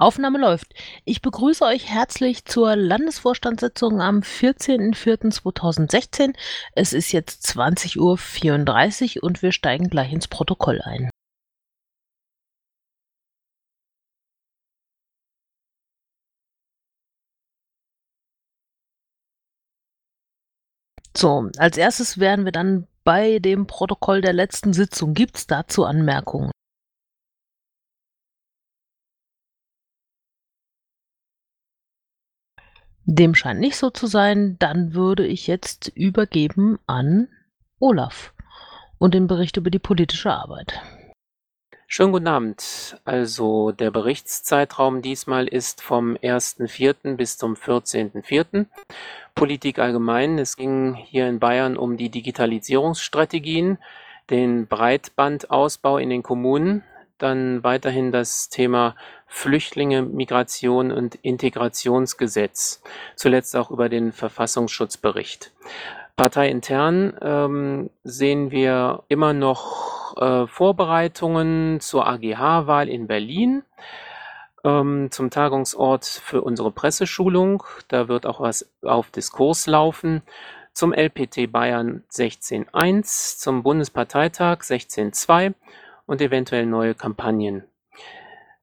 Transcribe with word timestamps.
Aufnahme 0.00 0.38
läuft. 0.38 0.74
Ich 1.04 1.20
begrüße 1.22 1.64
euch 1.64 1.88
herzlich 1.88 2.44
zur 2.46 2.74
Landesvorstandssitzung 2.76 4.00
am 4.00 4.20
14.04.2016. 4.20 6.34
Es 6.74 6.92
ist 6.92 7.12
jetzt 7.12 7.44
20.34 7.46 9.18
Uhr 9.18 9.24
und 9.24 9.42
wir 9.42 9.52
steigen 9.52 9.88
gleich 9.90 10.12
ins 10.12 10.28
Protokoll 10.28 10.80
ein. 10.82 11.10
So, 21.16 21.48
als 21.58 21.76
erstes 21.76 22.18
werden 22.18 22.44
wir 22.44 22.52
dann 22.52 22.86
bei 23.04 23.38
dem 23.40 23.66
Protokoll 23.66 24.20
der 24.22 24.32
letzten 24.32 24.72
Sitzung. 24.72 25.14
Gibt 25.14 25.36
es 25.36 25.46
dazu 25.46 25.84
Anmerkungen? 25.84 26.50
Dem 33.04 33.34
scheint 33.34 33.60
nicht 33.60 33.76
so 33.76 33.90
zu 33.90 34.06
sein. 34.06 34.56
Dann 34.58 34.94
würde 34.94 35.26
ich 35.26 35.46
jetzt 35.46 35.88
übergeben 35.94 36.78
an 36.86 37.28
Olaf 37.78 38.32
und 38.98 39.14
den 39.14 39.26
Bericht 39.26 39.56
über 39.56 39.70
die 39.70 39.78
politische 39.78 40.32
Arbeit. 40.32 40.80
Schönen 41.92 42.12
guten 42.12 42.28
Abend. 42.28 43.00
Also 43.04 43.72
der 43.72 43.90
Berichtszeitraum 43.90 45.02
diesmal 45.02 45.48
ist 45.48 45.82
vom 45.82 46.14
1.4. 46.14 47.16
bis 47.16 47.36
zum 47.36 47.54
14.4. 47.54 48.66
Politik 49.34 49.80
allgemein. 49.80 50.38
Es 50.38 50.56
ging 50.56 50.94
hier 50.94 51.26
in 51.26 51.40
Bayern 51.40 51.76
um 51.76 51.96
die 51.96 52.08
Digitalisierungsstrategien, 52.08 53.78
den 54.30 54.68
Breitbandausbau 54.68 55.98
in 55.98 56.10
den 56.10 56.22
Kommunen, 56.22 56.84
dann 57.22 57.62
weiterhin 57.64 58.12
das 58.12 58.48
Thema 58.48 58.96
Flüchtlinge, 59.26 60.02
Migration 60.02 60.90
und 60.90 61.14
Integrationsgesetz. 61.16 62.82
Zuletzt 63.16 63.54
auch 63.56 63.70
über 63.70 63.88
den 63.88 64.12
Verfassungsschutzbericht. 64.12 65.52
Parteiintern 66.16 67.16
ähm, 67.22 67.90
sehen 68.04 68.50
wir 68.50 69.04
immer 69.08 69.32
noch 69.32 70.16
äh, 70.16 70.46
Vorbereitungen 70.46 71.80
zur 71.80 72.06
AGH-Wahl 72.06 72.88
in 72.88 73.06
Berlin 73.06 73.62
ähm, 74.64 75.08
zum 75.10 75.30
Tagungsort 75.30 76.04
für 76.04 76.42
unsere 76.42 76.70
Presseschulung. 76.70 77.62
Da 77.88 78.08
wird 78.08 78.26
auch 78.26 78.40
was 78.40 78.68
auf 78.82 79.10
Diskurs 79.10 79.66
laufen. 79.66 80.22
Zum 80.72 80.92
LPT 80.92 81.50
Bayern 81.50 82.04
16.1, 82.12 83.38
zum 83.38 83.62
Bundesparteitag 83.62 84.60
16.2 84.60 85.54
und 86.10 86.20
eventuell 86.20 86.66
neue 86.66 86.96
Kampagnen. 86.96 87.62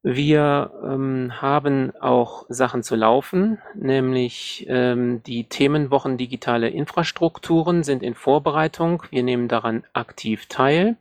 Wir 0.04 0.70
ähm, 0.84 1.32
haben 1.42 1.96
auch 1.96 2.46
Sachen 2.50 2.84
zu 2.84 2.98
laufen, 2.98 3.58
nämlich 3.74 4.66
ähm, 4.68 5.24
die 5.24 5.46
Themenwochen 5.46 6.18
digitale 6.18 6.68
Infrastrukturen 6.68 7.84
sind 7.84 8.04
in 8.04 8.16
Vorbereitung. 8.16 9.04
Wir 9.12 9.24
nehmen 9.24 9.48
daran 9.48 9.86
aktiv 9.94 10.48
teil. 10.48 10.98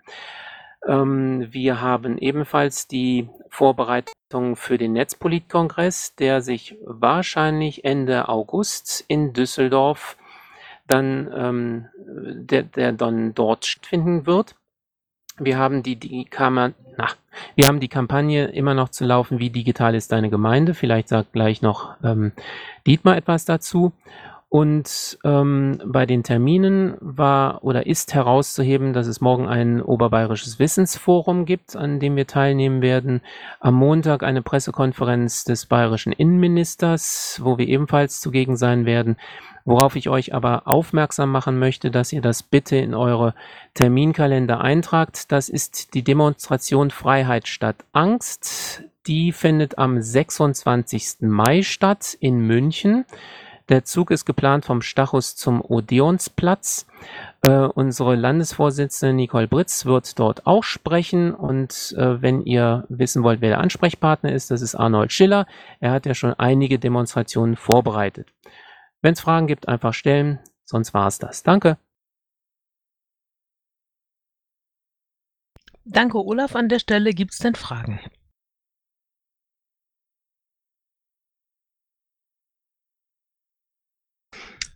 Ähm, 0.87 1.49
wir 1.51 1.81
haben 1.81 2.17
ebenfalls 2.17 2.87
die 2.87 3.29
Vorbereitung 3.49 4.55
für 4.55 4.79
den 4.79 4.93
Netzpolitkongress, 4.93 6.15
der 6.15 6.43
sich 6.43 6.77
wahrscheinlich 6.85 7.85
Ende 7.85 8.29
August 8.29 9.05
in 9.09 9.33
Düsseldorf 9.33 10.17
dann, 10.87 11.29
ähm, 11.37 11.87
der, 11.97 12.63
der 12.63 12.93
dann 12.93 13.35
dort 13.35 13.67
stattfinden 13.67 14.27
wird. 14.27 14.55
Wir 15.39 15.59
haben 15.59 15.83
die, 15.83 15.97
die 15.97 16.25
Kammer, 16.25 16.73
na, 16.97 17.09
wir 17.55 17.67
haben 17.67 17.81
die 17.81 17.89
Kampagne 17.89 18.47
immer 18.47 18.75
noch 18.75 18.89
zu 18.89 19.05
laufen, 19.05 19.39
wie 19.39 19.51
digital 19.51 19.95
ist 19.95 20.13
deine 20.13 20.31
Gemeinde. 20.31 20.75
Vielleicht 20.75 21.09
sagt 21.09 21.33
gleich 21.33 21.63
noch 21.63 21.95
ähm, 22.03 22.33
Dietmar 22.87 23.17
etwas 23.17 23.45
dazu. 23.45 23.93
Und 24.49 25.19
ähm, 25.25 25.83
bei 25.85 26.07
den 26.07 26.23
Terminen 26.23 26.95
war 27.01 27.65
oder 27.65 27.87
ist 27.87 28.15
herauszuheben, 28.15 28.93
dass 28.93 29.09
es 29.09 29.21
morgen 29.21 29.49
ein 29.49 29.83
oberbayerisches 29.83 30.59
Wissensforum 30.61 31.47
gibt, 31.47 31.75
an 31.75 31.99
dem 31.99 32.15
wir 32.15 32.29
teilnehmen 32.29 32.81
werden. 32.81 33.23
Am 33.59 33.75
Montag 33.75 34.23
eine 34.23 34.43
Pressekonferenz 34.43 35.45
des 35.45 35.67
bayerischen 35.67 36.13
Innenministers, 36.13 37.41
wo 37.43 37.59
wir 37.59 37.67
ebenfalls 37.67 38.21
zugegen 38.21 38.57
sein 38.57 38.87
werden. 38.87 39.17
Worauf 39.67 39.97
ich 39.97 40.09
euch 40.09 40.33
aber 40.33 40.69
aufmerksam 40.69 41.33
machen 41.33 41.59
möchte, 41.59 41.91
dass 41.91 42.13
ihr 42.13 42.23
das 42.23 42.45
bitte 42.45 42.77
in 42.77 42.95
eure 42.95 43.35
Terminkalender 43.75 44.61
eintragt. 44.61 45.33
Das 45.33 45.49
ist 45.49 45.93
die 45.95 46.05
Demonstration 46.05 46.93
Freiheit 46.93 47.49
statt 47.49 47.77
Angst. 47.93 48.85
Die 49.09 49.33
findet 49.33 49.77
am 49.77 50.01
26. 50.01 51.17
Mai 51.23 51.63
statt 51.63 52.17
in 52.21 52.39
München. 52.39 53.07
Der 53.69 53.85
Zug 53.85 54.13
ist 54.13 54.25
geplant 54.25 54.65
vom 54.65 54.83
Stachus 54.83 55.35
zum 55.35 55.61
Odeonsplatz. 55.61 56.87
Äh, 57.43 57.51
unsere 57.51 58.15
Landesvorsitzende 58.15 59.15
Nicole 59.15 59.49
Britz 59.49 59.85
wird 59.85 60.21
dort 60.21 60.47
auch 60.47 60.63
sprechen. 60.63 61.35
Und 61.35 61.93
äh, 61.99 62.23
wenn 62.23 62.43
ihr 62.43 62.85
wissen 62.89 63.25
wollt, 63.25 63.41
wer 63.41 63.51
der 63.51 63.61
Ansprechpartner 63.61 64.31
ist, 64.31 64.53
das 64.53 64.63
ist 64.63 64.77
Arnold 64.77 65.13
Schiller. 65.13 65.49
Er 65.81 65.91
hat 65.91 66.07
ja 66.07 66.15
schon 66.15 66.35
einige 66.35 66.79
Demonstrationen 66.79 67.57
vorbereitet. 67.57 68.29
Wenn 69.07 69.13
es 69.13 69.21
Fragen 69.21 69.47
gibt, 69.47 69.69
einfach 69.69 69.95
stellen. 69.95 70.41
Sonst 70.65 70.93
war 70.93 71.07
es 71.07 71.21
das. 71.21 71.45
Danke. 71.45 71.79
Danke, 75.85 76.19
Olaf. 76.19 76.57
An 76.57 76.69
der 76.69 76.81
Stelle 76.81 77.13
gibt 77.13 77.33
es 77.33 77.39
denn 77.39 77.55
Fragen? 77.55 78.01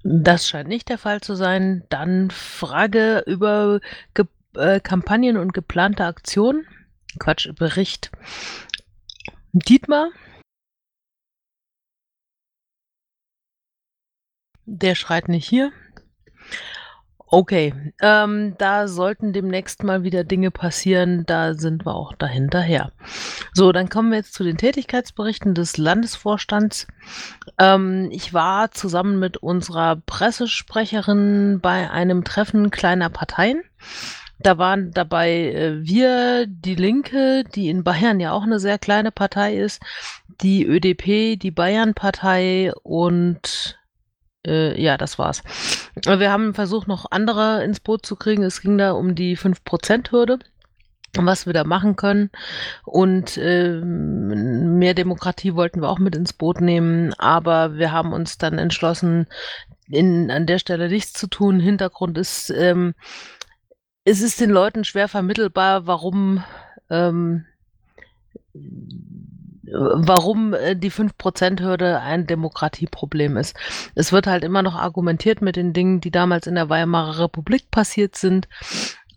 Das 0.04 0.47
scheint 0.47 0.68
nicht 0.68 0.88
der 0.91 0.98
Fall 0.98 1.20
zu 1.20 1.34
sein. 1.34 1.84
Dann 1.88 2.30
Frage 2.30 3.24
über 3.26 3.80
Ge 4.14 4.26
äh, 4.54 4.78
Kampagnen 4.78 5.38
und 5.38 5.52
geplante 5.54 6.04
Aktionen. 6.04 6.68
Quatsch, 7.18 7.52
Bericht. 7.56 8.12
Dietmar? 9.50 10.10
Der 14.72 14.94
schreit 14.94 15.28
nicht 15.28 15.48
hier. 15.48 15.72
Okay, 17.26 17.75
ähm, 18.00 18.54
da 18.56 18.86
sollten 18.86 19.32
demnächst 19.32 19.82
mal 19.82 20.04
wieder 20.04 20.22
Dinge 20.22 20.53
passieren, 20.53 21.25
da 21.26 21.54
sind 21.54 21.84
wir 21.84 21.94
auch 21.94 22.14
dahinterher. 22.14 22.92
So, 23.53 23.72
dann 23.72 23.88
kommen 23.88 24.10
wir 24.10 24.19
jetzt 24.19 24.32
zu 24.34 24.44
den 24.44 24.56
Tätigkeitsberichten 24.56 25.54
des 25.54 25.76
Landesvorstands. 25.76 26.86
Ähm, 27.59 28.10
ich 28.12 28.32
war 28.32 28.70
zusammen 28.70 29.19
mit 29.19 29.38
unserer 29.38 29.97
Pressesprecherin 29.97 31.59
bei 31.60 31.91
einem 31.91 32.22
Treffen 32.22 32.70
kleiner 32.70 33.10
Parteien. 33.10 33.62
Da 34.38 34.56
waren 34.56 34.92
dabei 34.92 35.53
äh, 35.53 35.84
wir, 35.84 36.47
die 36.47 36.76
Linke, 36.76 37.42
die 37.42 37.70
in 37.70 37.82
Bayern 37.82 38.20
ja 38.20 38.32
auch 38.32 38.44
eine 38.44 38.60
sehr 38.60 38.78
kleine 38.78 39.10
Partei 39.10 39.56
ist, 39.56 39.82
die 40.41 40.64
ÖDP, 40.64 41.38
die 41.38 41.50
Bayern-Partei 41.50 42.72
und 42.82 43.79
äh, 44.46 44.80
ja, 44.80 44.96
das 44.96 45.18
war's. 45.18 45.42
Wir 46.04 46.30
haben 46.30 46.54
versucht, 46.54 46.88
noch 46.88 47.06
andere 47.10 47.64
ins 47.64 47.80
Boot 47.80 48.06
zu 48.06 48.16
kriegen. 48.16 48.42
Es 48.42 48.60
ging 48.60 48.78
da 48.78 48.92
um 48.92 49.14
die 49.14 49.36
5%-Hürde 49.36 50.38
was 51.16 51.46
wir 51.46 51.52
da 51.52 51.64
machen 51.64 51.96
können. 51.96 52.30
Und 52.84 53.36
äh, 53.36 53.80
mehr 53.80 54.94
Demokratie 54.94 55.54
wollten 55.54 55.80
wir 55.82 55.88
auch 55.88 55.98
mit 55.98 56.14
ins 56.14 56.32
Boot 56.32 56.60
nehmen, 56.60 57.14
aber 57.14 57.76
wir 57.76 57.92
haben 57.92 58.12
uns 58.12 58.38
dann 58.38 58.58
entschlossen, 58.58 59.26
in, 59.88 60.30
an 60.30 60.46
der 60.46 60.58
Stelle 60.58 60.88
nichts 60.88 61.12
zu 61.12 61.26
tun. 61.26 61.58
Hintergrund 61.58 62.16
ist, 62.16 62.50
ähm, 62.50 62.94
es 64.04 64.20
ist 64.20 64.40
den 64.40 64.50
Leuten 64.50 64.84
schwer 64.84 65.08
vermittelbar, 65.08 65.86
warum 65.86 66.44
ähm, 66.90 67.44
warum 69.72 70.54
äh, 70.54 70.76
die 70.76 70.90
5%-Hürde 70.90 72.00
ein 72.00 72.26
Demokratieproblem 72.26 73.36
ist. 73.36 73.56
Es 73.94 74.12
wird 74.12 74.26
halt 74.26 74.44
immer 74.44 74.62
noch 74.62 74.74
argumentiert 74.74 75.42
mit 75.42 75.56
den 75.56 75.72
Dingen, 75.72 76.00
die 76.00 76.10
damals 76.10 76.46
in 76.46 76.54
der 76.54 76.68
Weimarer 76.68 77.18
Republik 77.18 77.70
passiert 77.70 78.16
sind 78.16 78.48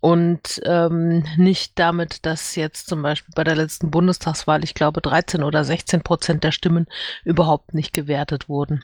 und 0.03 0.61
ähm, 0.65 1.23
nicht 1.37 1.79
damit, 1.79 2.25
dass 2.25 2.57
jetzt 2.57 2.87
zum 2.87 3.01
Beispiel 3.01 3.33
bei 3.35 3.45
der 3.45 3.55
letzten 3.55 3.89
Bundestagswahl, 3.89 4.63
ich 4.63 4.73
glaube, 4.73 4.99
13 4.99 5.43
oder 5.43 5.63
16 5.63 6.01
Prozent 6.01 6.43
der 6.43 6.51
Stimmen 6.51 6.87
überhaupt 7.23 7.73
nicht 7.73 7.93
gewertet 7.93 8.49
wurden. 8.49 8.83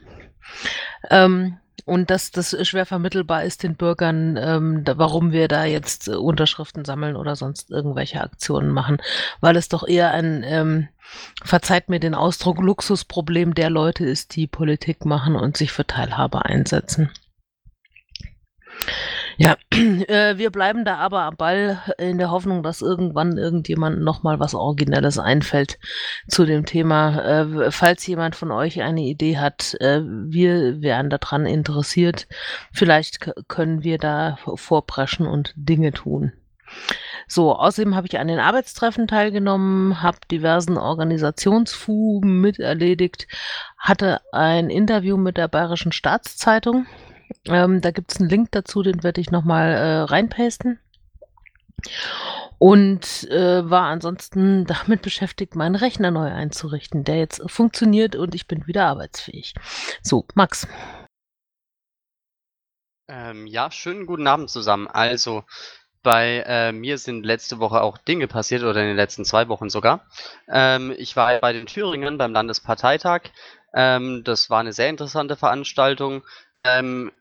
Ähm, 1.10 1.58
und 1.90 2.10
dass 2.10 2.32
das 2.32 2.56
schwer 2.68 2.86
vermittelbar 2.86 3.44
ist 3.44 3.64
den 3.64 3.76
Bürgern, 3.76 4.38
ähm, 4.38 4.84
da, 4.84 4.98
warum 4.98 5.32
wir 5.32 5.48
da 5.48 5.66
jetzt 5.66 6.08
äh, 6.08 6.12
Unterschriften 6.12 6.86
sammeln 6.86 7.16
oder 7.16 7.36
sonst 7.36 7.72
irgendwelche 7.72 8.22
Aktionen 8.22 8.70
machen, 8.70 9.02
weil 9.42 9.56
es 9.58 9.68
doch 9.70 9.88
eher 9.88 10.12
ein, 10.12 10.44
ähm, 10.46 10.88
verzeiht 11.44 11.90
mir 11.90 12.00
den 12.00 12.16
Ausdruck, 12.16 12.62
Luxusproblem 12.62 13.56
der 13.56 13.70
Leute 13.70 14.06
ist, 14.06 14.36
die 14.36 14.48
Politik 14.48 15.06
machen 15.06 15.36
und 15.36 15.58
sich 15.58 15.72
für 15.72 15.86
Teilhabe 15.86 16.46
einsetzen. 16.46 17.12
Ja, 19.42 19.56
äh, 19.72 20.38
wir 20.38 20.50
bleiben 20.50 20.84
da 20.84 20.98
aber 20.98 21.22
am 21.22 21.38
Ball 21.38 21.82
in 21.98 22.18
der 22.18 22.30
Hoffnung, 22.30 22.62
dass 22.62 22.82
irgendwann 22.82 23.38
irgendjemand 23.38 24.02
noch 24.02 24.22
mal 24.22 24.38
was 24.38 24.54
Originelles 24.54 25.18
einfällt 25.18 25.80
zu 26.28 26.46
dem 26.46 26.66
Thema. 26.66 27.22
Äh, 27.22 27.72
falls 27.72 28.06
jemand 28.06 28.36
von 28.36 28.52
euch 28.52 28.82
eine 28.82 29.00
Idee 29.00 29.38
hat, 29.38 29.76
äh, 29.80 30.02
wir 30.04 30.82
wären 30.82 31.10
daran 31.10 31.46
interessiert. 31.46 32.28
Vielleicht 32.74 33.32
können 33.48 33.82
wir 33.82 33.98
da 33.98 34.38
vorpreschen 34.56 35.26
und 35.26 35.54
Dinge 35.56 35.94
tun. 35.94 36.34
So, 37.26 37.56
außerdem 37.56 37.96
habe 37.96 38.08
ich 38.08 38.20
an 38.20 38.28
den 38.28 38.40
Arbeitstreffen 38.40 39.08
teilgenommen, 39.08 40.04
habe 40.04 40.18
diversen 40.30 40.78
Organisationsfugen 40.78 42.42
miterledigt, 42.42 43.28
hatte 43.78 44.20
ein 44.34 44.70
Interview 44.70 45.16
mit 45.16 45.38
der 45.38 45.48
Bayerischen 45.48 45.94
Staatszeitung 45.94 46.88
ähm, 47.46 47.82
da 47.82 47.92
gibt 47.92 48.12
es 48.12 48.20
einen 48.20 48.30
Link 48.30 48.52
dazu, 48.52 48.84
den 48.84 49.04
werde 49.04 49.22
ich 49.22 49.32
nochmal 49.32 49.72
äh, 49.72 50.02
reinpasten. 50.02 50.80
Und 52.58 53.30
äh, 53.30 53.70
war 53.70 53.84
ansonsten 53.86 54.66
damit 54.86 55.02
beschäftigt, 55.02 55.56
meinen 55.56 55.76
Rechner 55.76 56.12
neu 56.12 56.32
einzurichten, 56.32 57.04
der 57.04 57.18
jetzt 57.18 57.42
funktioniert 57.50 58.16
und 58.16 58.36
ich 58.36 58.48
bin 58.48 58.68
wieder 58.68 58.86
arbeitsfähig. 58.88 59.54
So, 60.04 60.26
Max. 60.36 60.68
Ähm, 63.08 63.48
ja, 63.48 63.72
schönen 63.72 64.06
guten 64.06 64.28
Abend 64.28 64.50
zusammen. 64.50 64.88
Also, 64.88 65.44
bei 66.04 66.44
äh, 66.46 66.72
mir 66.72 66.98
sind 66.98 67.26
letzte 67.26 67.60
Woche 67.60 67.82
auch 67.82 67.98
Dinge 67.98 68.28
passiert 68.28 68.64
oder 68.64 68.82
in 68.82 68.88
den 68.88 68.96
letzten 68.96 69.26
zwei 69.26 69.48
Wochen 69.50 69.70
sogar. 69.70 70.06
Ähm, 70.48 70.94
ich 70.98 71.16
war 71.16 71.40
bei 71.40 71.52
den 71.52 71.66
Thüringen 71.66 72.18
beim 72.18 72.32
Landesparteitag. 72.32 73.24
Ähm, 73.74 74.24
das 74.24 74.50
war 74.50 74.60
eine 74.60 74.74
sehr 74.74 74.90
interessante 74.90 75.36
Veranstaltung. 75.36 76.24
Ähm, 76.64 77.12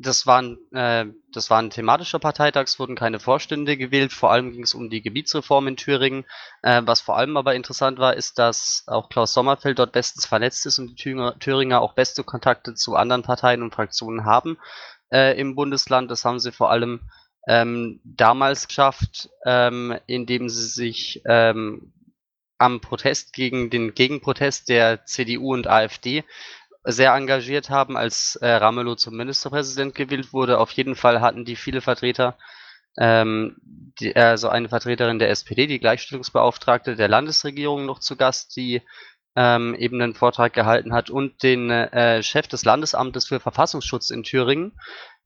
das 0.00 0.26
war 0.26 0.40
'n 0.40 0.58
äh, 0.72 1.06
das 1.32 1.50
war 1.50 1.60
'n 1.60 1.70
thematischer 1.70 2.18
Parteitag, 2.18 2.64
es 2.64 2.78
wurden 2.78 2.96
keine 2.96 3.20
Vorstände 3.20 3.76
gewählt. 3.76 4.12
Vor 4.12 4.30
allem 4.32 4.52
ging 4.52 4.62
es 4.62 4.74
um 4.74 4.90
die 4.90 5.02
Gebietsreform 5.02 5.68
in 5.68 5.76
Thüringen. 5.76 6.24
Äh, 6.62 6.82
was 6.86 7.00
vor 7.02 7.16
allem 7.18 7.36
aber 7.36 7.54
interessant 7.54 7.98
war, 7.98 8.14
ist, 8.16 8.38
dass 8.38 8.84
auch 8.86 9.08
Klaus 9.10 9.32
Sommerfeld 9.34 9.78
dort 9.78 9.92
bestens 9.92 10.26
vernetzt 10.26 10.66
ist 10.66 10.78
und 10.78 10.88
die 10.90 10.94
Thüringer 10.96 11.38
Thüringer 11.38 11.80
auch 11.82 11.94
beste 11.94 12.24
Kontakte 12.24 12.74
zu 12.74 12.96
anderen 12.96 13.22
Parteien 13.22 13.62
und 13.62 13.74
Fraktionen 13.74 14.24
haben, 14.24 14.58
äh, 15.12 15.38
im 15.38 15.54
Bundesland. 15.54 16.10
Das 16.10 16.24
haben 16.24 16.40
sie 16.40 16.52
vor 16.52 16.70
allem, 16.70 17.00
ähm, 17.48 18.00
damals 18.04 18.68
geschafft, 18.68 19.28
ähm, 19.46 19.98
indem 20.06 20.48
sie 20.48 20.66
sich, 20.66 21.22
ähm, 21.26 21.92
am 22.58 22.80
Protest 22.80 23.32
gegen 23.32 23.70
den 23.70 23.94
Gegenprotest 23.94 24.68
der 24.68 25.06
CDU 25.06 25.54
und 25.54 25.66
AfD 25.66 26.24
sehr 26.84 27.14
engagiert 27.14 27.70
haben, 27.70 27.96
als 27.96 28.36
äh, 28.36 28.48
Ramelow 28.48 28.94
zum 28.94 29.16
Ministerpräsident 29.16 29.94
gewählt 29.94 30.32
wurde. 30.32 30.58
Auf 30.58 30.70
jeden 30.72 30.96
Fall 30.96 31.20
hatten 31.20 31.44
die 31.44 31.56
viele 31.56 31.80
Vertreter, 31.80 32.38
ähm, 32.98 33.56
die, 34.00 34.16
also 34.16 34.48
eine 34.48 34.68
Vertreterin 34.68 35.18
der 35.18 35.30
SPD, 35.30 35.66
die 35.66 35.78
Gleichstellungsbeauftragte 35.78 36.96
der 36.96 37.08
Landesregierung 37.08 37.86
noch 37.86 37.98
zu 37.98 38.16
Gast, 38.16 38.56
die 38.56 38.82
ähm, 39.36 39.74
eben 39.74 40.00
einen 40.00 40.14
Vortrag 40.14 40.52
gehalten 40.52 40.92
hat 40.92 41.10
und 41.10 41.42
den 41.42 41.70
äh, 41.70 42.22
Chef 42.22 42.48
des 42.48 42.64
Landesamtes 42.64 43.26
für 43.26 43.40
Verfassungsschutz 43.40 44.10
in 44.10 44.22
Thüringen, 44.22 44.72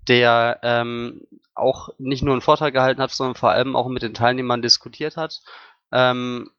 der 0.09 0.61
ähm, 0.63 1.23
auch 1.55 1.89
nicht 1.99 2.23
nur 2.23 2.35
einen 2.35 2.43
Vortrag 2.43 2.75
gehalten 2.75 3.01
hat, 3.01 3.13
sondern 3.13 3.37
vor 3.37 3.51
allem 3.51 3.77
auch 3.77 3.89
mit 3.89 4.03
den 4.03 4.15
Teilnehmern 4.15 4.61
diskutiert 4.61 5.17
hat. 5.17 5.41
Ähm, 5.93 6.51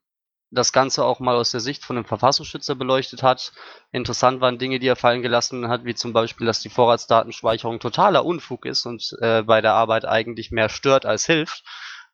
das 0.56 0.72
Ganze 0.72 1.04
auch 1.04 1.20
mal 1.20 1.36
aus 1.36 1.50
der 1.50 1.60
Sicht 1.60 1.84
von 1.84 1.96
einem 1.96 2.06
Verfassungsschützer 2.06 2.74
beleuchtet 2.74 3.22
hat. 3.22 3.52
Interessant 3.92 4.40
waren 4.40 4.58
Dinge, 4.58 4.78
die 4.78 4.88
er 4.88 4.96
fallen 4.96 5.22
gelassen 5.22 5.68
hat, 5.68 5.84
wie 5.84 5.94
zum 5.94 6.12
Beispiel, 6.12 6.46
dass 6.46 6.60
die 6.60 6.68
Vorratsdatenspeicherung 6.68 7.78
totaler 7.78 8.24
Unfug 8.24 8.66
ist 8.66 8.86
und 8.86 9.16
äh, 9.20 9.42
bei 9.42 9.60
der 9.60 9.74
Arbeit 9.74 10.04
eigentlich 10.04 10.50
mehr 10.50 10.68
stört 10.68 11.06
als 11.06 11.26
hilft 11.26 11.62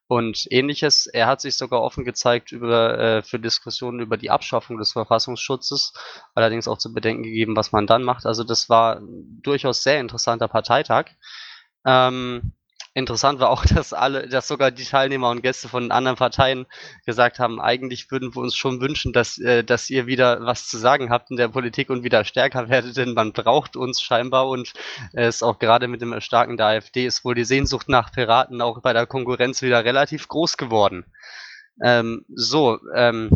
und 0.09 0.47
ähnliches. 0.51 1.07
Er 1.07 1.27
hat 1.27 1.41
sich 1.41 1.57
sogar 1.57 1.81
offen 1.81 2.05
gezeigt 2.05 2.53
über, 2.53 2.99
äh, 2.99 3.23
für 3.23 3.39
Diskussionen 3.39 4.01
über 4.01 4.17
die 4.17 4.31
Abschaffung 4.31 4.77
des 4.77 4.93
Verfassungsschutzes, 4.93 5.95
allerdings 6.35 6.69
auch 6.69 6.79
zu 6.79 6.93
bedenken 6.93 7.23
gegeben, 7.23 7.57
was 7.57 7.73
man 7.73 7.87
dann 7.87 8.03
macht. 8.03 8.27
Also 8.27 8.45
das 8.45 8.69
war 8.69 9.01
durchaus 9.41 9.83
sehr 9.83 10.01
interessanter 10.01 10.49
Parteitag. 10.49 11.13
Ähm, 11.87 12.53
Interessant 12.95 13.41
war 13.41 13.49
auch, 13.49 13.65
dass 13.67 13.93
alle 13.95 14.29
dass 14.29 14.49
sogar 14.49 14.71
die 14.71 14.85
Teilnehmer 14.85 15.31
und 15.31 15.43
Gäste 15.43 15.69
von 15.69 15.91
anderen 15.91 16.17
Parteien 16.17 16.67
gesagt 17.07 17.39
haben: 17.39 17.61
„Eigentlich 17.61 18.11
würden 18.11 18.35
wir 18.35 18.43
uns 18.43 18.55
schon 18.55 18.81
wünschen, 18.81 19.13
dass 19.15 19.39
äh, 19.39 19.65
dass 19.65 19.89
ihr 19.89 20.07
wieder 20.07 20.45
was 20.45 20.69
zu 20.69 20.77
sagen 20.79 21.11
habt 21.11 21.31
in 21.31 21.37
der 21.39 21.49
Politik 21.49 21.89
und 21.91 22.05
wieder 22.05 22.25
stärker 22.25 22.69
werdet, 22.69 22.97
denn 22.99 23.15
man 23.15 23.33
braucht 23.33 23.77
uns 23.77 24.03
scheinbar 24.03 24.49
und 24.49 24.75
es 25.13 25.37
ist 25.37 25.43
auch 25.43 25.59
gerade 25.59 25.89
mit 25.89 26.03
dem 26.03 26.13
Erstarken 26.13 26.57
der 26.59 26.67
AfD 26.67 27.07
ist 27.07 27.25
wohl 27.25 27.35
die 27.35 27.45
Sehnsucht 27.45 27.89
nach 27.89 28.13
Piraten 28.13 28.61
auch 28.61 28.83
bei 28.83 28.93
der 28.93 29.07
Konkurrenz 29.07 29.63
wieder 29.63 29.85
relativ 29.85 30.29
groß 30.29 30.57
geworden.“ 30.59 31.07
Ähm, 31.83 32.25
so, 32.35 32.79
ähm, 32.95 33.31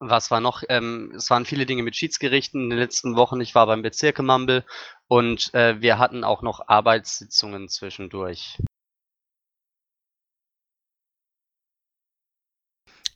was 0.00 0.30
war 0.30 0.40
noch? 0.40 0.62
Ähm, 0.68 1.12
es 1.16 1.30
waren 1.30 1.44
viele 1.46 1.66
Dinge 1.66 1.82
mit 1.84 1.96
Schiedsgerichten 1.96 2.64
in 2.64 2.70
den 2.70 2.78
letzten 2.78 3.16
Wochen. 3.16 3.40
Ich 3.40 3.54
war 3.54 3.66
beim 3.66 3.82
Bezirke 3.82 4.22
Mambel 4.22 4.64
und, 5.08 5.54
äh, 5.54 5.80
wir 5.80 5.98
hatten 5.98 6.24
auch 6.24 6.42
noch 6.42 6.68
Arbeitssitzungen 6.68 7.68
zwischendurch. 7.68 8.58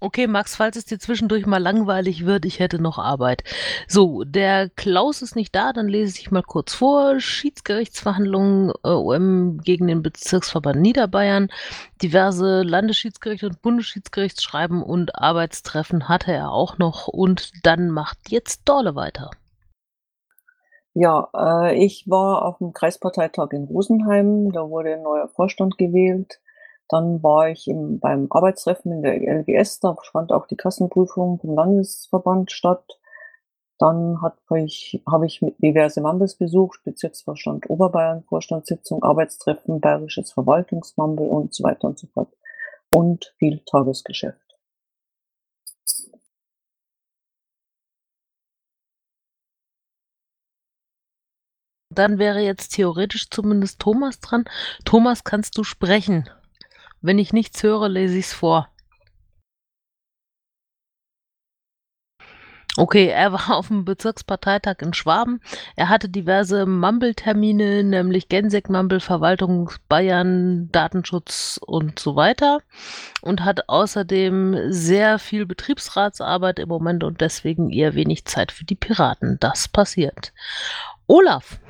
Okay, 0.05 0.27
Max, 0.27 0.55
falls 0.55 0.77
es 0.77 0.85
dir 0.85 0.99
zwischendurch 0.99 1.47
mal 1.47 1.63
langweilig 1.63 2.27
wird, 2.27 2.45
ich 2.45 2.61
hätte 2.61 2.79
noch 2.79 2.99
Arbeit. 2.99 3.43
So, 3.89 4.23
der 4.23 4.69
Klaus 4.69 5.23
ist 5.23 5.35
nicht 5.35 5.55
da, 5.55 5.73
dann 5.73 5.89
lese 5.89 6.21
ich 6.21 6.31
mal 6.31 6.43
kurz 6.43 6.75
vor. 6.75 7.21
Schiedsgerichtsverhandlungen 7.21 8.71
äh, 8.85 8.89
OM 8.89 9.63
gegen 9.65 9.87
den 9.87 10.03
Bezirksverband 10.03 10.79
Niederbayern. 10.79 11.49
Diverse 12.03 12.61
Landesschiedsgerichte 12.65 13.47
und 13.47 13.63
Bundesschiedsgerichtsschreiben 13.63 14.83
und 14.83 15.15
Arbeitstreffen 15.15 16.07
hatte 16.07 16.33
er 16.33 16.53
auch 16.53 16.77
noch. 16.77 17.09
Und 17.09 17.65
dann 17.65 17.89
macht 17.89 18.19
jetzt 18.29 18.69
Dorle 18.69 18.95
weiter. 18.95 19.31
Ja, 20.93 21.31
äh, 21.35 21.83
ich 21.83 22.05
war 22.11 22.45
auf 22.45 22.59
dem 22.59 22.75
Kreisparteitag 22.75 23.53
in 23.53 23.65
Rosenheim. 23.65 24.53
Da 24.53 24.69
wurde 24.69 24.93
ein 24.93 25.03
neuer 25.03 25.29
Vorstand 25.29 25.79
gewählt. 25.79 26.41
Dann 26.89 27.23
war 27.23 27.49
ich 27.49 27.67
im, 27.67 27.99
beim 27.99 28.27
Arbeitstreffen 28.31 28.93
in 28.93 29.03
der 29.03 29.17
LGS, 29.17 29.81
da 29.81 29.97
fand 30.13 30.33
auch 30.33 30.47
die 30.47 30.57
Kassenprüfung 30.57 31.39
vom 31.41 31.55
Landesverband 31.55 32.53
statt. 32.53 32.99
Dann 33.79 34.23
hat 34.23 34.39
ich, 34.57 35.03
habe 35.11 35.27
ich 35.27 35.41
diverse 35.59 36.01
Mambels 36.01 36.37
besucht, 36.37 36.81
Bezirksvorstand 36.85 37.69
Oberbayern, 37.69 38.23
Vorstandssitzung, 38.25 39.03
Arbeitstreffen, 39.03 39.81
Bayerisches 39.81 40.33
Verwaltungsmambel 40.33 41.27
und 41.27 41.55
so 41.55 41.65
weiter 41.65 41.89
und 41.89 41.99
so 41.99 42.07
fort. 42.09 42.33
Und 42.95 43.35
viel 43.39 43.61
Tagesgeschäft. 43.67 44.39
Dann 51.91 52.19
wäre 52.19 52.41
jetzt 52.41 52.75
theoretisch 52.75 53.31
zumindest 53.31 53.81
Thomas 53.81 54.21
dran. 54.21 54.45
Thomas, 54.85 55.25
kannst 55.25 55.57
du 55.59 55.65
sprechen? 55.65 56.29
Wenn 57.05 57.19
ich 57.19 57.35
nichts 57.35 57.63
höre, 57.63 57.91
lese 57.91 58.17
ich 58.17 58.25
es 58.25 58.33
vor. 58.33 58.71
Okay, 62.79 63.09
er 63.09 63.31
war 63.31 63.51
auf 63.51 63.69
dem 63.69 63.85
Bezirksparteitag 63.85 64.77
in 64.81 64.95
Schwaben. 64.95 65.43
Er 65.77 65.91
hatte 65.91 66.09
diverse 66.09 66.65
Mumble-Termine, 66.65 67.85
nämlich 67.85 68.31
Gensek 68.31 68.71
Mumble, 68.71 69.01
Verwaltung 69.01 69.71
Bayern, 69.91 70.73
Datenschutz 70.73 71.61
und 71.63 71.99
so 71.99 72.17
weiter. 72.17 72.61
Und 73.21 73.45
hat 73.45 73.69
außerdem 73.69 74.73
sehr 74.73 75.19
viel 75.19 75.45
Betriebsratsarbeit 75.45 76.59
im 76.59 76.71
Moment 76.71 77.05
und 77.05 77.21
deswegen 77.21 77.69
eher 77.69 77.95
wenig 77.95 78.25
Zeit 78.25 78.51
für 78.51 78.65
die 78.65 78.77
Piraten. 78.77 79.37
Das 79.41 79.69
passiert. 79.69 80.33
Olaf. 81.07 81.61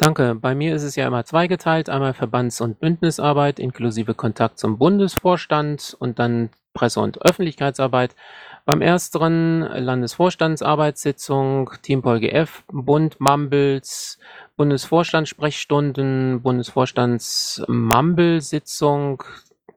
Danke. 0.00 0.34
Bei 0.34 0.54
mir 0.54 0.74
ist 0.74 0.82
es 0.82 0.96
ja 0.96 1.06
immer 1.06 1.26
zweigeteilt. 1.26 1.90
Einmal 1.90 2.14
Verbands- 2.14 2.62
und 2.62 2.80
Bündnisarbeit 2.80 3.58
inklusive 3.58 4.14
Kontakt 4.14 4.58
zum 4.58 4.78
Bundesvorstand 4.78 5.94
und 5.98 6.18
dann 6.18 6.48
Presse- 6.72 7.00
und 7.00 7.20
Öffentlichkeitsarbeit. 7.20 8.16
Beim 8.64 8.80
ersteren 8.80 9.60
Landesvorstandsarbeitssitzung, 9.60 11.72
Team 11.82 12.00
PolGF, 12.00 12.64
Bund 12.68 13.20
Mumbles, 13.20 14.18
Bundesvorstandssprechstunden, 14.56 16.40
Bundesvorstands-Mumble-Sitzung, 16.40 19.22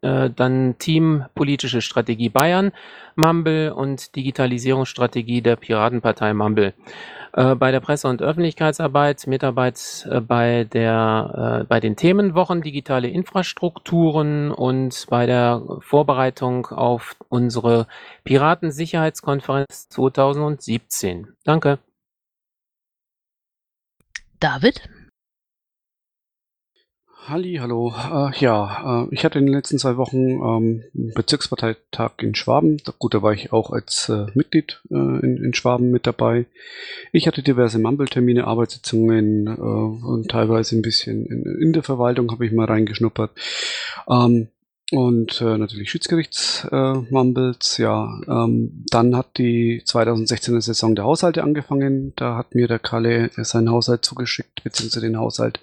äh, 0.04 0.30
dann 0.30 0.76
Team 0.78 1.26
Politische 1.34 1.82
Strategie 1.82 2.30
Bayern, 2.30 2.72
Mumble 3.16 3.74
und 3.74 4.16
Digitalisierungsstrategie 4.16 5.42
der 5.42 5.56
Piratenpartei 5.56 6.34
Mumble. 6.34 6.74
Äh, 7.34 7.56
bei 7.56 7.72
der 7.72 7.80
Presse- 7.80 8.08
und 8.08 8.22
Öffentlichkeitsarbeit, 8.22 9.26
Mitarbeit 9.28 10.08
äh, 10.10 10.20
bei, 10.22 10.66
der, 10.66 11.66
bei 11.68 11.80
den 11.80 11.96
Themenwochen 11.96 12.62
digitale 12.62 13.08
Infrastrukturen 13.08 14.52
und 14.52 15.08
bei 15.10 15.26
der 15.26 15.62
Vorbereitung 15.80 16.68
auf 16.68 17.16
unsere 17.30 17.88
Piratensicherheitskonferenz 18.24 19.90
2017. 19.90 21.34
Danke. 21.44 21.80
David? 24.40 24.90
Halli, 27.26 27.56
hallo. 27.56 27.94
Äh, 27.96 28.38
ja, 28.40 29.06
äh, 29.06 29.08
ich 29.12 29.24
hatte 29.24 29.40
in 29.40 29.46
den 29.46 29.56
letzten 29.56 29.80
zwei 29.80 29.96
Wochen 29.96 30.18
ähm, 30.18 30.84
Bezirksparteitag 30.94 32.12
in 32.20 32.36
Schwaben. 32.36 32.82
Gut, 33.00 33.14
da 33.14 33.22
war 33.22 33.32
ich 33.32 33.54
auch 33.54 33.72
als 33.72 34.10
äh, 34.10 34.26
Mitglied 34.34 34.82
äh, 34.92 34.96
in, 34.96 35.38
in, 35.38 35.54
Schwaben 35.54 35.90
mit 35.90 36.06
dabei. 36.06 36.48
Ich 37.14 37.26
hatte 37.26 37.42
diverse 37.42 37.80
Mumble-Termine, 37.80 38.46
Arbeitssitzungen 38.46 39.48
äh, 39.48 39.52
und 39.52 40.32
teilweise 40.32 40.76
ein 40.76 40.82
bisschen 40.82 41.26
in, 41.26 41.44
in 41.62 41.72
der 41.72 41.84
Verwaltung 41.84 42.30
habe 42.30 42.46
ich 42.46 42.52
mal 42.52 42.66
reingeschnuppert. 42.66 43.32
Ähm, 44.10 44.50
und 44.92 45.40
äh, 45.40 45.58
natürlich 45.58 45.92
Schiedsgerichtsmumbles, 45.92 47.80
äh, 47.80 47.84
ja. 47.84 48.20
Ähm, 48.28 48.84
dann 48.92 49.16
hat 49.16 49.38
die 49.38 49.82
2016er 49.86 50.60
Saison 50.60 50.94
der 50.94 51.06
Haushalte 51.06 51.42
angefangen. 51.42 52.12
Da 52.18 52.36
hat 52.36 52.54
mir 52.54 52.68
der 52.68 52.80
Kalle 52.80 53.32
seinen 53.38 53.72
Haushalt 53.72 54.04
zugeschickt, 54.04 54.62
beziehungsweise 54.66 55.06
den 55.06 55.18
Haushalt 55.18 55.62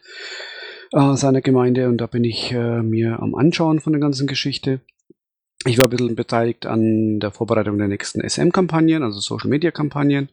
äh, 0.92 1.16
seiner 1.16 1.40
Gemeinde 1.40 1.88
und 1.88 1.98
da 1.98 2.06
bin 2.06 2.24
ich 2.24 2.52
äh, 2.52 2.82
mir 2.82 3.20
am 3.20 3.34
Anschauen 3.34 3.80
von 3.80 3.92
der 3.92 4.00
ganzen 4.00 4.26
Geschichte. 4.26 4.80
Ich 5.66 5.78
war 5.78 5.86
ein 5.86 5.90
bisschen 5.90 6.16
beteiligt 6.16 6.66
an 6.66 7.20
der 7.20 7.30
Vorbereitung 7.30 7.78
der 7.78 7.88
nächsten 7.88 8.26
SM-Kampagnen, 8.26 9.02
also 9.02 9.20
Social-Media-Kampagnen. 9.20 10.30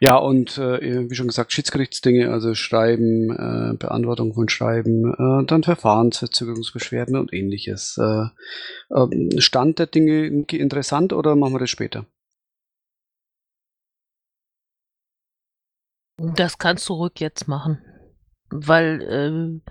Ja, 0.00 0.16
und 0.16 0.58
äh, 0.58 1.10
wie 1.10 1.14
schon 1.14 1.26
gesagt, 1.26 1.52
Schiedsgerichtsdinge, 1.52 2.30
also 2.30 2.54
Schreiben, 2.54 3.30
äh, 3.30 3.76
Beantwortung 3.76 4.34
von 4.34 4.48
Schreiben, 4.48 5.12
äh, 5.12 5.44
dann 5.46 5.64
Verfahrensverzögerungsbeschwerden 5.64 7.16
und 7.16 7.32
ähnliches. 7.32 7.98
Äh, 7.98 8.26
äh, 8.94 9.40
Stand 9.40 9.78
der 9.78 9.86
Dinge 9.86 10.26
interessant 10.26 11.12
oder 11.12 11.34
machen 11.34 11.54
wir 11.54 11.60
das 11.60 11.70
später? 11.70 12.04
Das 16.16 16.58
kannst 16.58 16.88
du 16.88 16.94
ruhig 16.94 17.12
jetzt 17.18 17.48
machen 17.48 17.78
weil 18.50 19.62
äh, 19.64 19.70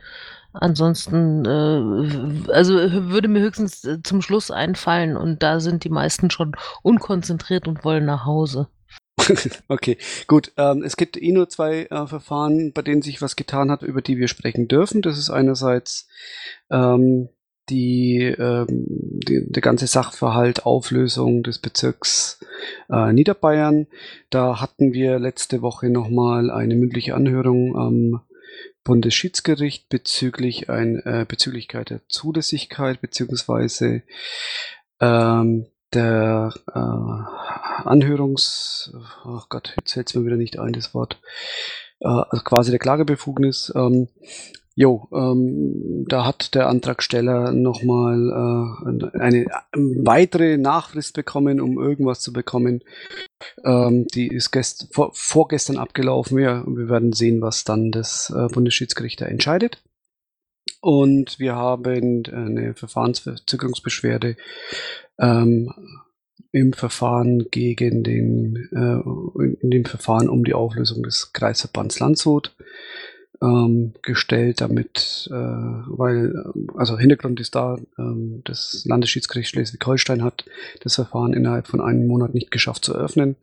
ansonsten, 0.54 1.46
äh, 1.46 2.52
also 2.52 2.74
würde 2.74 3.28
mir 3.28 3.42
höchstens 3.42 3.84
äh, 3.84 4.02
zum 4.04 4.22
Schluss 4.22 4.52
einfallen 4.52 5.18
und 5.18 5.44
da 5.44 5.60
sind 5.60 5.84
die 5.84 5.90
meisten 5.90 6.30
schon 6.30 6.56
unkonzentriert 6.84 7.68
und 7.68 7.84
wollen 7.84 8.06
nach 8.06 8.26
Hause. 8.26 8.68
okay, 9.68 9.98
gut. 10.28 10.52
Ähm, 10.58 10.84
es 10.84 10.96
gibt 10.96 11.22
eh 11.22 11.32
nur 11.32 11.50
zwei 11.50 11.88
äh, 11.90 12.08
Verfahren, 12.08 12.72
bei 12.74 12.82
denen 12.82 13.02
sich 13.02 13.22
was 13.22 13.36
getan 13.36 13.72
hat, 13.72 13.82
über 13.82 14.02
die 14.02 14.18
wir 14.18 14.28
sprechen 14.28 14.68
dürfen. 14.68 15.02
Das 15.02 15.18
ist 15.18 15.30
einerseits 15.30 16.08
ähm, 16.70 17.30
die, 17.70 18.24
ähm, 18.24 18.86
die, 19.28 19.46
der 19.52 19.62
ganze 19.62 19.88
Sachverhalt 19.88 20.66
Auflösung 20.66 21.44
des 21.44 21.60
Bezirks 21.60 22.40
äh, 22.90 23.12
Niederbayern. 23.12 23.88
Da 24.30 24.62
hatten 24.62 24.94
wir 24.94 25.20
letzte 25.20 25.62
Woche 25.62 25.90
nochmal 25.90 26.50
eine 26.50 26.76
mündliche 26.76 27.16
Anhörung 27.16 27.76
am 27.78 28.22
Bundesschiedsgericht 28.84 29.90
bezüglich 29.90 30.70
ein, 30.70 31.00
äh, 31.06 31.26
Bezüglichkeit 31.28 31.90
der 31.90 32.02
Zulässigkeit 32.08 33.02
beziehungsweise 33.02 34.04
ähm, 35.00 35.68
der 35.94 36.54
äh, 36.68 37.88
Anhörungs, 37.88 38.94
ach 38.96 39.26
oh 39.26 39.42
Gott, 39.50 39.74
jetzt 39.80 39.94
fällt 39.94 40.10
es 40.10 40.16
mir 40.16 40.26
wieder 40.26 40.36
nicht 40.38 40.60
ein, 40.60 40.74
das 40.74 40.94
Wort, 40.94 41.20
äh, 42.00 42.08
also 42.08 42.44
quasi 42.44 42.72
der 42.72 42.80
Klagebefugnis. 42.80 43.72
Ähm, 43.76 44.10
Jo, 44.80 45.08
ähm, 45.12 46.06
da 46.08 46.24
hat 46.24 46.54
der 46.54 46.68
Antragsteller 46.70 47.52
nochmal 47.52 48.30
äh, 48.94 49.18
eine 49.18 49.48
weitere 49.74 50.58
Nachfrist 50.58 51.16
bekommen, 51.16 51.60
um 51.60 51.80
irgendwas 51.80 52.20
zu 52.20 52.32
bekommen. 52.32 52.84
Ähm, 53.64 54.08
die 54.08 54.28
ist 54.28 54.52
gest 54.52 54.90
vor, 54.92 55.12
vorgestern 55.14 55.78
abgelaufen. 55.78 56.40
Ja, 56.40 56.64
wir 56.66 56.90
werden 56.90 57.14
sehen, 57.14 57.42
was 57.42 57.64
dann 57.64 57.92
das 57.92 58.34
äh, 58.36 58.48
Bundesschiedsgericht 58.54 59.22
da 59.22 59.26
entscheidet. 59.26 59.82
Und 60.82 61.40
wir 61.40 61.56
haben 61.56 62.24
eine 62.32 62.74
Verfahrensverzögerungsbeschwerde 62.76 64.38
ähm, 65.20 65.74
im 66.52 66.74
Verfahren 66.74 67.48
gegen 67.52 68.04
den, 68.04 68.70
äh, 68.72 69.50
in 69.62 69.72
dem 69.72 69.86
Verfahren 69.86 70.30
um 70.30 70.44
die 70.44 70.54
Auflösung 70.54 71.04
des 71.04 71.34
Kreisverbands 71.34 72.00
Landshut 72.00 72.56
ähm, 73.42 73.94
gestellt, 74.02 74.62
damit, 74.62 75.28
äh, 75.32 75.34
weil, 75.34 76.34
also 76.76 76.98
Hintergrund 76.98 77.40
ist 77.40 77.56
da, 77.56 77.78
ähm, 77.98 78.42
das 78.46 78.84
Landesschiedsgericht 78.86 79.50
Schleswig-Holstein 79.50 80.24
hat 80.24 80.46
das 80.84 80.96
Verfahren 80.96 81.34
innerhalb 81.34 81.68
von 81.68 81.82
einem 81.82 82.08
Monat 82.08 82.34
nicht 82.34 82.52
geschafft 82.52 82.86
zu 82.86 82.94
eröffnen. 82.94 83.36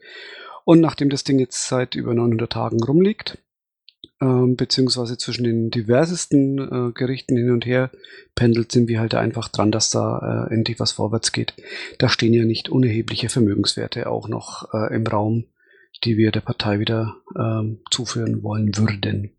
Und 0.64 0.80
nachdem 0.80 1.10
das 1.10 1.24
Ding 1.24 1.38
jetzt 1.38 1.68
seit 1.68 1.94
über 1.94 2.14
900 2.14 2.50
Tagen 2.50 2.82
rumliegt, 2.82 3.38
ähm, 4.20 4.56
beziehungsweise 4.56 5.18
zwischen 5.18 5.44
den 5.44 5.70
diversesten 5.70 6.58
äh, 6.58 6.92
Gerichten 6.92 7.36
hin 7.36 7.50
und 7.50 7.66
her 7.66 7.90
pendelt, 8.34 8.72
sind 8.72 8.88
wir 8.88 9.00
halt 9.00 9.14
einfach 9.14 9.48
dran, 9.48 9.70
dass 9.72 9.90
da 9.90 10.46
äh, 10.48 10.54
endlich 10.54 10.80
was 10.80 10.92
vorwärts 10.92 11.32
geht. 11.32 11.54
Da 11.98 12.08
stehen 12.08 12.32
ja 12.32 12.44
nicht 12.44 12.68
unerhebliche 12.68 13.28
Vermögenswerte 13.28 14.08
auch 14.08 14.28
noch 14.28 14.72
äh, 14.72 14.94
im 14.94 15.06
Raum, 15.06 15.44
die 16.04 16.16
wir 16.16 16.32
der 16.32 16.40
Partei 16.40 16.78
wieder 16.78 17.16
ähm, 17.38 17.80
zuführen 17.90 18.42
wollen 18.42 18.76
würden. 18.76 19.33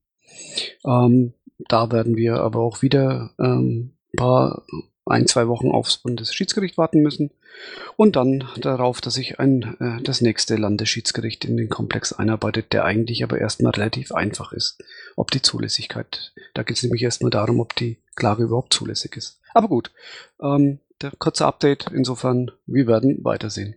Ähm, 0.86 1.34
da 1.68 1.92
werden 1.92 2.16
wir 2.16 2.36
aber 2.38 2.60
auch 2.60 2.82
wieder 2.82 3.32
ähm, 3.40 3.94
paar, 4.16 4.64
ein, 5.06 5.28
zwei 5.28 5.48
Wochen 5.48 5.70
aufs 5.70 5.98
Bundesschiedsgericht 5.98 6.78
warten 6.78 7.02
müssen 7.02 7.32
und 7.96 8.16
dann 8.16 8.44
darauf, 8.58 9.02
dass 9.02 9.14
sich 9.14 9.40
ein, 9.40 9.78
äh, 9.80 10.02
das 10.02 10.22
nächste 10.22 10.56
Landesschiedsgericht 10.56 11.46
in 11.46 11.58
den 11.58 11.70
Komplex 11.70 12.12
einarbeitet, 12.12 12.74
der 12.74 12.86
eigentlich 12.86 13.24
aber 13.24 13.40
erstmal 13.40 13.72
relativ 13.74 14.12
einfach 14.12 14.52
ist, 14.52 14.84
ob 15.16 15.32
die 15.32 15.42
Zulässigkeit. 15.42 16.34
Da 16.54 16.64
geht 16.64 16.78
es 16.78 16.84
nämlich 16.84 17.04
erstmal 17.04 17.32
darum, 17.32 17.60
ob 17.60 17.76
die 17.76 18.00
Klage 18.16 18.44
überhaupt 18.44 18.74
zulässig 18.74 19.16
ist. 19.16 19.40
Aber 19.54 19.68
gut, 19.68 19.92
ähm, 20.42 20.80
der 21.02 21.12
kurze 21.12 21.46
Update. 21.46 21.92
Insofern, 21.94 22.52
wir 22.66 22.88
werden 22.88 23.24
weitersehen. 23.24 23.76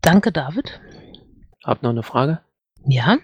Danke, 0.00 0.32
David. 0.32 0.80
Hab 1.64 1.82
noch 1.82 1.90
eine 1.90 2.02
Frage? 2.02 2.40
Ja. 2.86 3.18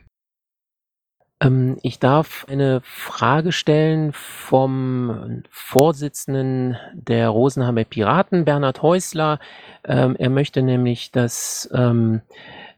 Ähm, 1.40 1.78
ich 1.82 1.98
darf 1.98 2.46
eine 2.48 2.80
Frage 2.82 3.52
stellen 3.52 4.12
vom 4.12 5.42
Vorsitzenden 5.50 6.76
der 6.92 7.28
Rosenheimer 7.28 7.84
Piraten, 7.84 8.44
Bernhard 8.44 8.82
Häusler. 8.82 9.38
Ähm, 9.84 10.16
er 10.18 10.30
möchte 10.30 10.62
nämlich, 10.62 11.12
dass 11.12 11.68
ähm, 11.72 12.22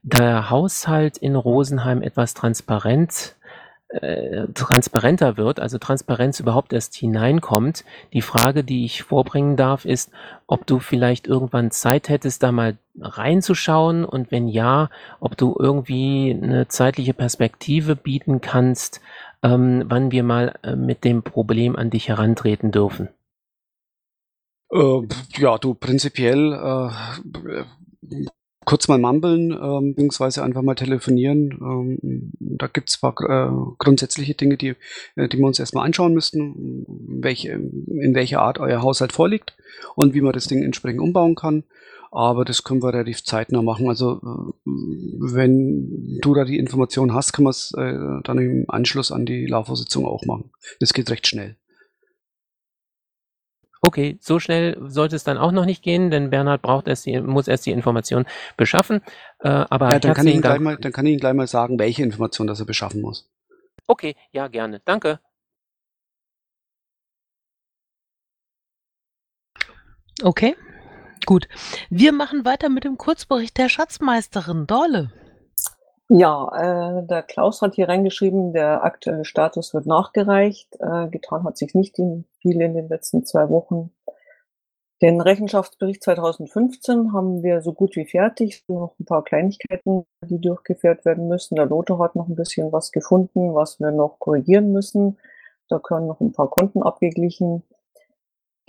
der 0.03 0.51
Haushalt 0.51 1.19
in 1.19 1.37
Rosenheim 1.37 2.03
etwas 2.03 2.35
transparent 2.35 3.37
äh, 3.91 4.47
transparenter 4.55 5.37
wird, 5.37 5.59
also 5.59 5.79
Transparenz 5.79 6.39
überhaupt 6.39 6.73
erst 6.73 6.95
hineinkommt. 6.95 7.85
Die 8.13 8.23
Frage, 8.23 8.63
die 8.63 8.85
ich 8.85 9.03
vorbringen 9.03 9.57
darf, 9.57 9.85
ist, 9.85 10.13
ob 10.47 10.67
du 10.67 10.79
vielleicht 10.79 11.27
irgendwann 11.27 11.71
Zeit 11.71 12.09
hättest, 12.09 12.43
da 12.43 12.53
mal 12.53 12.77
reinzuschauen 13.01 14.05
und 14.05 14.31
wenn 14.31 14.47
ja, 14.47 14.91
ob 15.19 15.37
du 15.37 15.57
irgendwie 15.59 16.39
eine 16.41 16.69
zeitliche 16.69 17.15
Perspektive 17.15 17.97
bieten 17.97 18.41
kannst, 18.41 19.01
ähm, 19.43 19.85
wann 19.87 20.13
wir 20.13 20.23
mal 20.23 20.55
äh, 20.63 20.77
mit 20.77 21.05
dem 21.05 21.23
Problem 21.23 21.75
an 21.77 21.91
dich 21.91 22.09
herantreten 22.09 22.71
dürfen. 22.71 23.09
Äh, 24.73 25.03
ja, 25.37 25.59
du 25.59 25.75
prinzipiell 25.75 26.53
äh, 26.53 27.65
kurz 28.65 28.87
mal 28.87 28.99
mumbeln, 28.99 29.51
ähm, 29.51 29.95
beziehungsweise 29.95 30.45
einfach 30.45 30.63
mal 30.63 30.77
telefonieren. 30.77 31.59
Ähm, 31.61 31.99
da 32.57 32.67
gibt 32.67 32.89
es 32.89 32.97
zwar 32.97 33.15
äh, 33.21 33.75
grundsätzliche 33.79 34.35
Dinge, 34.35 34.57
die, 34.57 34.75
äh, 35.17 35.29
die 35.29 35.39
wir 35.39 35.47
uns 35.47 35.59
erstmal 35.59 35.85
anschauen 35.85 36.15
müssten, 36.15 36.85
welche, 37.09 37.51
in 37.51 38.15
welcher 38.15 38.43
Art 38.43 38.59
euer 38.59 38.83
Haushalt 38.83 39.13
vorliegt 39.13 39.57
und 39.97 40.15
wie 40.15 40.21
man 40.21 40.33
das 40.33 40.47
Ding 40.47 40.63
entsprechend 40.63 41.01
umbauen 41.01 41.35
kann. 41.35 41.65
Aber 42.13 42.45
das 42.45 42.65
können 42.65 42.83
wir 42.83 42.93
relativ 42.93 43.23
zeitnah 43.23 43.63
machen. 43.63 43.89
Also 43.89 44.21
äh, 44.25 44.53
wenn 44.65 46.19
du 46.21 46.35
da 46.35 46.45
die 46.45 46.59
Information 46.59 47.15
hast, 47.15 47.33
kann 47.33 47.45
man 47.45 47.53
es 47.53 47.73
äh, 47.77 47.95
dann 48.25 48.39
im 48.39 48.65
Anschluss 48.69 49.13
an 49.13 49.27
die 49.27 49.47
LAVO-Sitzung 49.47 50.07
auch 50.07 50.25
machen. 50.25 50.51
Das 50.81 50.93
geht 50.93 51.11
recht 51.11 51.29
schnell. 51.29 51.57
Okay, 53.83 54.19
so 54.21 54.39
schnell 54.39 54.77
sollte 54.89 55.17
es 55.17 55.25
dann 55.25 55.39
auch 55.39 55.53
noch 55.53 55.65
nicht 55.65 55.83
gehen, 55.83 56.11
denn 56.11 56.29
Bernhard 56.29 56.61
braucht 56.61 56.87
erst 56.87 57.07
die, 57.07 57.19
muss 57.21 57.49
erst 57.49 57.65
die 57.65 57.71
Information 57.71 58.27
beschaffen. 58.59 59.01
Äh, 59.39 59.49
aber 59.49 59.91
ja, 59.93 59.99
dann 59.99 60.13
kann, 60.15 60.27
ich 60.27 60.35
ihn 60.35 60.43
gleich 60.43 60.61
mal, 60.61 60.77
dann 60.77 60.93
kann 60.93 61.07
ich 61.07 61.13
Ihnen 61.13 61.21
gleich 61.21 61.33
mal 61.33 61.47
sagen, 61.47 61.79
welche 61.79 62.03
Information 62.03 62.47
das 62.47 62.61
er 62.61 62.67
beschaffen 62.67 63.01
muss. 63.01 63.31
Okay, 63.87 64.17
ja, 64.33 64.49
gerne. 64.49 64.81
Danke. 64.85 65.19
Okay, 70.23 70.55
gut. 71.25 71.49
Wir 71.89 72.13
machen 72.13 72.45
weiter 72.45 72.69
mit 72.69 72.85
dem 72.85 72.99
Kurzbericht 72.99 73.57
der 73.57 73.71
Schatzmeisterin 73.71 74.67
Dorle. 74.67 75.11
Ja, 76.13 76.99
äh, 76.99 77.07
der 77.07 77.23
Klaus 77.23 77.63
hat 77.63 77.77
hier 77.77 77.89
reingeschrieben, 77.89 78.53
der 78.53 78.83
aktuelle 78.83 79.25
Status 79.25 79.73
wird 79.75 79.87
nachgereicht. 79.87 80.75
Äh, 80.81 81.07
getan 81.09 81.45
hat 81.45 81.57
sich 81.57 81.73
nicht 81.73 82.01
in, 82.01 82.25
viel 82.41 82.61
in 82.61 82.75
den 82.75 82.89
letzten 82.89 83.25
zwei 83.25 83.49
Wochen. 83.49 83.93
Den 85.03 85.21
Rechenschaftsbericht 85.21 86.03
2015 86.03 87.13
haben 87.13 87.45
wir 87.45 87.63
so 87.63 87.73
gut 87.73 87.95
wie 87.95 88.07
fertig. 88.07 88.65
Noch 88.67 88.97
ein 88.99 89.05
paar 89.05 89.23
Kleinigkeiten, 89.23 90.05
die 90.25 90.41
durchgeführt 90.41 91.05
werden 91.05 91.29
müssen. 91.29 91.55
Der 91.55 91.67
Lothar 91.67 92.01
hat 92.01 92.17
noch 92.17 92.27
ein 92.27 92.35
bisschen 92.35 92.73
was 92.73 92.91
gefunden, 92.91 93.55
was 93.55 93.79
wir 93.79 93.93
noch 93.93 94.19
korrigieren 94.19 94.73
müssen. 94.73 95.17
Da 95.69 95.79
können 95.79 96.09
noch 96.09 96.21
ein 96.21 96.33
paar 96.33 96.51
Konten 96.51 96.83
abgeglichen. 96.83 97.63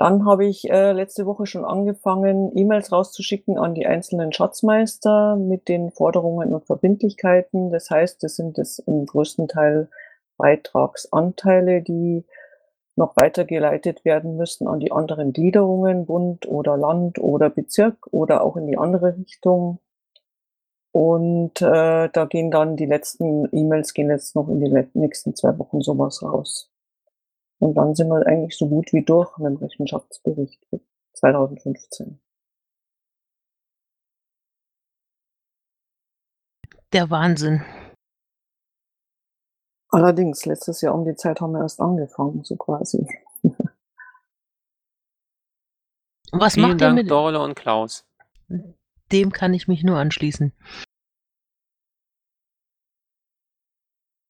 Dann 0.02 0.26
habe 0.26 0.48
ich 0.48 0.68
äh, 0.68 0.94
letzte 0.94 1.28
Woche 1.28 1.46
schon 1.46 1.64
angefangen, 1.64 2.58
E-Mails 2.58 2.92
rauszuschicken 2.92 3.60
an 3.60 3.76
die 3.76 3.86
einzelnen 3.86 4.34
Schatzmeister 4.34 5.36
mit 5.36 5.68
den 5.68 5.92
Forderungen 5.92 6.56
und 6.56 6.66
Verbindlichkeiten. 6.66 7.70
Das 7.70 7.92
heißt, 7.92 8.24
das 8.24 8.36
sind 8.36 8.58
es 8.58 8.80
im 8.80 9.06
größten 9.06 9.48
Teil 9.48 9.90
Beitragsanteile, 10.38 11.84
die 11.84 12.26
noch 12.96 13.16
weitergeleitet 13.16 14.04
werden 14.04 14.38
müssen 14.38 14.68
an 14.68 14.80
die 14.80 14.92
anderen 14.92 15.34
Gliederungen, 15.34 16.08
Bund 16.08 16.48
oder 16.48 16.78
Land 16.78 17.20
oder 17.20 17.52
Bezirk 17.52 18.08
oder 18.10 18.44
auch 18.44 18.58
in 18.58 18.66
die 18.66 18.80
andere 18.80 19.16
Richtung. 19.16 19.78
Und 20.92 21.62
äh, 21.62 22.10
da 22.10 22.26
gehen 22.26 22.50
dann 22.50 22.76
die 22.76 22.88
letzten 22.88 23.48
E-Mails 23.52 23.94
gehen 23.94 24.10
jetzt 24.10 24.36
noch 24.36 24.50
in 24.50 24.62
die 24.62 24.88
nächsten 24.96 25.36
zwei 25.36 25.60
Wochen 25.60 25.82
sowas 25.82 26.24
raus. 26.24 26.71
Und 27.62 27.76
dann 27.76 27.94
sind 27.94 28.08
wir 28.10 28.26
eigentlich 28.26 28.58
so 28.58 28.68
gut 28.68 28.92
wie 28.92 29.06
durch 29.06 29.38
mit 29.38 29.46
dem 29.52 29.58
Rechenschaftsbericht 29.58 30.66
für 30.70 30.82
2015. 31.14 32.20
Der 36.92 37.12
Wahnsinn. 37.12 37.64
Allerdings, 39.90 40.46
letztes 40.46 40.82
Jahr 40.82 40.96
um 40.96 41.06
die 41.06 41.14
Zeit 41.16 41.40
haben 41.40 41.52
wir 41.52 41.62
erst 41.62 41.80
angefangen, 41.80 42.44
so 42.44 42.56
quasi. 42.56 43.06
Was 46.32 46.56
Vielen 46.56 46.70
macht 46.70 46.82
ihr 46.82 46.88
Dank, 46.88 46.96
mit 46.96 47.12
Dorle 47.12 47.42
und 47.44 47.54
Klaus. 47.56 48.08
dem 49.12 49.32
kann 49.32 49.54
ich 49.54 49.68
mich 49.68 49.84
nur 49.84 50.00
anschließen. 50.00 50.52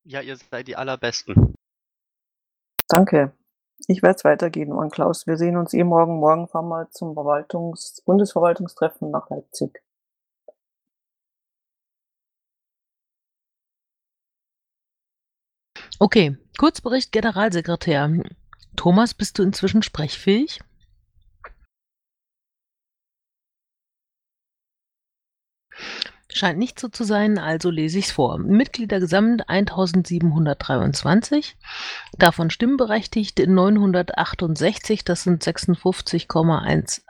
Ja, 0.03 0.19
ihr 0.19 0.35
seid 0.35 0.67
die 0.67 0.75
Allerbesten. 0.75 1.55
Danke. 2.91 3.31
Ich 3.87 4.03
werde 4.03 4.17
es 4.17 4.25
weitergeben 4.25 4.77
an 4.77 4.89
Klaus. 4.89 5.25
Wir 5.25 5.37
sehen 5.37 5.55
uns 5.55 5.73
eh 5.73 5.85
morgen. 5.85 6.19
Morgen 6.19 6.49
fahren 6.49 6.67
wir 6.67 6.89
zum 6.91 7.13
Verwaltungs 7.13 8.01
Bundesverwaltungstreffen 8.05 9.09
nach 9.11 9.29
Leipzig. 9.29 9.81
Okay, 15.99 16.37
Kurzbericht 16.57 17.13
Generalsekretär. 17.13 18.11
Thomas, 18.75 19.13
bist 19.13 19.39
du 19.39 19.43
inzwischen 19.43 19.83
sprechfähig? 19.83 20.59
Scheint 26.33 26.59
nicht 26.59 26.79
so 26.79 26.87
zu 26.87 27.03
sein, 27.03 27.37
also 27.37 27.69
lese 27.69 27.99
ich 27.99 28.05
es 28.05 28.11
vor. 28.11 28.37
Mitglieder 28.37 29.01
gesamt 29.01 29.49
1723, 29.49 31.57
davon 32.17 32.49
stimmberechtigt 32.49 33.45
968, 33.45 35.03
das 35.03 35.23
sind 35.23 35.43
56,18 35.43 37.01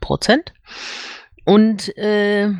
Prozent. 0.00 0.54
Und 1.44 1.94
äh, 1.98 2.54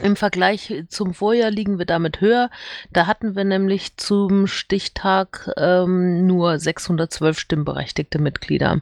im 0.00 0.14
Vergleich 0.14 0.84
zum 0.88 1.12
Vorjahr 1.12 1.50
liegen 1.50 1.78
wir 1.78 1.86
damit 1.86 2.20
höher. 2.20 2.50
Da 2.92 3.06
hatten 3.06 3.34
wir 3.34 3.44
nämlich 3.44 3.96
zum 3.96 4.46
Stichtag 4.46 5.50
ähm, 5.56 6.26
nur 6.26 6.58
612 6.58 7.38
stimmberechtigte 7.38 8.20
Mitglieder. 8.20 8.80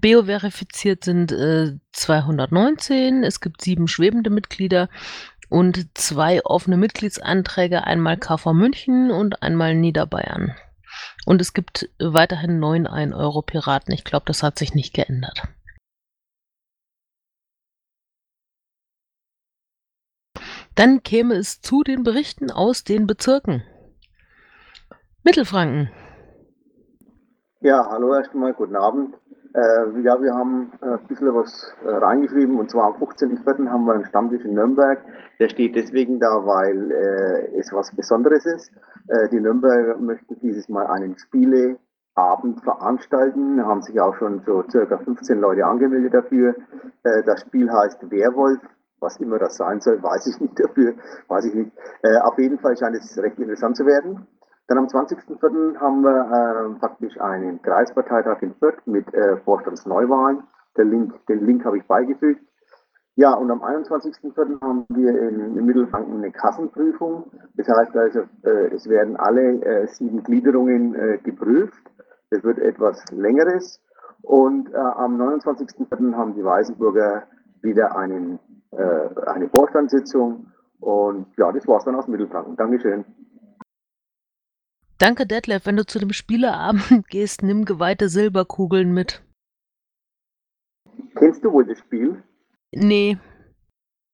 Beo-verifiziert 0.00 1.04
sind 1.04 1.32
äh, 1.32 1.72
219. 1.92 3.24
Es 3.24 3.40
gibt 3.40 3.62
sieben 3.62 3.88
schwebende 3.88 4.30
Mitglieder 4.30 4.88
und 5.52 5.86
zwei 5.98 6.42
offene 6.44 6.78
Mitgliedsanträge, 6.78 7.84
einmal 7.84 8.16
KV 8.16 8.54
München 8.54 9.10
und 9.10 9.42
einmal 9.42 9.74
Niederbayern. 9.74 10.56
Und 11.26 11.42
es 11.42 11.52
gibt 11.52 11.90
weiterhin 11.98 12.58
neun 12.58 12.88
1-Euro-Piraten. 12.88 13.92
Ich 13.92 14.02
glaube, 14.02 14.24
das 14.26 14.42
hat 14.42 14.58
sich 14.58 14.74
nicht 14.74 14.94
geändert. 14.94 15.42
Dann 20.74 21.02
käme 21.02 21.34
es 21.34 21.60
zu 21.60 21.82
den 21.82 22.02
Berichten 22.02 22.50
aus 22.50 22.82
den 22.82 23.06
Bezirken. 23.06 23.62
Mittelfranken. 25.22 25.90
Ja, 27.60 27.86
hallo 27.90 28.14
erstmal, 28.14 28.54
guten 28.54 28.76
Abend. 28.76 29.14
Äh, 29.54 30.00
ja, 30.00 30.20
wir 30.20 30.32
haben 30.32 30.72
äh, 30.80 30.92
ein 30.92 31.06
bisschen 31.08 31.34
was 31.34 31.74
äh, 31.84 31.90
reingeschrieben 31.90 32.58
und 32.58 32.70
zwar 32.70 32.94
am 32.94 33.02
15.04. 33.02 33.68
haben 33.68 33.84
wir 33.84 33.94
einen 33.94 34.06
Stammtisch 34.06 34.44
in 34.44 34.54
Nürnberg. 34.54 34.98
Der 35.38 35.50
steht 35.50 35.76
deswegen 35.76 36.18
da, 36.18 36.46
weil 36.46 36.90
äh, 36.90 37.58
es 37.58 37.70
was 37.72 37.94
Besonderes 37.94 38.46
ist. 38.46 38.72
Äh, 39.08 39.28
die 39.28 39.40
Nürnberger 39.40 39.98
möchten 39.98 40.40
dieses 40.40 40.70
Mal 40.70 40.86
einen 40.86 41.18
Spieleabend 41.18 42.62
veranstalten, 42.62 43.62
haben 43.66 43.82
sich 43.82 44.00
auch 44.00 44.14
schon 44.16 44.42
so 44.46 44.64
circa 44.70 44.96
15 44.96 45.38
Leute 45.38 45.66
angemeldet 45.66 46.14
dafür. 46.14 46.54
Das 47.02 47.40
Spiel 47.40 47.70
heißt 47.70 48.10
Werwolf 48.10 48.60
was 49.00 49.16
immer 49.16 49.40
das 49.40 49.56
sein 49.56 49.80
soll, 49.80 50.00
weiß 50.00 50.28
ich 50.28 50.40
nicht 50.40 50.60
dafür, 50.60 50.94
weiß 51.26 51.46
ich 51.46 51.54
nicht. 51.54 51.72
Auf 52.22 52.38
jeden 52.38 52.60
Fall 52.60 52.76
scheint 52.76 52.94
es 52.94 53.18
recht 53.18 53.36
interessant 53.36 53.76
zu 53.76 53.84
werden. 53.84 54.28
Dann 54.72 54.78
am 54.78 54.86
20.04. 54.86 55.78
haben 55.80 56.00
wir 56.00 56.72
äh, 56.72 56.78
praktisch 56.78 57.20
einen 57.20 57.60
Kreisparteitag 57.60 58.40
in 58.40 58.54
Fürth 58.54 58.80
mit 58.86 59.04
äh, 59.12 59.36
Vorstandsneuwahlen. 59.44 60.44
Den 60.78 60.88
Link, 60.88 61.26
den 61.26 61.44
Link 61.44 61.62
habe 61.66 61.76
ich 61.76 61.86
beigefügt. 61.86 62.40
Ja, 63.16 63.34
und 63.34 63.50
am 63.50 63.62
21.04. 63.62 64.62
haben 64.62 64.86
wir 64.88 65.10
in, 65.28 65.58
in, 65.58 65.66
Mittelfranken 65.66 66.16
eine 66.16 66.32
Kassenprüfung. 66.32 67.30
Das 67.54 67.68
heißt 67.68 67.94
also, 67.94 68.20
äh, 68.44 68.74
es 68.74 68.88
werden 68.88 69.16
alle 69.16 69.62
äh, 69.62 69.86
sieben 69.88 70.22
Gliederungen 70.22 70.94
äh, 70.94 71.18
geprüft. 71.18 71.90
Das 72.30 72.42
wird 72.42 72.58
etwas 72.58 73.04
längeres. 73.10 73.78
Und 74.22 74.72
äh, 74.72 74.76
am 74.78 75.20
29.04. 75.20 76.14
haben 76.14 76.34
die 76.34 76.44
Weißenburger 76.44 77.24
wieder 77.60 77.94
einen 77.94 78.38
eine 79.26 79.50
Vorstandssitzung 79.50 80.46
und 80.80 81.26
ja, 81.36 81.52
das 81.52 81.68
war's 81.68 81.84
dann 81.84 81.94
aus 81.94 82.08
Mittelfranken. 82.08 82.56
Dankeschön. 82.56 83.04
Danke, 85.02 85.26
Detlef. 85.26 85.66
Wenn 85.66 85.76
du 85.76 85.84
zu 85.84 85.98
dem 85.98 86.12
Spieleabend 86.12 87.08
gehst, 87.08 87.42
nimm 87.42 87.64
geweihte 87.64 88.08
Silberkugeln 88.08 88.94
mit. 88.94 89.24
Kennst 91.16 91.42
du 91.44 91.52
wohl 91.52 91.66
das 91.66 91.80
Spiel? 91.80 92.22
Nee, 92.70 93.18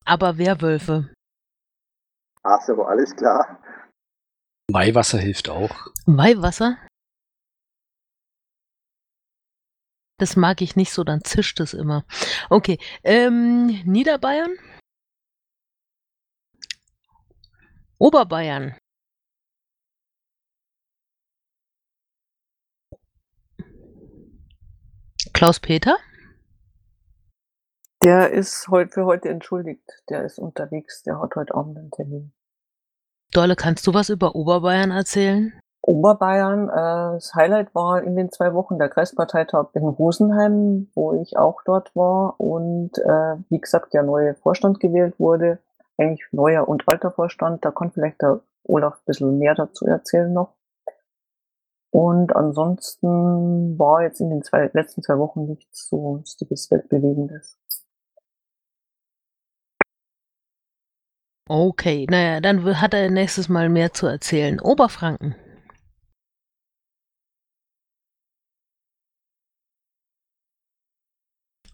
aber 0.06 0.38
Werwölfe. 0.38 1.12
Ach 2.42 2.62
so, 2.62 2.82
alles 2.84 3.14
klar. 3.14 3.62
Weihwasser 4.72 5.18
hilft 5.18 5.50
auch. 5.50 5.92
Weihwasser? 6.06 6.78
Das 10.18 10.36
mag 10.36 10.62
ich 10.62 10.74
nicht 10.74 10.94
so, 10.94 11.04
dann 11.04 11.22
zischt 11.22 11.60
es 11.60 11.74
immer. 11.74 12.06
Okay, 12.48 12.78
ähm, 13.04 13.66
Niederbayern? 13.84 14.56
Oberbayern. 17.98 18.74
Klaus-Peter? 25.38 25.94
Der 28.02 28.32
ist 28.32 28.66
heute 28.70 28.90
für 28.90 29.06
heute 29.06 29.28
entschuldigt. 29.28 29.88
Der 30.10 30.24
ist 30.24 30.40
unterwegs. 30.40 31.04
Der 31.04 31.20
hat 31.20 31.36
heute 31.36 31.54
Abend 31.54 31.78
einen 31.78 31.92
Termin. 31.92 32.32
Dolle, 33.32 33.54
kannst 33.54 33.86
du 33.86 33.94
was 33.94 34.08
über 34.08 34.34
Oberbayern 34.34 34.90
erzählen? 34.90 35.52
Oberbayern. 35.82 36.68
Äh, 36.68 37.14
das 37.14 37.36
Highlight 37.36 37.72
war 37.72 38.02
in 38.02 38.16
den 38.16 38.32
zwei 38.32 38.52
Wochen 38.52 38.80
der 38.80 38.88
Kreisparteitag 38.88 39.68
in 39.74 39.84
Rosenheim, 39.84 40.88
wo 40.96 41.22
ich 41.22 41.36
auch 41.36 41.62
dort 41.64 41.94
war 41.94 42.34
und 42.40 42.98
äh, 42.98 43.36
wie 43.48 43.60
gesagt 43.60 43.94
der 43.94 44.02
neue 44.02 44.34
Vorstand 44.34 44.80
gewählt 44.80 45.20
wurde. 45.20 45.60
Eigentlich 45.98 46.26
neuer 46.32 46.68
und 46.68 46.82
alter 46.88 47.12
Vorstand. 47.12 47.64
Da 47.64 47.70
kann 47.70 47.92
vielleicht 47.92 48.22
der 48.22 48.40
Olaf 48.64 48.94
ein 48.94 49.06
bisschen 49.06 49.38
mehr 49.38 49.54
dazu 49.54 49.86
erzählen 49.86 50.32
noch. 50.32 50.57
Und 51.90 52.34
ansonsten 52.36 53.78
war 53.78 54.02
jetzt 54.02 54.20
in 54.20 54.30
den 54.30 54.42
zwei, 54.42 54.70
letzten 54.72 55.02
zwei 55.02 55.18
Wochen 55.18 55.46
nichts 55.46 55.88
so 55.88 56.16
sonstiges 56.16 56.70
Weltbewegendes. 56.70 57.58
Okay, 61.50 62.06
naja, 62.10 62.40
dann 62.40 62.80
hat 62.80 62.92
er 62.92 63.10
nächstes 63.10 63.48
Mal 63.48 63.70
mehr 63.70 63.92
zu 63.94 64.06
erzählen. 64.06 64.60
Oberfranken. 64.60 65.34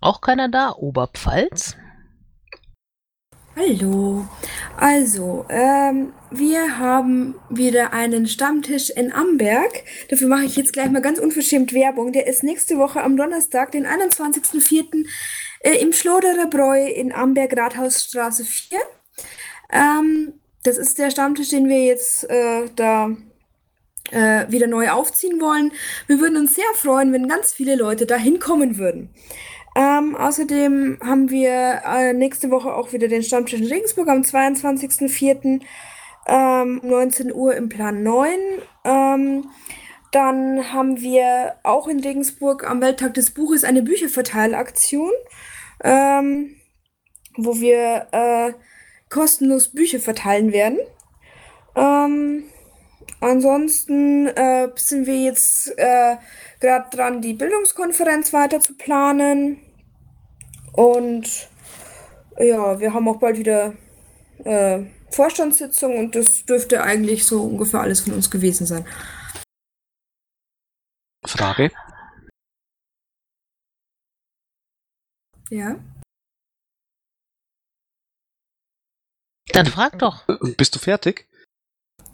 Auch 0.00 0.20
keiner 0.20 0.48
da? 0.48 0.72
Oberpfalz? 0.76 1.76
Hallo. 3.56 4.26
Also, 4.76 5.46
ähm, 5.48 6.12
wir 6.32 6.76
haben 6.78 7.36
wieder 7.50 7.92
einen 7.92 8.26
Stammtisch 8.26 8.90
in 8.90 9.12
Amberg. 9.12 9.84
Dafür 10.08 10.26
mache 10.26 10.44
ich 10.44 10.56
jetzt 10.56 10.72
gleich 10.72 10.90
mal 10.90 11.00
ganz 11.00 11.20
unverschämt 11.20 11.72
Werbung. 11.72 12.12
Der 12.12 12.26
ist 12.26 12.42
nächste 12.42 12.78
Woche 12.78 13.00
am 13.00 13.16
Donnerstag, 13.16 13.70
den 13.70 13.86
21.04. 13.86 15.06
Äh, 15.60 15.76
im 15.76 15.92
Schloderer 15.92 16.48
Bräu 16.48 16.84
in 16.84 17.12
Amberg, 17.12 17.56
Rathausstraße 17.56 18.44
4. 18.44 18.78
Ähm, 19.72 20.32
das 20.64 20.76
ist 20.76 20.98
der 20.98 21.12
Stammtisch, 21.12 21.50
den 21.50 21.68
wir 21.68 21.84
jetzt 21.84 22.28
äh, 22.28 22.68
da 22.74 23.16
äh, 24.10 24.50
wieder 24.50 24.66
neu 24.66 24.90
aufziehen 24.90 25.40
wollen. 25.40 25.70
Wir 26.08 26.18
würden 26.18 26.38
uns 26.38 26.56
sehr 26.56 26.64
freuen, 26.74 27.12
wenn 27.12 27.28
ganz 27.28 27.52
viele 27.52 27.76
Leute 27.76 28.04
da 28.04 28.16
hinkommen 28.16 28.78
würden. 28.78 29.10
Ähm, 29.74 30.14
außerdem 30.14 30.98
haben 31.04 31.30
wir 31.30 31.82
äh, 31.84 32.12
nächste 32.12 32.50
Woche 32.50 32.74
auch 32.74 32.92
wieder 32.92 33.08
den 33.08 33.22
Stammtisch 33.22 33.60
in 33.60 33.66
Regensburg 33.66 34.08
am 34.08 34.20
22.04. 34.20 35.60
Ähm, 36.26 36.80
19 36.82 37.34
Uhr 37.34 37.54
im 37.54 37.68
Plan 37.68 38.02
9. 38.02 38.30
Ähm, 38.84 39.50
dann 40.12 40.72
haben 40.72 41.00
wir 41.00 41.56
auch 41.64 41.88
in 41.88 41.98
Regensburg 41.98 42.68
am 42.68 42.80
Welttag 42.80 43.14
des 43.14 43.32
Buches 43.32 43.64
eine 43.64 43.82
Bücherverteilaktion, 43.82 45.10
ähm, 45.82 46.54
wo 47.36 47.58
wir 47.58 48.06
äh, 48.12 48.52
kostenlos 49.10 49.68
Bücher 49.68 49.98
verteilen 49.98 50.52
werden. 50.52 50.78
Ähm, 51.74 52.44
ansonsten 53.20 54.28
äh, 54.28 54.68
sind 54.76 55.06
wir 55.06 55.20
jetzt 55.20 55.76
äh, 55.76 56.16
gerade 56.60 56.96
dran, 56.96 57.20
die 57.20 57.34
Bildungskonferenz 57.34 58.32
weiter 58.32 58.60
zu 58.60 58.76
planen. 58.76 59.63
Und 60.74 61.48
ja, 62.38 62.80
wir 62.80 62.92
haben 62.92 63.08
auch 63.08 63.20
bald 63.20 63.38
wieder 63.38 63.74
äh, 64.44 64.84
Vorstandssitzung 65.10 65.96
und 65.96 66.16
das 66.16 66.44
dürfte 66.44 66.82
eigentlich 66.82 67.24
so 67.24 67.44
ungefähr 67.44 67.80
alles 67.80 68.00
von 68.00 68.14
uns 68.14 68.28
gewesen 68.28 68.66
sein. 68.66 68.84
Frage? 71.24 71.70
Ja. 75.50 75.76
Dann 79.52 79.66
frag 79.66 79.98
doch. 80.00 80.26
Bist 80.56 80.74
du 80.74 80.80
fertig? 80.80 81.28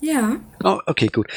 Ja. 0.00 0.36
Oh, 0.64 0.78
okay, 0.86 1.08
gut. 1.08 1.28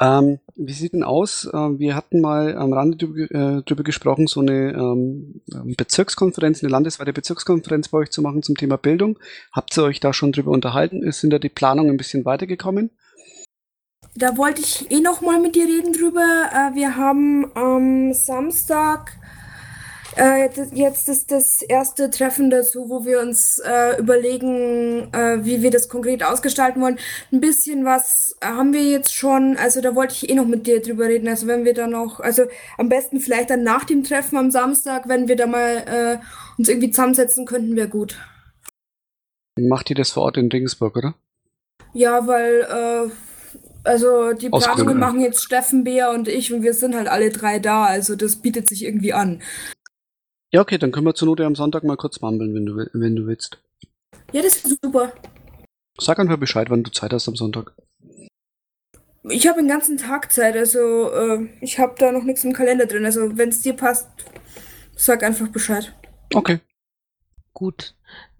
Ähm, 0.00 0.38
wie 0.54 0.72
sieht 0.72 0.94
denn 0.94 1.02
aus? 1.02 1.48
Ähm, 1.52 1.78
wir 1.78 1.94
hatten 1.94 2.20
mal 2.20 2.56
am 2.56 2.72
Rande 2.72 2.96
drüber, 2.96 3.30
äh, 3.30 3.62
drüber 3.62 3.82
gesprochen, 3.82 4.26
so 4.26 4.40
eine 4.40 4.72
ähm, 4.72 5.42
Bezirkskonferenz, 5.76 6.62
eine 6.62 6.70
landesweite 6.70 7.12
Bezirkskonferenz 7.12 7.88
bei 7.88 7.98
euch 7.98 8.10
zu 8.10 8.22
machen 8.22 8.42
zum 8.42 8.56
Thema 8.56 8.76
Bildung. 8.76 9.18
Habt 9.52 9.76
ihr 9.76 9.84
euch 9.84 10.00
da 10.00 10.12
schon 10.12 10.32
drüber 10.32 10.50
unterhalten? 10.50 11.02
Ist, 11.02 11.20
sind 11.20 11.30
da 11.30 11.38
die 11.38 11.48
Planungen 11.48 11.92
ein 11.92 11.96
bisschen 11.96 12.24
weitergekommen? 12.24 12.90
Da 14.14 14.36
wollte 14.36 14.60
ich 14.60 14.90
eh 14.90 15.00
noch 15.00 15.22
mal 15.22 15.40
mit 15.40 15.54
dir 15.54 15.66
reden 15.66 15.92
drüber. 15.92 16.50
Äh, 16.52 16.74
wir 16.74 16.96
haben 16.96 17.50
am 17.54 18.12
Samstag 18.12 19.12
äh, 20.16 20.48
jetzt 20.74 21.08
ist 21.08 21.30
das 21.30 21.62
erste 21.62 22.10
Treffen 22.10 22.50
dazu, 22.50 22.88
wo 22.88 23.04
wir 23.04 23.20
uns 23.20 23.58
äh, 23.58 23.98
überlegen, 23.98 25.12
äh, 25.12 25.44
wie 25.44 25.62
wir 25.62 25.70
das 25.70 25.88
konkret 25.88 26.22
ausgestalten 26.22 26.82
wollen. 26.82 26.98
Ein 27.32 27.40
bisschen 27.40 27.84
was 27.84 28.36
haben 28.42 28.72
wir 28.72 28.82
jetzt 28.82 29.14
schon, 29.14 29.56
also 29.56 29.80
da 29.80 29.94
wollte 29.94 30.14
ich 30.14 30.28
eh 30.28 30.34
noch 30.34 30.46
mit 30.46 30.66
dir 30.66 30.82
drüber 30.82 31.06
reden. 31.06 31.28
Also 31.28 31.46
wenn 31.46 31.64
wir 31.64 31.74
dann 31.74 31.90
noch, 31.90 32.20
also 32.20 32.44
am 32.78 32.88
besten 32.88 33.20
vielleicht 33.20 33.50
dann 33.50 33.62
nach 33.62 33.84
dem 33.84 34.04
Treffen 34.04 34.36
am 34.36 34.50
Samstag, 34.50 35.08
wenn 35.08 35.28
wir 35.28 35.36
da 35.36 35.46
mal 35.46 35.84
äh, 35.86 36.18
uns 36.58 36.68
irgendwie 36.68 36.90
zusammensetzen 36.90 37.46
könnten, 37.46 37.76
wäre 37.76 37.88
gut. 37.88 38.16
Macht 39.58 39.90
ihr 39.90 39.96
das 39.96 40.12
vor 40.12 40.24
Ort 40.24 40.36
in 40.36 40.48
Regensburg, 40.50 40.96
oder? 40.96 41.14
Ja, 41.94 42.26
weil 42.26 42.60
äh, 42.60 43.10
also 43.84 44.32
die 44.32 44.48
Planungen 44.48 44.98
machen 44.98 45.20
jetzt 45.20 45.42
Steffen, 45.42 45.84
Bea 45.84 46.10
und 46.10 46.28
ich 46.28 46.52
und 46.52 46.62
wir 46.62 46.74
sind 46.74 46.94
halt 46.94 47.08
alle 47.08 47.30
drei 47.30 47.58
da, 47.58 47.84
also 47.84 48.14
das 48.16 48.36
bietet 48.36 48.68
sich 48.68 48.84
irgendwie 48.84 49.12
an. 49.12 49.42
Ja, 50.52 50.60
okay, 50.60 50.78
dann 50.78 50.92
können 50.92 51.06
wir 51.06 51.14
zur 51.14 51.26
Not 51.26 51.40
ja 51.40 51.46
am 51.46 51.54
Sonntag 51.54 51.82
mal 51.84 51.96
kurz 51.96 52.20
mambeln, 52.20 52.54
wenn 52.54 52.66
du, 52.66 52.76
will- 52.76 52.90
wenn 52.92 53.16
du 53.16 53.26
willst. 53.26 53.58
Ja, 54.32 54.42
das 54.42 54.56
ist 54.64 54.78
super. 54.82 55.12
Sag 55.98 56.18
einfach 56.18 56.36
Bescheid, 56.38 56.68
wann 56.70 56.82
du 56.82 56.90
Zeit 56.90 57.12
hast 57.12 57.28
am 57.28 57.36
Sonntag. 57.36 57.72
Ich 59.28 59.46
habe 59.46 59.60
den 59.60 59.68
ganzen 59.68 59.96
Tag 59.98 60.32
Zeit, 60.32 60.56
also 60.56 61.10
äh, 61.12 61.48
ich 61.60 61.78
habe 61.78 61.94
da 61.98 62.10
noch 62.12 62.24
nichts 62.24 62.44
im 62.44 62.52
Kalender 62.52 62.86
drin. 62.86 63.04
Also 63.04 63.36
wenn 63.38 63.50
es 63.50 63.62
dir 63.62 63.74
passt, 63.74 64.08
sag 64.96 65.22
einfach 65.22 65.48
Bescheid. 65.48 65.94
Okay. 66.34 66.60
Gut. 67.52 67.94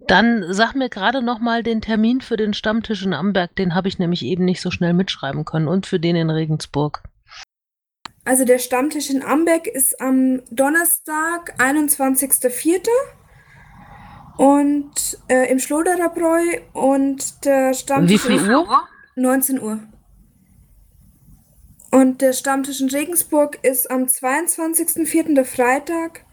Dann 0.07 0.43
sag 0.53 0.75
mir 0.75 0.89
gerade 0.89 1.21
noch 1.21 1.39
mal 1.39 1.63
den 1.63 1.79
Termin 1.81 2.19
für 2.21 2.35
den 2.35 2.53
Stammtisch 2.53 3.05
in 3.05 3.13
Amberg. 3.13 3.55
Den 3.55 3.73
habe 3.75 3.87
ich 3.87 3.97
nämlich 3.99 4.23
eben 4.23 4.43
nicht 4.43 4.59
so 4.61 4.69
schnell 4.71 4.93
mitschreiben 4.93 5.45
können. 5.45 5.67
Und 5.69 5.85
für 5.85 5.99
den 5.99 6.15
in 6.17 6.29
Regensburg. 6.29 7.03
Also 8.25 8.45
der 8.45 8.59
Stammtisch 8.59 9.09
in 9.09 9.21
Amberg 9.21 9.67
ist 9.67 9.99
am 9.99 10.41
Donnerstag, 10.49 11.55
21.04. 11.59 12.87
Und 14.37 15.19
äh, 15.27 15.51
im 15.51 15.59
Schloderer 15.59 16.09
Bräu 16.09 16.41
und 16.73 17.45
der 17.45 17.71
Wie 17.71 17.75
Stammtisch 17.75 18.21
viel 18.21 18.55
Uhr? 18.55 18.87
19 19.15 19.61
Uhr. 19.61 19.79
Und 21.91 22.21
der 22.21 22.33
Stammtisch 22.33 22.81
in 22.81 22.89
Regensburg 22.89 23.59
ist 23.61 23.91
am 23.91 24.05
22.04., 24.05 25.35
der 25.35 25.45
Freitag, 25.45 26.25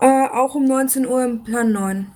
äh, 0.00 0.28
auch 0.28 0.54
um 0.54 0.64
19 0.64 1.06
Uhr 1.06 1.24
im 1.24 1.42
Plan 1.42 1.72
9. 1.72 2.12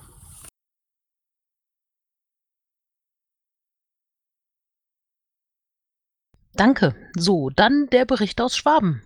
Danke. 6.61 6.93
So, 7.17 7.49
dann 7.49 7.87
der 7.87 8.05
Bericht 8.05 8.39
aus 8.39 8.55
Schwaben. 8.55 9.01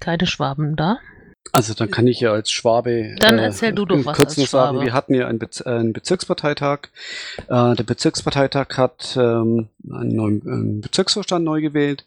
Keine 0.00 0.26
Schwaben 0.26 0.76
da. 0.76 0.98
Also 1.52 1.74
dann 1.74 1.90
kann 1.90 2.06
ich 2.06 2.20
ja 2.20 2.32
als 2.32 2.50
Schwabe. 2.50 3.14
Dann 3.18 3.38
erzähl 3.38 3.72
du 3.72 3.84
doch 3.84 4.04
was 4.04 4.16
kurz 4.16 4.30
als 4.30 4.36
nur 4.36 4.46
sagen, 4.46 4.76
Schwabe. 4.76 4.86
wir 4.86 4.92
hatten 4.92 5.14
ja 5.14 5.26
einen, 5.26 5.38
Bez 5.38 5.60
äh, 5.60 5.68
einen 5.68 5.92
Bezirksparteitag. 5.92 6.88
Äh, 7.48 7.74
der 7.74 7.84
Bezirksparteitag 7.84 8.76
hat 8.76 9.16
ähm, 9.16 9.68
einen 9.90 10.14
neuen 10.14 10.42
einen 10.46 10.80
Bezirksvorstand 10.80 11.44
neu 11.44 11.60
gewählt. 11.60 12.06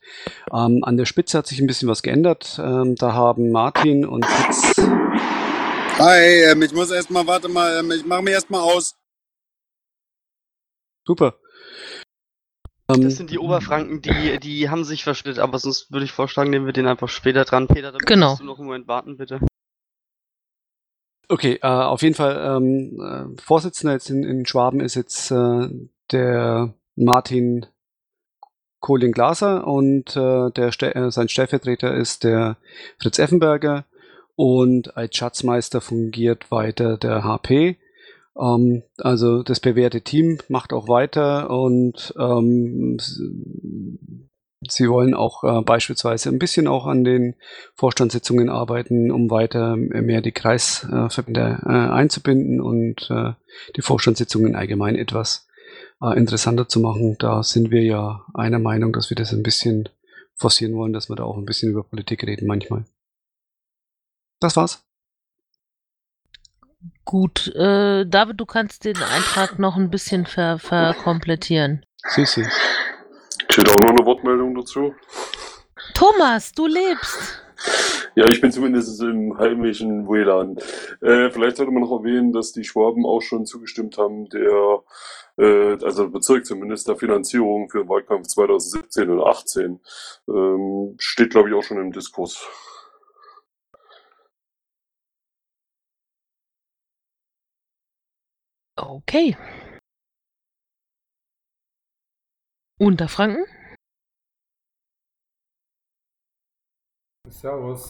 Ähm, 0.53 0.83
an 0.83 0.97
der 0.97 1.05
Spitze 1.05 1.37
hat 1.37 1.47
sich 1.47 1.59
ein 1.59 1.67
bisschen 1.67 1.89
was 1.89 2.03
geändert. 2.03 2.59
Ähm, 2.63 2.95
da 2.95 3.13
haben 3.13 3.51
Martin 3.51 4.05
und 4.05 4.25
Fitz. 4.25 4.75
Hi, 5.97 6.51
ähm, 6.51 6.61
ich 6.61 6.73
muss 6.73 6.89
erstmal, 6.89 7.27
warte 7.27 7.47
mal, 7.47 7.79
ähm, 7.79 7.91
ich 7.91 8.05
mache 8.05 8.23
mich 8.23 8.33
erstmal 8.33 8.61
aus. 8.61 8.95
Super. 11.05 11.35
Ähm, 12.95 13.01
Das 13.03 13.15
sind 13.17 13.29
die 13.31 13.39
Oberfranken, 13.39 14.01
die, 14.01 14.39
die 14.39 14.69
haben 14.69 14.83
sich 14.83 15.03
verschnitt, 15.03 15.39
aber 15.39 15.59
sonst 15.59 15.91
würde 15.91 16.05
ich 16.05 16.11
vorschlagen, 16.11 16.49
nehmen 16.49 16.65
wir 16.65 16.73
den 16.73 16.87
einfach 16.87 17.09
später 17.09 17.43
dran. 17.45 17.67
Peter, 17.67 17.91
da 17.91 17.97
Genau. 18.05 18.27
müsstest 18.31 18.41
du 18.41 18.45
noch 18.45 18.57
einen 18.59 18.67
Moment 18.67 18.87
warten, 18.87 19.17
bitte. 19.17 19.39
Okay, 21.29 21.59
äh, 21.61 21.67
auf 21.67 22.01
jeden 22.01 22.15
Fall, 22.15 22.57
ähm, 22.57 22.99
äh, 23.37 23.41
Vorsitzender 23.41 23.93
jetzt 23.93 24.09
in, 24.09 24.23
in 24.23 24.45
Schwaben 24.45 24.81
ist 24.81 24.95
jetzt 24.95 25.31
äh, 25.31 25.69
der 26.11 26.73
Martin 26.97 27.65
Kohling-Glaser 28.81 29.65
und 29.65 30.15
äh, 30.17 30.49
der 30.51 30.71
Ste 30.73 30.93
äh, 30.93 31.11
sein 31.11 31.29
Stellvertreter 31.29 31.93
ist 31.95 32.23
der 32.25 32.57
Fritz 32.99 33.17
Effenberger 33.19 33.85
und 34.35 34.97
als 34.97 35.15
Schatzmeister 35.15 35.79
fungiert 35.79 36.51
weiter 36.51 36.97
der 36.97 37.23
HP. 37.23 37.77
Ähm, 38.37 38.83
also 38.97 39.43
das 39.43 39.59
bewährte 39.59 40.01
Team 40.01 40.39
macht 40.47 40.73
auch 40.73 40.87
weiter 40.87 41.49
und 41.49 42.13
ähm, 42.17 42.97
Sie 44.69 44.87
wollen 44.87 45.15
auch 45.15 45.43
äh, 45.43 45.63
beispielsweise 45.63 46.29
ein 46.29 46.37
bisschen 46.37 46.67
auch 46.67 46.85
an 46.85 47.03
den 47.03 47.35
Vorstandssitzungen 47.73 48.49
arbeiten, 48.49 49.11
um 49.11 49.31
weiter 49.31 49.75
mehr 49.75 50.21
die 50.21 50.31
Kreisverbände 50.31 51.61
äh, 51.65 51.67
einzubinden 51.67 52.61
und 52.61 53.09
äh, 53.09 53.33
die 53.75 53.81
Vorstandssitzungen 53.81 54.55
allgemein 54.55 54.95
etwas 54.95 55.47
äh, 55.99 56.15
interessanter 56.15 56.67
zu 56.67 56.79
machen. 56.79 57.15
Da 57.17 57.41
sind 57.41 57.71
wir 57.71 57.81
ja 57.81 58.23
einer 58.35 58.59
Meinung, 58.59 58.93
dass 58.93 59.09
wir 59.09 59.15
das 59.15 59.33
ein 59.33 59.41
bisschen 59.41 59.89
forcieren 60.35 60.75
wollen, 60.75 60.93
dass 60.93 61.09
wir 61.09 61.15
da 61.15 61.23
auch 61.23 61.37
ein 61.37 61.45
bisschen 61.45 61.71
über 61.71 61.83
Politik 61.83 62.23
reden 62.23 62.45
manchmal. 62.45 62.85
Das 64.39 64.55
war's. 64.55 64.83
Gut. 67.05 67.53
Äh, 67.55 68.05
David, 68.05 68.39
du 68.39 68.45
kannst 68.45 68.85
den 68.85 68.97
Eintrag 68.97 69.59
noch 69.59 69.75
ein 69.75 69.89
bisschen 69.89 70.25
ver 70.25 70.59
verkomplettieren. 70.59 71.85
Sissi. 72.07 72.45
Hätte 73.49 73.71
auch 73.71 73.79
noch 73.79 73.89
eine 73.89 74.05
Wortmeldung 74.05 74.55
dazu. 74.55 74.93
Thomas, 75.93 76.51
du 76.53 76.67
lebst. 76.67 77.41
Ja, 78.15 78.25
ich 78.27 78.41
bin 78.41 78.51
zumindest 78.51 79.01
im 79.01 79.37
heimischen 79.37 80.07
WLAN. 80.07 80.57
Äh, 81.01 81.29
vielleicht 81.31 81.57
sollte 81.57 81.71
man 81.71 81.83
noch 81.83 81.91
erwähnen, 81.91 82.33
dass 82.33 82.51
die 82.51 82.63
Schwaben 82.63 83.05
auch 83.05 83.21
schon 83.21 83.45
zugestimmt 83.45 83.97
haben, 83.97 84.27
der, 84.29 84.83
äh, 85.37 85.77
also 85.83 86.03
der 86.03 86.11
Bezirk 86.11 86.45
zumindest, 86.45 86.87
der 86.87 86.97
Finanzierung 86.97 87.69
für 87.69 87.79
den 87.79 87.89
Wahlkampf 87.89 88.27
2017 88.27 89.09
und 89.09 89.21
18. 89.21 89.79
Ähm, 90.27 90.95
steht, 90.97 91.31
glaube 91.31 91.49
ich, 91.49 91.55
auch 91.55 91.63
schon 91.63 91.77
im 91.77 91.93
Diskurs. 91.93 92.45
Okay. 98.81 99.37
Unterfranken? 102.79 103.45
Servus. 107.29 107.87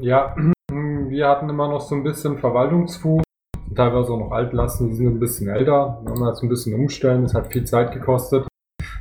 Ja, 0.00 0.34
wir 0.70 1.28
hatten 1.28 1.48
immer 1.48 1.68
noch 1.68 1.80
so 1.80 1.94
ein 1.94 2.02
bisschen 2.02 2.38
Verwaltungsfuß, 2.38 3.22
teilweise 3.74 4.12
auch 4.12 4.18
noch 4.18 4.32
Altlasten, 4.32 4.88
die 4.88 4.96
sind 4.96 5.06
ein 5.06 5.20
bisschen 5.20 5.48
älter. 5.48 6.00
Wir 6.02 6.12
haben 6.12 6.26
jetzt 6.26 6.42
ein 6.42 6.48
bisschen 6.48 6.74
umstellen, 6.74 7.22
das 7.22 7.34
hat 7.34 7.52
viel 7.52 7.64
Zeit 7.64 7.92
gekostet. 7.92 8.48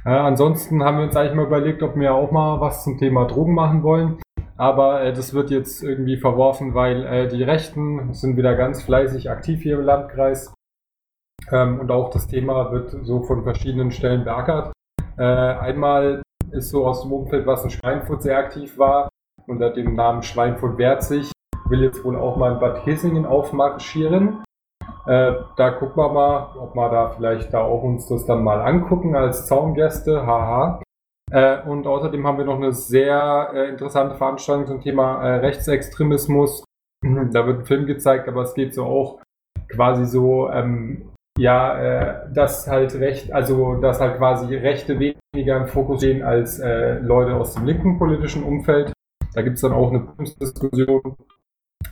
Äh, 0.05 0.09
ansonsten 0.09 0.83
haben 0.83 0.97
wir 0.97 1.05
uns 1.05 1.15
eigentlich 1.15 1.33
mal 1.33 1.47
überlegt, 1.47 1.81
ob 1.81 1.95
wir 1.95 2.13
auch 2.13 2.31
mal 2.31 2.61
was 2.61 2.83
zum 2.83 2.99
Thema 2.99 3.25
Drogen 3.25 3.55
machen 3.55 3.81
wollen. 3.81 4.19
Aber 4.57 5.01
äh, 5.01 5.13
das 5.13 5.33
wird 5.33 5.51
jetzt 5.51 5.83
irgendwie 5.83 6.17
verworfen, 6.17 6.73
weil 6.73 7.05
äh, 7.05 7.27
die 7.27 7.43
Rechten 7.43 8.13
sind 8.13 8.37
wieder 8.37 8.55
ganz 8.55 8.83
fleißig 8.83 9.29
aktiv 9.29 9.61
hier 9.61 9.79
im 9.79 9.85
Landkreis. 9.85 10.53
Ähm, 11.51 11.79
und 11.79 11.91
auch 11.91 12.09
das 12.09 12.27
Thema 12.27 12.71
wird 12.71 12.95
so 13.03 13.23
von 13.23 13.43
verschiedenen 13.43 13.91
Stellen 13.91 14.23
beackert. 14.23 14.71
Äh, 15.17 15.23
einmal 15.23 16.21
ist 16.51 16.69
so 16.69 16.87
aus 16.87 17.03
dem 17.03 17.11
Umfeld, 17.11 17.45
was 17.45 17.63
in 17.63 17.69
Schweinfurt 17.69 18.23
sehr 18.23 18.37
aktiv 18.37 18.77
war, 18.77 19.09
unter 19.47 19.69
dem 19.69 19.95
Namen 19.95 20.23
Schweinfurt 20.23 20.77
wehrt 20.77 21.03
sich, 21.03 21.31
will 21.67 21.83
jetzt 21.83 22.03
wohl 22.03 22.17
auch 22.17 22.37
mal 22.37 22.53
in 22.53 22.59
Bad 22.59 22.83
Kissingen 22.83 23.25
aufmarschieren. 23.25 24.43
Äh, 25.05 25.33
da 25.55 25.71
gucken 25.71 25.97
wir 25.97 26.11
mal, 26.11 26.55
ob 26.57 26.75
wir 26.75 26.89
da 26.89 27.09
vielleicht 27.09 27.53
da 27.53 27.61
auch 27.61 27.83
uns 27.83 28.07
das 28.07 28.25
dann 28.25 28.43
mal 28.43 28.61
angucken 28.61 29.15
als 29.15 29.45
Zaungäste, 29.45 30.25
haha. 30.25 30.81
Äh, 31.31 31.61
und 31.63 31.87
außerdem 31.87 32.25
haben 32.25 32.37
wir 32.37 32.45
noch 32.45 32.57
eine 32.57 32.73
sehr 32.73 33.51
äh, 33.53 33.69
interessante 33.69 34.15
Veranstaltung 34.15 34.67
zum 34.67 34.81
Thema 34.81 35.23
äh, 35.23 35.35
Rechtsextremismus. 35.37 36.63
da 37.31 37.47
wird 37.47 37.59
ein 37.59 37.65
Film 37.65 37.85
gezeigt, 37.85 38.27
aber 38.27 38.43
es 38.43 38.53
geht 38.53 38.73
so 38.73 38.85
auch 38.85 39.21
quasi 39.69 40.05
so, 40.05 40.49
ähm, 40.49 41.11
ja, 41.37 41.77
äh, 41.77 42.33
dass 42.33 42.67
halt 42.67 42.95
Recht, 42.95 43.33
also 43.33 43.75
dass 43.75 43.99
halt 43.99 44.17
quasi 44.17 44.55
Rechte 44.55 44.99
weniger 44.99 45.57
im 45.57 45.67
Fokus 45.67 46.01
stehen 46.01 46.23
als 46.23 46.59
äh, 46.59 46.99
Leute 46.99 47.35
aus 47.35 47.55
dem 47.55 47.65
linken 47.65 47.97
politischen 47.97 48.43
Umfeld. 48.43 48.93
Da 49.33 49.41
gibt 49.41 49.55
es 49.55 49.61
dann 49.61 49.73
auch 49.73 49.89
eine 49.89 50.07
Diskussion 50.39 51.17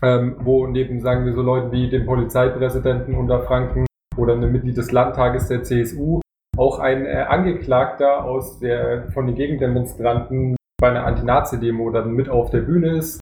ähm, 0.02 0.36
wo 0.40 0.68
neben, 0.68 1.02
sagen 1.02 1.26
wir 1.26 1.34
so, 1.34 1.42
Leuten 1.42 1.72
wie 1.72 1.90
dem 1.90 2.06
Polizeipräsidenten 2.06 3.16
unter 3.16 3.42
Franken 3.44 3.86
oder 4.18 4.34
einem 4.34 4.52
Mitglied 4.52 4.78
des 4.78 4.92
Landtages 4.92 5.48
der 5.48 5.64
CSU 5.64 6.20
auch 6.58 6.80
ein 6.80 7.06
äh, 7.06 7.26
Angeklagter 7.28 8.24
aus 8.24 8.60
der, 8.60 9.12
von 9.12 9.28
den 9.28 9.36
Gegendemonstranten 9.36 10.56
bei 10.80 10.90
einer 10.90 11.06
Anti-Nazi-Demo 11.06 11.90
dann 11.92 12.12
mit 12.12 12.30
auf 12.30 12.50
der 12.50 12.62
Bühne 12.62 12.98
ist. 12.98 13.20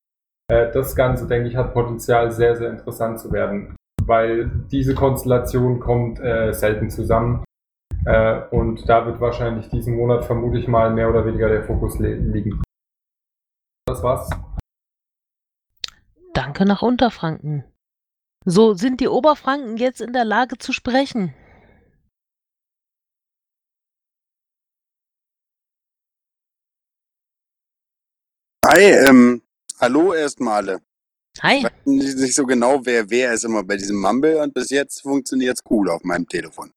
Äh, 0.51 0.71
das 0.71 0.95
Ganze, 0.95 1.27
denke 1.27 1.47
ich, 1.47 1.55
hat 1.55 1.73
Potenzial, 1.73 2.31
sehr, 2.31 2.55
sehr 2.55 2.71
interessant 2.71 3.19
zu 3.19 3.31
werden, 3.31 3.75
weil 4.03 4.49
diese 4.71 4.95
Konstellation 4.95 5.79
kommt 5.79 6.19
äh, 6.19 6.51
selten 6.53 6.89
zusammen. 6.89 7.43
Äh, 8.05 8.41
und 8.49 8.89
da 8.89 9.05
wird 9.05 9.21
wahrscheinlich 9.21 9.69
diesen 9.69 9.95
Monat 9.95 10.25
vermutlich 10.25 10.67
mal 10.67 10.91
mehr 10.91 11.09
oder 11.09 11.25
weniger 11.25 11.49
der 11.49 11.63
Fokus 11.63 11.99
liegen. 11.99 12.61
Das 13.85 14.01
war's. 14.03 14.29
Danke 16.33 16.65
nach 16.65 16.81
Unterfranken. 16.81 17.63
So, 18.43 18.73
sind 18.73 19.01
die 19.01 19.07
Oberfranken 19.07 19.77
jetzt 19.77 20.01
in 20.01 20.13
der 20.13 20.25
Lage 20.25 20.57
zu 20.57 20.73
sprechen? 20.73 21.35
Hi, 28.73 28.83
ähm, 28.83 29.41
hallo 29.81 30.13
erstmal. 30.13 30.79
Hi. 31.41 31.57
Ich 31.57 31.63
weiß 31.65 31.71
nicht, 31.83 32.17
nicht 32.19 32.33
so 32.33 32.45
genau, 32.45 32.79
wer 32.85 33.09
wer 33.09 33.33
ist 33.33 33.43
immer 33.43 33.65
bei 33.65 33.75
diesem 33.75 33.99
Mumble 33.99 34.41
und 34.41 34.53
bis 34.53 34.69
jetzt 34.69 35.01
funktioniert 35.01 35.57
es 35.57 35.63
cool 35.69 35.89
auf 35.89 36.05
meinem 36.05 36.25
Telefon. 36.25 36.71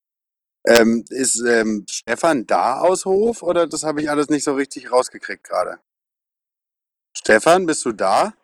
Ähm, 0.66 1.04
ist 1.10 1.40
ähm, 1.46 1.86
Stefan 1.88 2.48
da 2.48 2.80
aus 2.80 3.04
Hof 3.04 3.44
oder 3.44 3.68
das 3.68 3.84
habe 3.84 4.02
ich 4.02 4.10
alles 4.10 4.28
nicht 4.28 4.42
so 4.42 4.54
richtig 4.54 4.90
rausgekriegt 4.90 5.44
gerade? 5.44 5.78
Stefan, 7.16 7.64
bist 7.64 7.84
du 7.84 7.92
da? 7.92 8.34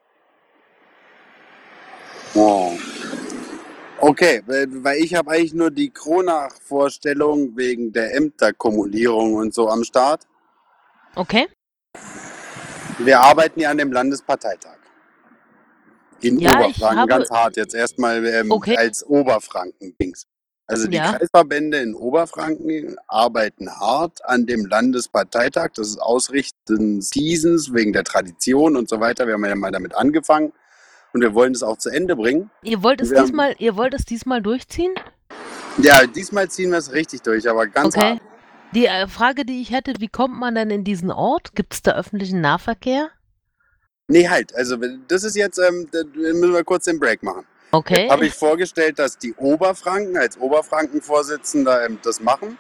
Oh. 2.35 2.79
Okay, 3.99 4.45
weil 4.47 4.69
weil 4.85 4.99
ich 4.99 5.17
habe 5.17 5.33
eigentlich 5.33 5.55
nur 5.55 5.73
die 5.73 5.91
Kronach-Vorstellung 5.91 7.57
wegen 7.57 7.93
der 7.93 8.15
Ämterkumulierung 8.15 9.35
und 9.35 9.53
so 9.53 9.69
am 9.69 9.83
Start. 9.83 10.29
Okay. 11.17 11.49
Wir 13.05 13.21
arbeiten 13.21 13.61
ja 13.61 13.71
an 13.71 13.79
dem 13.79 13.93
Landesparteitag. 13.93 14.77
In 16.21 16.39
Ja, 16.39 16.59
Oberfranken, 16.61 16.99
habe. 16.99 17.09
ganz 17.09 17.31
hart. 17.31 17.57
Jetzt 17.57 17.75
erstmal 17.75 18.25
ähm, 18.27 18.51
Okay. 18.51 18.77
als 18.77 19.05
Oberfranken-Dings. 19.07 20.27
Also 20.67 20.87
die 20.87 20.99
Ja. 20.99 21.13
Kreisverbände 21.15 21.79
in 21.79 21.95
Oberfranken 21.95 22.97
arbeiten 23.09 23.71
hart 23.71 24.25
an 24.25 24.47
dem 24.47 24.67
Landesparteitag. 24.67 25.71
Das 25.75 25.89
ist 25.89 25.99
Ausrichten 26.01 27.01
Seasons 27.01 27.73
wegen 27.73 27.93
der 27.93 28.05
Tradition 28.05 28.77
und 28.77 28.89
so 28.89 29.01
weiter. 29.01 29.27
Wir 29.27 29.35
haben 29.35 29.45
ja 29.45 29.55
mal 29.57 29.73
damit 29.73 29.95
angefangen 29.97 30.53
und 31.13 31.23
wir 31.23 31.35
wollen 31.35 31.55
es 31.55 31.63
auch 31.63 31.79
zu 31.79 31.89
Ende 31.89 32.15
bringen. 32.15 32.51
Ihr 32.63 32.83
wollt 32.83 33.01
es 33.01 33.11
Wir 33.11 33.19
haben- 33.19 33.27
diesmal, 33.27 33.55
ihr 33.59 33.77
wollt 33.77 33.95
es 33.95 34.05
diesmal 34.05 34.43
durchziehen? 34.43 34.93
Ja, 35.79 36.07
diesmal 36.07 36.49
ziehen 36.51 36.71
wir 36.71 36.79
es 36.79 36.93
richtig 36.93 37.23
durch, 37.23 37.49
aber 37.49 37.67
ganz 37.67 37.97
Okay. 37.97 38.11
hart. 38.11 38.21
Die 38.75 38.87
äh, 38.87 39.09
Frage, 39.09 39.45
die 39.45 39.61
ich 39.61 39.73
hätte, 39.73 39.95
wie 39.99 40.09
kommt 40.09 40.39
man 40.39 40.55
denn 40.55 40.71
in 40.71 40.85
diesen 40.85 41.11
Ort? 41.11 41.55
Gibt 41.55 41.75
es 41.75 41.83
da 41.83 41.93
öffentlichen 41.97 42.41
Nahverkehr? 42.41 43.11
Nee, 44.07 44.29
halt. 44.29 44.55
Also 44.55 44.77
das 45.09 45.25
ist 45.25 45.37
jetzt, 45.37 45.59
ähm, 45.59 45.89
da 45.91 46.03
müssen 46.05 46.53
wir 46.53 46.65
kurz 46.65 46.85
den 46.85 47.01
Break 47.01 47.23
machen. 47.23 47.47
Okay. 47.73 48.09
Habe 48.09 48.27
ich 48.27 48.35
vorgestellt, 48.35 48.99
dass 48.99 49.19
die 49.19 49.35
Oberfranken 49.35 50.17
als 50.17 50.39
Oberfranken-Vorsitzender 50.39 51.87
ähm, 51.87 51.99
das 52.03 52.21
machen. 52.21 52.59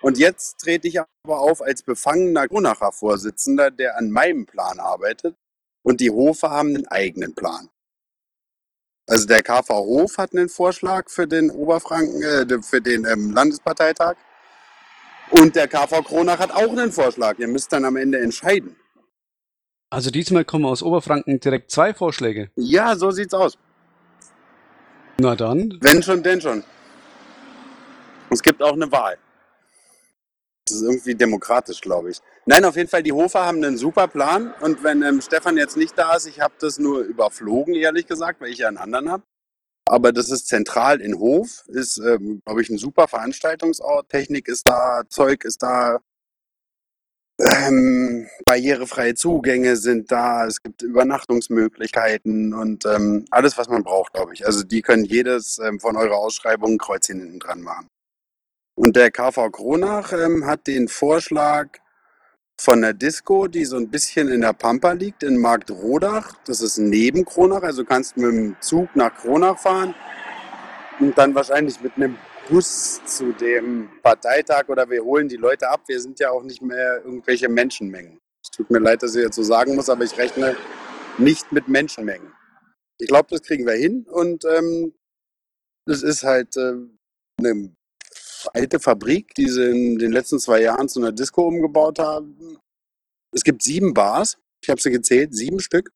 Und 0.00 0.18
jetzt 0.18 0.58
trete 0.58 0.88
ich 0.88 1.00
aber 1.00 1.40
auf 1.40 1.62
als 1.62 1.82
befangener 1.82 2.46
Grunacher 2.46 2.92
Vorsitzender, 2.92 3.70
der 3.70 3.96
an 3.96 4.10
meinem 4.10 4.46
Plan 4.46 4.78
arbeitet. 4.78 5.34
Und 5.82 6.00
die 6.00 6.10
Hofe 6.10 6.50
haben 6.50 6.74
einen 6.74 6.86
eigenen 6.88 7.34
Plan. 7.34 7.68
Also 9.08 9.26
der 9.26 9.42
KV 9.42 9.68
Hof 9.68 10.18
hat 10.18 10.32
einen 10.32 10.48
Vorschlag 10.48 11.08
für 11.08 11.28
den 11.28 11.50
Oberfranken, 11.50 12.22
äh, 12.22 12.62
für 12.62 12.80
den 12.80 13.04
ähm, 13.04 13.32
Landesparteitag. 13.32 14.16
Und 15.30 15.56
der 15.56 15.68
KV 15.68 16.02
Kronach 16.02 16.38
hat 16.38 16.50
auch 16.52 16.70
einen 16.70 16.92
Vorschlag. 16.92 17.38
Ihr 17.38 17.48
müsst 17.48 17.72
dann 17.72 17.84
am 17.84 17.96
Ende 17.96 18.18
entscheiden. 18.18 18.76
Also 19.90 20.10
diesmal 20.10 20.44
kommen 20.44 20.64
aus 20.64 20.82
Oberfranken 20.82 21.40
direkt 21.40 21.70
zwei 21.70 21.94
Vorschläge. 21.94 22.50
Ja, 22.56 22.96
so 22.96 23.10
sieht's 23.10 23.34
aus. 23.34 23.58
Na 25.18 25.34
dann. 25.34 25.78
Wenn 25.80 26.02
schon, 26.02 26.22
denn 26.22 26.40
schon. 26.40 26.64
Es 28.30 28.42
gibt 28.42 28.62
auch 28.62 28.74
eine 28.74 28.90
Wahl. 28.90 29.16
Das 30.66 30.78
ist 30.78 30.82
irgendwie 30.82 31.14
demokratisch, 31.14 31.80
glaube 31.80 32.10
ich. 32.10 32.20
Nein, 32.44 32.64
auf 32.64 32.76
jeden 32.76 32.88
Fall, 32.88 33.02
die 33.02 33.12
Hofer 33.12 33.46
haben 33.46 33.62
einen 33.62 33.76
super 33.76 34.08
Plan. 34.08 34.52
Und 34.60 34.82
wenn 34.82 35.02
ähm, 35.02 35.20
Stefan 35.20 35.56
jetzt 35.56 35.76
nicht 35.76 35.96
da 35.96 36.16
ist, 36.16 36.26
ich 36.26 36.40
habe 36.40 36.54
das 36.58 36.78
nur 36.78 37.00
überflogen, 37.00 37.74
ehrlich 37.74 38.06
gesagt, 38.06 38.40
weil 38.40 38.50
ich 38.50 38.58
ja 38.58 38.68
einen 38.68 38.78
anderen 38.78 39.10
habe. 39.10 39.22
Aber 39.88 40.12
das 40.12 40.30
ist 40.30 40.48
zentral 40.48 41.00
in 41.00 41.18
Hof, 41.18 41.64
ist, 41.68 41.98
ähm, 41.98 42.42
glaube 42.44 42.60
ich, 42.60 42.70
ein 42.70 42.78
super 42.78 43.06
Veranstaltungsort. 43.06 44.08
Technik 44.08 44.48
ist 44.48 44.68
da, 44.68 45.02
Zeug 45.08 45.44
ist 45.44 45.62
da, 45.62 46.00
ähm, 47.38 48.26
barrierefreie 48.46 49.14
Zugänge 49.14 49.76
sind 49.76 50.10
da, 50.10 50.46
es 50.46 50.62
gibt 50.62 50.82
Übernachtungsmöglichkeiten 50.82 52.54
und 52.54 52.86
ähm, 52.86 53.26
alles, 53.30 53.58
was 53.58 53.68
man 53.68 53.84
braucht, 53.84 54.14
glaube 54.14 54.32
ich. 54.32 54.46
Also 54.46 54.62
die 54.64 54.80
können 54.80 55.04
jedes 55.04 55.58
ähm, 55.58 55.78
von 55.78 55.96
eurer 55.96 56.16
Ausschreibung 56.16 56.72
ein 56.72 56.78
Kreuzchen 56.78 57.20
hinten 57.20 57.38
dran 57.38 57.60
machen. 57.60 57.88
Und 58.74 58.96
der 58.96 59.10
KV 59.10 59.50
Kronach 59.50 60.12
ähm, 60.12 60.46
hat 60.46 60.66
den 60.66 60.88
Vorschlag 60.88 61.78
von 62.58 62.80
der 62.80 62.94
Disco, 62.94 63.48
die 63.48 63.64
so 63.64 63.76
ein 63.76 63.90
bisschen 63.90 64.28
in 64.28 64.40
der 64.40 64.52
Pampa 64.52 64.92
liegt, 64.92 65.22
in 65.22 65.38
Marktrodach. 65.38 66.34
Das 66.46 66.60
ist 66.60 66.78
neben 66.78 67.24
Kronach, 67.24 67.62
also 67.62 67.82
du 67.82 67.88
kannst 67.88 68.16
mit 68.16 68.26
dem 68.26 68.56
Zug 68.60 68.94
nach 68.96 69.14
Kronach 69.14 69.58
fahren 69.58 69.94
und 70.98 71.16
dann 71.18 71.34
wahrscheinlich 71.34 71.80
mit 71.80 71.96
einem 71.96 72.16
Bus 72.48 73.00
zu 73.04 73.32
dem 73.32 73.88
Parteitag 74.02 74.68
oder 74.68 74.88
wir 74.88 75.02
holen 75.04 75.28
die 75.28 75.36
Leute 75.36 75.68
ab. 75.68 75.82
Wir 75.86 76.00
sind 76.00 76.18
ja 76.20 76.30
auch 76.30 76.42
nicht 76.42 76.62
mehr 76.62 77.02
irgendwelche 77.04 77.48
Menschenmengen. 77.48 78.18
Es 78.42 78.50
tut 78.50 78.70
mir 78.70 78.78
leid, 78.78 79.02
dass 79.02 79.14
ich 79.14 79.22
jetzt 79.22 79.36
so 79.36 79.42
sagen 79.42 79.74
muss, 79.74 79.90
aber 79.90 80.04
ich 80.04 80.16
rechne 80.16 80.56
nicht 81.18 81.50
mit 81.52 81.68
Menschenmengen. 81.68 82.32
Ich 82.98 83.08
glaube, 83.08 83.28
das 83.30 83.42
kriegen 83.42 83.66
wir 83.66 83.74
hin 83.74 84.06
und 84.08 84.44
ähm, 84.44 84.94
das 85.86 86.02
ist 86.02 86.22
halt 86.22 86.56
äh, 86.56 86.74
eine 87.38 87.74
alte 88.48 88.80
Fabrik, 88.80 89.34
die 89.34 89.48
sie 89.48 89.70
in 89.70 89.98
den 89.98 90.12
letzten 90.12 90.38
zwei 90.38 90.62
Jahren 90.62 90.88
zu 90.88 91.00
einer 91.00 91.12
Disco 91.12 91.46
umgebaut 91.46 91.98
haben. 91.98 92.58
Es 93.34 93.44
gibt 93.44 93.62
sieben 93.62 93.94
Bars, 93.94 94.38
ich 94.62 94.70
habe 94.70 94.80
sie 94.80 94.90
gezählt, 94.90 95.34
sieben 95.34 95.60
Stück, 95.60 95.90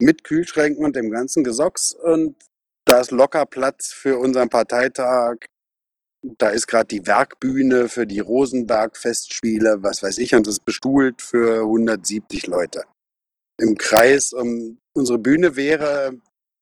mit 0.00 0.24
Kühlschränken 0.24 0.84
und 0.84 0.96
dem 0.96 1.10
ganzen 1.10 1.44
Gesocks 1.44 1.92
und 1.92 2.36
da 2.84 3.00
ist 3.00 3.10
locker 3.10 3.46
Platz 3.46 3.92
für 3.92 4.18
unseren 4.18 4.50
Parteitag. 4.50 5.36
Da 6.22 6.50
ist 6.50 6.66
gerade 6.66 6.86
die 6.86 7.06
Werkbühne 7.06 7.88
für 7.88 8.06
die 8.06 8.20
Rosenberg-Festspiele, 8.20 9.82
was 9.82 10.02
weiß 10.02 10.18
ich, 10.18 10.34
und 10.34 10.46
das 10.46 10.54
ist 10.54 10.64
bestuhlt 10.64 11.22
für 11.22 11.62
170 11.62 12.46
Leute. 12.46 12.84
Im 13.58 13.76
Kreis. 13.76 14.32
Um, 14.32 14.78
unsere 14.94 15.18
Bühne 15.18 15.56
wäre 15.56 16.18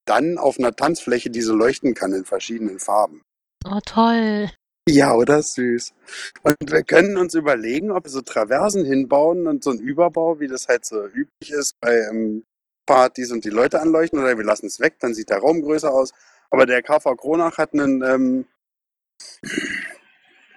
dann 0.07 0.39
auf 0.39 0.59
einer 0.59 0.75
Tanzfläche, 0.75 1.31
die 1.31 1.43
so 1.43 1.55
leuchten 1.55 1.95
kann 1.95 2.13
in 2.13 2.25
verschiedenen 2.25 2.79
Farben. 2.79 3.23
Oh, 3.65 3.81
toll. 3.85 4.51
Ja, 4.89 5.15
oder 5.15 5.43
süß. 5.43 5.95
Und 6.43 6.57
wir 6.73 6.83
können 6.83 7.17
uns 7.17 7.35
überlegen, 7.35 7.93
ob 7.93 8.05
wir 8.05 8.11
so 8.11 8.21
Traversen 8.21 8.85
hinbauen 8.85 9.47
und 9.47 9.63
so 9.63 9.71
einen 9.71 9.79
Überbau, 9.79 10.41
wie 10.41 10.49
das 10.49 10.67
halt 10.67 10.85
so 10.85 11.07
üblich 11.07 11.51
ist 11.51 11.79
bei 11.81 11.99
ähm, 12.11 12.45
Partys 12.87 13.31
und 13.31 13.45
die 13.45 13.51
Leute 13.51 13.81
anleuchten 13.81 14.19
oder 14.19 14.37
wir 14.37 14.45
lassen 14.45 14.67
es 14.67 14.81
weg, 14.81 14.97
dann 14.99 15.15
sieht 15.15 15.31
der 15.31 15.39
Raum 15.39 15.63
größer 15.63 15.93
aus. 15.93 16.13
Aber 16.51 16.67
der 16.67 16.83
KV 16.83 17.17
Kronach 17.17 17.59
hat 17.59 17.73
einen, 17.75 18.03
ähm, 18.03 18.47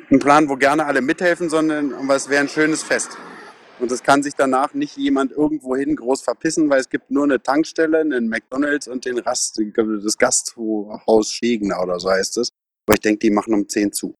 einen 0.09 0.19
Plan, 0.19 0.49
wo 0.49 0.55
gerne 0.55 0.85
alle 0.85 1.01
mithelfen, 1.01 1.49
sondern 1.49 1.93
es 2.09 2.29
wäre 2.29 2.41
ein 2.41 2.49
schönes 2.49 2.81
Fest. 2.81 3.17
Und 3.79 3.91
es 3.91 4.03
kann 4.03 4.23
sich 4.23 4.33
danach 4.35 4.73
nicht 4.73 4.97
jemand 4.97 5.33
irgendwohin 5.33 5.95
groß 5.95 6.21
verpissen, 6.21 6.69
weil 6.69 6.79
es 6.79 6.89
gibt 6.89 7.11
nur 7.11 7.25
eine 7.25 7.43
Tankstelle, 7.43 7.99
einen 7.99 8.29
McDonalds 8.29 8.87
und 8.87 9.05
den 9.05 9.19
Rast, 9.19 9.61
das 9.75 10.17
Gasthaus 10.17 11.31
Schegener 11.31 11.81
oder 11.83 11.99
so 11.99 12.09
heißt 12.09 12.37
es. 12.37 12.49
Aber 12.85 12.95
ich 12.95 13.01
denke, 13.01 13.19
die 13.19 13.31
machen 13.31 13.53
um 13.53 13.67
10 13.67 13.93
zu. 13.93 14.15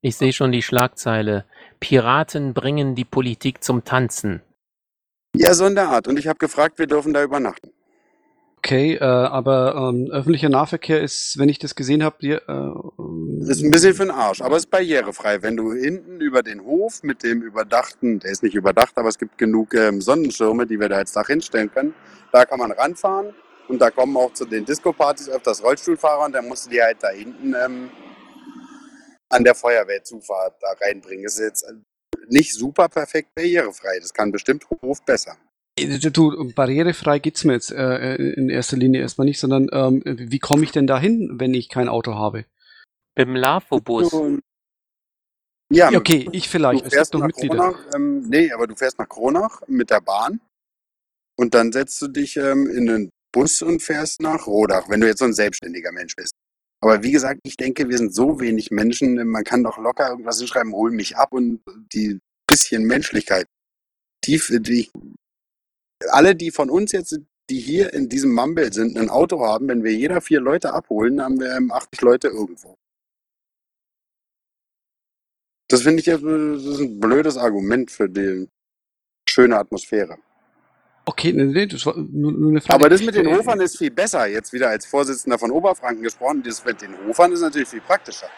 Ich 0.00 0.16
sehe 0.16 0.32
schon 0.32 0.50
die 0.50 0.62
Schlagzeile. 0.62 1.44
Piraten 1.78 2.54
bringen 2.54 2.94
die 2.94 3.04
Politik 3.04 3.62
zum 3.62 3.84
Tanzen. 3.84 4.42
Ja, 5.36 5.54
so 5.54 5.66
in 5.66 5.74
der 5.74 5.88
Art. 5.88 6.08
Und 6.08 6.18
ich 6.18 6.26
habe 6.26 6.38
gefragt, 6.38 6.78
wir 6.78 6.86
dürfen 6.86 7.12
da 7.12 7.22
übernachten. 7.22 7.70
Okay, 8.64 8.94
äh, 8.94 9.04
aber 9.04 9.74
ähm, 9.74 10.08
öffentlicher 10.12 10.48
Nahverkehr 10.48 11.00
ist, 11.02 11.36
wenn 11.36 11.48
ich 11.48 11.58
das 11.58 11.74
gesehen 11.74 12.04
habe, 12.04 12.24
äh, 12.24 13.50
Ist 13.50 13.60
ein 13.60 13.72
bisschen 13.72 13.94
für 13.94 14.04
den 14.04 14.12
Arsch, 14.12 14.40
aber 14.40 14.56
ist 14.56 14.70
barrierefrei. 14.70 15.42
Wenn 15.42 15.56
du 15.56 15.72
hinten 15.72 16.20
über 16.20 16.44
den 16.44 16.62
Hof 16.62 17.02
mit 17.02 17.24
dem 17.24 17.42
überdachten, 17.42 18.20
der 18.20 18.30
ist 18.30 18.44
nicht 18.44 18.54
überdacht, 18.54 18.96
aber 18.96 19.08
es 19.08 19.18
gibt 19.18 19.36
genug 19.36 19.74
ähm, 19.74 20.00
Sonnenschirme, 20.00 20.66
die 20.66 20.78
wir 20.78 20.88
da 20.88 20.98
als 20.98 21.12
Dach 21.12 21.26
hinstellen 21.26 21.72
können, 21.72 21.92
da 22.30 22.44
kann 22.44 22.60
man 22.60 22.70
ranfahren 22.70 23.34
und 23.72 23.78
da 23.78 23.90
kommen 23.90 24.14
auch 24.18 24.34
zu 24.34 24.44
den 24.44 24.66
Disco-Partys 24.66 25.30
öfters 25.30 25.64
Rollstuhlfahrer 25.64 26.26
und 26.26 26.32
dann 26.32 26.46
musst 26.46 26.66
du 26.66 26.70
die 26.70 26.82
halt 26.82 26.98
da 27.02 27.08
hinten 27.08 27.54
ähm, 27.54 27.90
an 29.30 29.44
der 29.44 29.54
Feuerwehrzufahrt 29.54 30.56
da 30.60 30.72
reinbringen. 30.84 31.24
Ist 31.24 31.38
jetzt 31.38 31.64
nicht 32.28 32.52
super 32.52 32.90
perfekt 32.90 33.34
barrierefrei. 33.34 33.98
Das 33.98 34.12
kann 34.12 34.30
bestimmt 34.30 34.66
Hof 34.82 35.02
besser. 35.06 35.38
Äh, 35.78 35.98
Du, 36.10 36.52
barrierefrei 36.54 37.18
geht's 37.18 37.44
mir 37.44 37.54
jetzt 37.54 37.72
äh, 37.72 38.16
in 38.16 38.50
erster 38.50 38.76
Linie 38.76 39.00
erstmal 39.00 39.24
nicht, 39.24 39.40
sondern 39.40 39.68
ähm, 39.72 40.02
wie 40.04 40.38
komme 40.38 40.64
ich 40.64 40.72
denn 40.72 40.86
da 40.86 41.00
hin, 41.00 41.36
wenn 41.40 41.54
ich 41.54 41.70
kein 41.70 41.88
Auto 41.88 42.14
habe? 42.14 42.44
Mit 43.16 43.26
dem 43.28 43.36
Lafo-Bus. 43.36 44.14
Ja, 45.72 45.90
okay, 45.94 46.28
ich 46.32 46.50
vielleicht. 46.50 46.82
Du 46.82 46.88
Es 46.88 46.92
fährst 46.92 47.12
gibt 47.12 47.22
noch 47.22 47.28
nach 47.28 47.34
Mitglieder. 47.34 47.56
Kronach, 47.56 47.94
ähm, 47.94 48.28
nee, 48.28 48.52
aber 48.52 48.66
du 48.66 48.76
fährst 48.76 48.98
nach 48.98 49.08
Kronach 49.08 49.62
mit 49.66 49.88
der 49.88 50.02
Bahn 50.02 50.42
und 51.38 51.54
dann 51.54 51.72
setzt 51.72 52.02
du 52.02 52.08
dich 52.08 52.36
ähm, 52.36 52.68
in 52.68 52.84
den 52.84 53.10
Bus 53.32 53.62
und 53.62 53.82
fährst 53.82 54.20
nach 54.20 54.46
Rodach, 54.46 54.88
wenn 54.88 55.00
du 55.00 55.06
jetzt 55.06 55.20
so 55.20 55.24
ein 55.24 55.34
selbstständiger 55.34 55.92
Mensch 55.92 56.14
bist. 56.14 56.34
Aber 56.82 57.02
wie 57.02 57.12
gesagt, 57.12 57.40
ich 57.44 57.56
denke, 57.56 57.88
wir 57.88 57.96
sind 57.96 58.14
so 58.14 58.40
wenig 58.40 58.70
Menschen, 58.70 59.14
man 59.28 59.44
kann 59.44 59.62
doch 59.62 59.78
locker 59.78 60.10
irgendwas 60.10 60.38
hinschreiben, 60.38 60.72
hol 60.72 60.90
mich 60.90 61.16
ab 61.16 61.32
und 61.32 61.62
die 61.92 62.20
bisschen 62.46 62.84
Menschlichkeit. 62.84 63.46
Die, 64.24 64.40
die, 64.60 64.90
alle, 66.10 66.34
die 66.34 66.50
von 66.50 66.70
uns 66.70 66.92
jetzt, 66.92 67.18
die 67.50 67.60
hier 67.60 67.92
in 67.94 68.08
diesem 68.08 68.34
Mumble 68.34 68.72
sind, 68.72 68.98
ein 68.98 69.10
Auto 69.10 69.44
haben, 69.44 69.68
wenn 69.68 69.84
wir 69.84 69.92
jeder 69.92 70.20
vier 70.20 70.40
Leute 70.40 70.72
abholen, 70.72 71.22
haben 71.22 71.40
wir 71.40 71.56
ähm, 71.56 71.72
80 71.72 72.00
Leute 72.02 72.28
irgendwo. 72.28 72.76
Das 75.68 75.82
finde 75.82 76.00
ich 76.00 76.06
jetzt 76.06 76.22
äh, 76.22 76.52
das 76.52 76.64
ist 76.64 76.80
ein 76.80 77.00
blödes 77.00 77.36
Argument 77.36 77.90
für 77.90 78.08
die 78.08 78.48
schöne 79.28 79.56
Atmosphäre. 79.58 80.18
Okay, 81.04 81.32
nee, 81.32 81.44
nee, 81.44 81.66
das 81.66 81.84
war 81.84 81.96
nur, 81.96 82.32
nur 82.32 82.50
eine 82.50 82.60
Frage. 82.60 82.74
Aber 82.74 82.88
das 82.88 83.02
mit 83.02 83.14
den 83.16 83.26
Hofern 83.26 83.60
ist 83.60 83.78
viel 83.78 83.90
besser. 83.90 84.26
Jetzt 84.26 84.52
wieder 84.52 84.68
als 84.68 84.86
Vorsitzender 84.86 85.38
von 85.38 85.50
Oberfranken 85.50 86.02
gesprochen. 86.02 86.42
Das 86.44 86.64
mit 86.64 86.80
den 86.80 86.96
Hofern 87.06 87.32
ist 87.32 87.40
natürlich 87.40 87.68
viel 87.68 87.80
praktischer. 87.80 88.28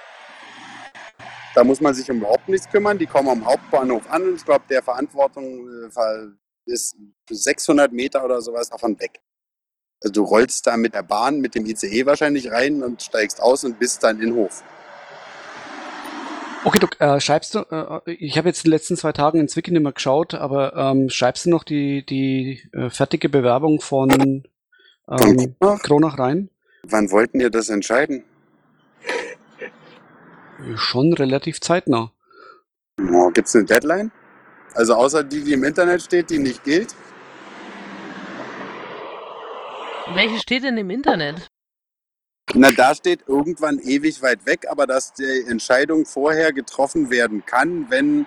Da 1.55 1.62
muss 1.62 1.81
man 1.81 1.94
sich 1.94 2.11
um 2.11 2.18
überhaupt 2.18 2.48
nichts 2.48 2.68
kümmern. 2.68 2.98
Die 2.98 3.07
kommen 3.07 3.29
am 3.29 3.44
Hauptbahnhof 3.44 4.11
an 4.11 4.22
und 4.22 4.37
ich 4.37 4.44
glaube, 4.44 4.64
der 4.68 4.83
Verantwortung 4.83 5.68
äh, 5.68 6.27
ist 6.66 6.96
600 7.31 7.92
Meter 7.92 8.24
oder 8.24 8.40
sowas 8.40 8.70
davon 8.70 8.98
weg. 8.98 9.20
Also 10.03 10.12
du 10.12 10.24
rollst 10.24 10.66
da 10.66 10.77
mit 10.77 10.94
der 10.94 11.03
Bahn, 11.03 11.40
mit 11.40 11.55
dem 11.55 11.66
ICE 11.66 12.07
wahrscheinlich 12.07 12.50
rein 12.50 12.83
und 12.83 13.03
steigst 13.03 13.40
aus 13.40 13.64
und 13.64 13.79
bist 13.79 14.03
dann 14.03 14.20
in 14.20 14.35
Hof. 14.35 14.62
Okay, 16.66 16.79
du 16.79 16.87
äh, 16.98 17.20
schreibst 17.20 17.55
du, 17.55 17.59
äh, 17.59 18.11
ich 18.11 18.38
habe 18.38 18.48
jetzt 18.48 18.64
in 18.64 18.70
den 18.70 18.77
letzten 18.77 18.96
zwei 18.96 19.12
Tagen 19.12 19.38
in 19.38 19.48
Zwickau 19.48 19.70
nicht 19.70 19.83
mehr 19.83 19.92
geschaut, 19.92 20.33
aber 20.33 20.74
ähm, 20.74 21.11
schreibst 21.11 21.44
du 21.44 21.50
noch 21.50 21.62
die, 21.62 22.07
die 22.07 22.62
äh, 22.72 22.88
fertige 22.88 23.29
Bewerbung 23.29 23.83
von 23.83 24.11
ähm, 24.11 25.57
Kronach? 25.61 25.83
Kronach 25.83 26.18
rein? 26.18 26.48
Wann 26.85 27.11
wollten 27.11 27.40
ihr 27.40 27.50
das 27.50 27.68
entscheiden? 27.68 28.24
Schon 30.77 31.12
relativ 31.12 31.61
zeitnah. 31.61 32.12
Oh, 33.12 33.31
Gibt 33.31 33.48
es 33.48 33.55
eine 33.55 33.66
Deadline? 33.66 34.11
Also 34.72 34.94
außer 34.94 35.22
die, 35.22 35.44
die 35.44 35.53
im 35.53 35.64
Internet 35.64 36.00
steht, 36.00 36.31
die 36.31 36.38
nicht 36.38 36.64
gilt? 36.64 36.94
Welche 40.14 40.38
steht 40.38 40.64
denn 40.64 40.79
im 40.79 40.88
Internet? 40.88 41.46
Na, 42.56 42.70
da 42.70 42.94
steht 42.94 43.24
irgendwann 43.26 43.80
ewig 43.80 44.22
weit 44.22 44.46
weg, 44.46 44.66
aber 44.68 44.86
dass 44.86 45.12
die 45.12 45.44
Entscheidung 45.48 46.06
vorher 46.06 46.52
getroffen 46.52 47.10
werden 47.10 47.44
kann, 47.44 47.90
wenn 47.90 48.26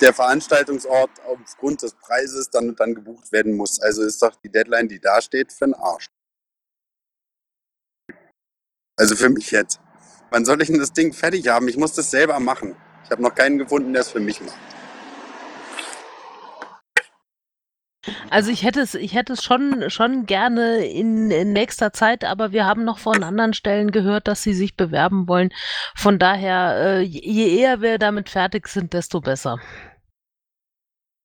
der 0.00 0.14
Veranstaltungsort 0.14 1.10
aufgrund 1.26 1.82
des 1.82 1.92
Preises 1.92 2.48
dann 2.48 2.70
und 2.70 2.80
dann 2.80 2.94
gebucht 2.94 3.32
werden 3.32 3.54
muss. 3.54 3.78
Also 3.78 4.02
ist 4.02 4.22
doch 4.22 4.34
die 4.36 4.50
Deadline, 4.50 4.88
die 4.88 4.98
da 4.98 5.20
steht, 5.20 5.52
für 5.52 5.66
den 5.66 5.74
Arsch. 5.74 6.06
Also 8.96 9.14
für 9.14 9.28
mich 9.28 9.50
jetzt. 9.50 9.78
Wann 10.30 10.46
soll 10.46 10.62
ich 10.62 10.68
denn 10.68 10.78
das 10.78 10.94
Ding 10.94 11.12
fertig 11.12 11.48
haben? 11.48 11.68
Ich 11.68 11.76
muss 11.76 11.92
das 11.92 12.10
selber 12.10 12.40
machen. 12.40 12.76
Ich 13.04 13.10
habe 13.10 13.20
noch 13.20 13.34
keinen 13.34 13.58
gefunden, 13.58 13.92
der 13.92 14.02
es 14.02 14.10
für 14.10 14.20
mich 14.20 14.40
macht. 14.40 14.56
Also 18.30 18.50
ich 18.50 18.62
hätte 18.62 18.80
es, 18.80 18.94
ich 18.94 19.14
hätte 19.14 19.32
es 19.32 19.42
schon, 19.42 19.90
schon 19.90 20.24
gerne 20.24 20.86
in, 20.86 21.30
in 21.30 21.52
nächster 21.52 21.92
Zeit, 21.92 22.24
aber 22.24 22.52
wir 22.52 22.64
haben 22.64 22.84
noch 22.84 22.98
von 22.98 23.22
anderen 23.24 23.54
Stellen 23.54 23.90
gehört, 23.90 24.28
dass 24.28 24.42
sie 24.42 24.54
sich 24.54 24.76
bewerben 24.76 25.26
wollen. 25.26 25.52
Von 25.96 26.18
daher, 26.18 26.76
äh, 26.76 27.00
je 27.00 27.58
eher 27.58 27.80
wir 27.80 27.98
damit 27.98 28.28
fertig 28.30 28.68
sind, 28.68 28.92
desto 28.92 29.20
besser. 29.20 29.58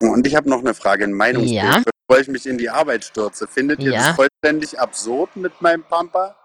Und 0.01 0.25
ich 0.27 0.35
habe 0.35 0.49
noch 0.49 0.59
eine 0.59 0.73
Frage, 0.73 1.03
ein 1.05 1.13
Meinungsbild, 1.13 1.63
Ja. 1.63 1.83
bevor 2.07 2.21
ich 2.21 2.27
mich 2.27 2.45
in 2.47 2.57
die 2.57 2.69
Arbeit 2.69 3.03
stürze. 3.05 3.47
Findet 3.47 3.81
ihr 3.83 3.91
Ja. 3.91 3.97
das 3.99 4.15
vollständig 4.15 4.79
absurd 4.79 5.35
mit 5.35 5.61
meinem 5.61 5.83
Pampa? 5.83 6.35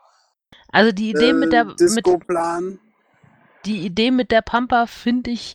Also 0.73 0.93
die 0.93 1.11
Idee 1.11 1.33
mit 1.33 1.53
der 1.53 1.65
Disco-Plan? 1.65 2.79
die 3.67 3.85
Idee 3.85 4.11
mit 4.11 4.31
der 4.31 4.41
Pampa 4.41 4.87
finde 4.87 5.31
ich 5.31 5.55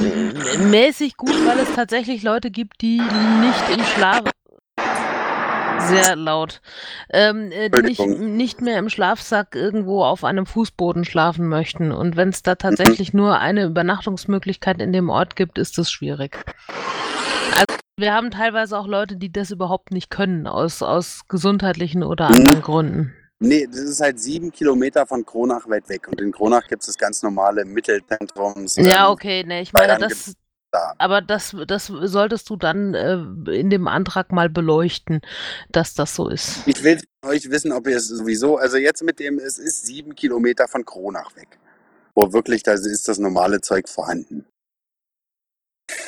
äh, 0.00 0.58
mäßig 0.58 1.16
gut, 1.18 1.34
weil 1.46 1.58
es 1.58 1.74
tatsächlich 1.74 2.22
Leute 2.22 2.50
gibt, 2.50 2.80
die 2.80 2.98
nicht 2.98 3.68
im 3.78 3.84
Schlaf 3.84 4.22
sehr 5.88 6.16
laut, 6.16 6.60
ähm, 7.10 7.50
äh, 7.52 7.70
die 7.70 7.82
nicht, 7.82 8.00
nicht 8.06 8.60
mehr 8.60 8.78
im 8.78 8.88
Schlafsack 8.88 9.54
irgendwo 9.54 10.04
auf 10.04 10.24
einem 10.24 10.46
Fußboden 10.46 11.04
schlafen 11.04 11.48
möchten. 11.48 11.92
Und 11.92 12.16
wenn 12.16 12.30
es 12.30 12.42
da 12.42 12.54
tatsächlich 12.54 13.12
nur 13.12 13.38
eine 13.38 13.64
Übernachtungsmöglichkeit 13.64 14.80
in 14.80 14.92
dem 14.92 15.10
Ort 15.10 15.36
gibt, 15.36 15.58
ist 15.58 15.78
das 15.78 15.90
schwierig. 15.90 16.38
Also 17.54 17.78
wir 17.98 18.14
haben 18.14 18.30
teilweise 18.30 18.78
auch 18.78 18.86
Leute, 18.86 19.16
die 19.16 19.32
das 19.32 19.50
überhaupt 19.50 19.92
nicht 19.92 20.10
können, 20.10 20.46
aus, 20.46 20.82
aus 20.82 21.22
gesundheitlichen 21.28 22.02
oder 22.02 22.28
Mhm. 22.28 22.34
anderen 22.34 22.62
Gründen. 22.62 23.14
Nee, 23.44 23.66
das 23.66 23.80
ist 23.80 24.00
halt 24.00 24.20
sieben 24.20 24.52
Kilometer 24.52 25.04
von 25.04 25.26
Kronach 25.26 25.68
weit 25.68 25.88
weg. 25.88 26.06
Und 26.06 26.20
in 26.20 26.30
Kronach 26.30 26.68
gibt 26.68 26.82
es 26.82 26.86
das 26.86 26.96
ganz 26.96 27.24
normale 27.24 27.64
Mittelzentrums. 27.64 28.76
Ja, 28.76 29.10
okay, 29.10 29.42
ne, 29.42 29.62
ich 29.62 29.72
meine, 29.72 29.98
das, 29.98 30.34
da. 30.72 30.94
aber 30.98 31.20
das, 31.20 31.54
das 31.66 31.86
solltest 31.86 32.48
du 32.50 32.56
dann 32.56 32.94
äh, 32.94 33.16
in 33.54 33.70
dem 33.70 33.86
Antrag 33.88 34.32
mal 34.32 34.48
beleuchten, 34.48 35.20
dass 35.70 35.94
das 35.94 36.14
so 36.14 36.28
ist. 36.28 36.66
Ich 36.66 36.82
will 36.82 36.98
von 37.20 37.30
euch 37.30 37.50
wissen, 37.50 37.72
ob 37.72 37.86
ihr 37.86 37.96
es 37.96 38.08
sowieso, 38.08 38.56
also 38.56 38.76
jetzt 38.76 39.02
mit 39.02 39.18
dem, 39.20 39.38
es 39.38 39.58
ist 39.58 39.86
sieben 39.86 40.14
Kilometer 40.14 40.66
von 40.68 40.84
Kronach 40.84 41.36
weg. 41.36 41.58
Wo 42.14 42.32
wirklich, 42.32 42.62
da 42.62 42.72
ist 42.72 43.08
das 43.08 43.18
normale 43.18 43.60
Zeug 43.60 43.88
vorhanden. 43.88 44.44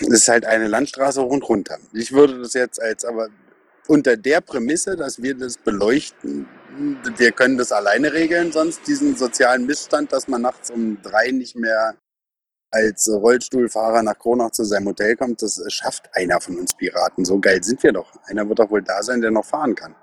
Es 0.01 0.09
ist 0.09 0.29
halt 0.29 0.45
eine 0.45 0.69
Landstraße 0.69 1.23
hoch 1.23 1.31
und 1.31 1.49
runter. 1.49 1.79
Ich 1.93 2.13
würde 2.13 2.39
das 2.41 2.55
jetzt 2.55 2.81
als, 2.81 3.05
aber 3.05 3.29
unter 3.87 4.17
der 4.17 4.41
Prämisse, 4.41 4.97
dass 4.97 5.23
wir 5.23 5.35
das 5.35 5.59
beleuchten, 5.59 6.49
wir 7.17 7.33
können 7.33 7.59
das 7.59 7.71
alleine 7.73 8.13
regeln, 8.13 8.51
sonst 8.51 8.87
diesen 8.87 9.17
sozialen 9.17 9.67
Missstand, 9.67 10.13
dass 10.13 10.27
man 10.27 10.43
nachts 10.43 10.71
um 10.71 11.01
drei 11.03 11.31
nicht 11.31 11.57
mehr 11.57 11.95
als 12.75 13.09
Rollstuhlfahrer 13.09 14.03
nach 14.03 14.19
Kronach 14.19 14.51
zu 14.51 14.65
seinem 14.65 14.89
Hotel 14.89 15.17
kommt, 15.17 15.43
das 15.43 15.63
schafft 15.69 16.11
einer 16.13 16.41
von 16.41 16.59
uns 16.59 16.75
Piraten. 16.75 17.25
So 17.25 17.39
geil 17.39 17.63
sind 17.63 17.83
wir 17.83 17.93
doch. 17.93 18.13
Einer 18.27 18.49
wird 18.49 18.59
doch 18.59 18.71
wohl 18.71 18.83
da 18.83 19.03
sein, 19.03 19.21
der 19.21 19.31
noch 19.31 19.45
fahren 19.45 19.75
kann. 19.75 19.95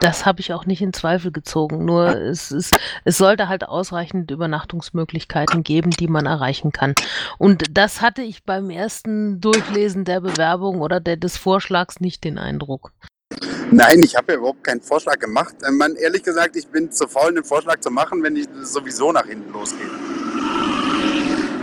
Das 0.00 0.26
habe 0.26 0.40
ich 0.40 0.52
auch 0.52 0.66
nicht 0.66 0.82
in 0.82 0.92
Zweifel 0.92 1.32
gezogen. 1.32 1.86
Nur 1.86 2.14
es, 2.14 2.50
ist, 2.50 2.76
es 3.04 3.16
sollte 3.16 3.48
halt 3.48 3.64
ausreichend 3.64 4.30
Übernachtungsmöglichkeiten 4.30 5.62
geben, 5.62 5.90
die 5.90 6.08
man 6.08 6.26
erreichen 6.26 6.72
kann. 6.72 6.94
Und 7.38 7.64
das 7.70 8.02
hatte 8.02 8.20
ich 8.20 8.44
beim 8.44 8.68
ersten 8.68 9.40
Durchlesen 9.40 10.04
der 10.04 10.20
Bewerbung 10.20 10.82
oder 10.82 11.00
der, 11.00 11.16
des 11.16 11.38
Vorschlags 11.38 12.00
nicht 12.00 12.24
den 12.24 12.36
Eindruck. 12.36 12.92
Nein, 13.70 14.02
ich 14.02 14.16
habe 14.16 14.32
ja 14.32 14.38
überhaupt 14.38 14.64
keinen 14.64 14.80
Vorschlag 14.80 15.18
gemacht. 15.18 15.54
Äh, 15.62 15.70
Man, 15.70 15.96
ehrlich 15.96 16.22
gesagt, 16.22 16.56
ich 16.56 16.68
bin 16.68 16.90
zu 16.90 17.06
faul, 17.06 17.28
einen 17.28 17.44
Vorschlag 17.44 17.80
zu 17.80 17.90
machen, 17.90 18.22
wenn 18.22 18.36
ich 18.36 18.46
sowieso 18.62 19.12
nach 19.12 19.26
hinten 19.26 19.52
losgehe. 19.52 19.88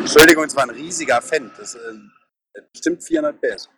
Entschuldigung, 0.06 0.44
es 0.46 0.56
war 0.56 0.64
ein 0.64 0.70
riesiger 0.70 1.22
Fan. 1.22 1.52
Das 1.58 1.76
äh, 1.76 2.62
bestimmt 2.72 3.04
400 3.04 3.42
PS. 3.42 3.70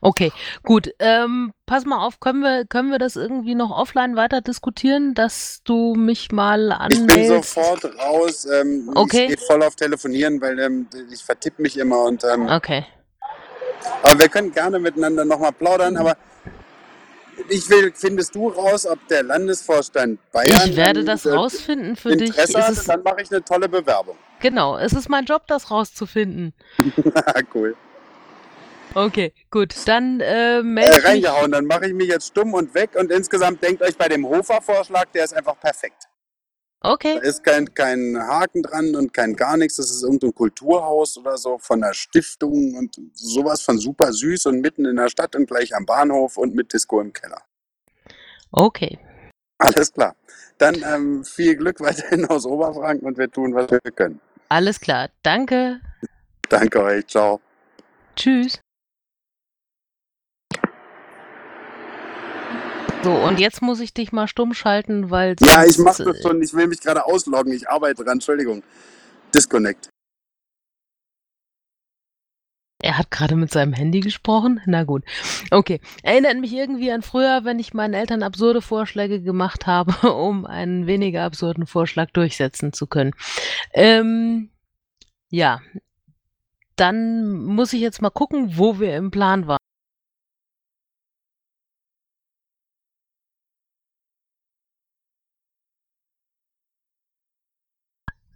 Okay, 0.00 0.32
gut. 0.62 0.90
Ähm, 0.98 1.52
pass 1.64 1.84
mal 1.84 2.04
auf, 2.04 2.20
können 2.20 2.40
wir, 2.40 2.64
können 2.66 2.90
wir 2.90 2.98
das 2.98 3.16
irgendwie 3.16 3.54
noch 3.54 3.70
offline 3.70 4.16
weiter 4.16 4.40
diskutieren, 4.40 5.14
dass 5.14 5.60
du 5.64 5.94
mich 5.94 6.32
mal 6.32 6.70
Ich 6.90 6.98
bin 6.98 7.08
anmeldest? 7.10 7.54
sofort 7.54 7.84
raus. 7.98 8.44
Ähm, 8.46 8.90
Okay. 8.94 9.22
Ich 9.22 9.36
gehe 9.36 9.46
voll 9.46 9.62
auf 9.62 9.76
Telefonieren, 9.76 10.40
weil 10.40 10.58
ähm, 10.58 10.88
ich 11.12 11.24
vertippe 11.24 11.62
mich 11.62 11.76
immer. 11.78 12.04
Und, 12.04 12.24
ähm, 12.24 12.48
Okay. 12.48 12.84
aber 14.02 14.18
wir 14.18 14.28
können 14.28 14.52
gerne 14.52 14.78
miteinander 14.78 15.24
nochmal 15.24 15.52
plaudern. 15.52 15.96
Aber 15.96 16.16
ich 17.48 17.68
will, 17.70 17.92
findest 17.94 18.34
du 18.34 18.48
raus, 18.48 18.86
ob 18.86 19.06
der 19.08 19.22
Landesvorstand 19.22 20.18
Bayern 20.32 20.68
Ich 20.68 20.76
werde 20.76 21.04
das 21.04 21.26
äh, 21.26 21.30
rausfinden 21.32 21.96
für 21.96 22.16
dich. 22.16 22.30
Interesse 22.30 22.58
Es 22.58 22.64
hat, 22.64 22.72
ist, 22.72 22.88
dann 22.88 23.02
mache 23.02 23.22
ich 23.22 23.30
eine 23.30 23.42
tolle 23.44 23.68
Bewerbung. 23.68 24.16
Genau, 24.38 24.78
es 24.78 24.92
ist 24.92 25.08
mein 25.08 25.24
Job, 25.24 25.46
das 25.46 25.70
rauszufinden. 25.70 26.54
cool. 27.54 27.76
Okay, 28.94 29.32
gut. 29.50 29.74
Dann 29.86 30.20
äh, 30.20 30.62
Äh, 30.80 30.88
melde 30.92 30.98
ich 30.98 31.08
mich. 31.08 31.26
reingehauen, 31.34 31.52
dann 31.52 31.66
mache 31.66 31.86
ich 31.86 31.94
mich 31.94 32.08
jetzt 32.08 32.28
stumm 32.28 32.54
und 32.54 32.74
weg. 32.74 32.96
Und 32.96 33.10
insgesamt 33.12 33.62
denkt 33.62 33.82
euch 33.82 33.96
bei 33.96 34.08
dem 34.08 34.26
Hofer-Vorschlag, 34.28 35.06
der 35.14 35.24
ist 35.24 35.34
einfach 35.34 35.58
perfekt. 35.60 36.08
Da 37.12 37.20
Okay, 37.20 37.20
ist 37.20 37.42
kein, 37.44 37.74
kein 37.74 38.16
Haken 38.18 38.62
dran 38.62 38.94
und 38.96 39.12
kein 39.14 39.34
gar 39.36 39.56
nichts. 39.56 39.76
Das 39.76 39.90
ist 39.90 40.02
irgendein 40.04 40.34
Kulturhaus 40.34 41.16
oder 41.18 41.38
so 41.38 41.58
von 41.58 41.80
der 41.80 41.94
Stiftung 41.94 42.74
und 42.76 43.00
sowas 43.14 43.62
von 43.62 43.78
super 43.78 44.12
süß 44.12 44.46
und 44.46 44.60
mitten 44.60 44.84
in 44.86 44.96
der 44.96 45.08
Stadt 45.08 45.34
und 45.36 45.46
gleich 45.46 45.74
am 45.74 45.86
Bahnhof 45.86 46.36
und 46.36 46.54
mit 46.54 46.72
Disco 46.72 47.00
im 47.00 47.12
Keller. 47.12 47.42
okay. 48.52 48.98
Alles 49.58 49.92
klar. 49.92 50.14
Dann 50.58 50.82
ähm, 50.86 51.24
viel 51.24 51.56
Glück 51.56 51.80
weiterhin 51.80 52.24
aus 52.26 52.46
Oberfranken 52.46 53.06
und 53.06 53.18
wir 53.18 53.30
tun, 53.30 53.54
was 53.54 53.70
wir 53.70 53.80
können. 53.80 54.20
Alles 54.48 54.80
klar. 54.80 55.10
Danke. 55.22 55.80
Danke 56.48 56.82
euch. 56.82 57.06
Ciao. 57.06 57.40
Tschüss. 58.14 58.60
So, 63.02 63.12
und 63.12 63.38
jetzt 63.38 63.62
muss 63.62 63.80
ich 63.80 63.94
dich 63.94 64.10
mal 64.10 64.26
stumm 64.26 64.52
schalten, 64.52 65.10
weil 65.10 65.36
Ja, 65.40 65.64
ich 65.64 65.78
mache 65.78 66.04
das 66.04 66.22
schon. 66.22 66.42
Ich 66.42 66.54
will 66.54 66.66
mich 66.66 66.80
gerade 66.80 67.04
ausloggen. 67.04 67.52
Ich 67.52 67.68
arbeite 67.68 68.02
dran. 68.02 68.14
Entschuldigung. 68.14 68.62
Disconnect. 69.32 69.88
Er 72.82 72.98
hat 72.98 73.10
gerade 73.10 73.36
mit 73.36 73.50
seinem 73.50 73.72
Handy 73.72 74.00
gesprochen? 74.00 74.60
Na 74.66 74.84
gut. 74.84 75.02
Okay. 75.50 75.80
Erinnert 76.02 76.38
mich 76.38 76.52
irgendwie 76.52 76.92
an 76.92 77.02
früher, 77.02 77.44
wenn 77.44 77.58
ich 77.58 77.72
meinen 77.72 77.94
Eltern 77.94 78.22
absurde 78.22 78.60
Vorschläge 78.60 79.22
gemacht 79.22 79.66
habe, 79.66 80.12
um 80.12 80.44
einen 80.44 80.86
weniger 80.86 81.24
absurden 81.24 81.66
Vorschlag 81.66 82.10
durchsetzen 82.10 82.72
zu 82.72 82.86
können. 82.86 83.12
Ähm, 83.72 84.50
ja. 85.30 85.60
Dann 86.76 87.44
muss 87.44 87.72
ich 87.72 87.80
jetzt 87.80 88.02
mal 88.02 88.10
gucken, 88.10 88.58
wo 88.58 88.78
wir 88.78 88.94
im 88.96 89.10
Plan 89.10 89.46
waren. 89.46 89.58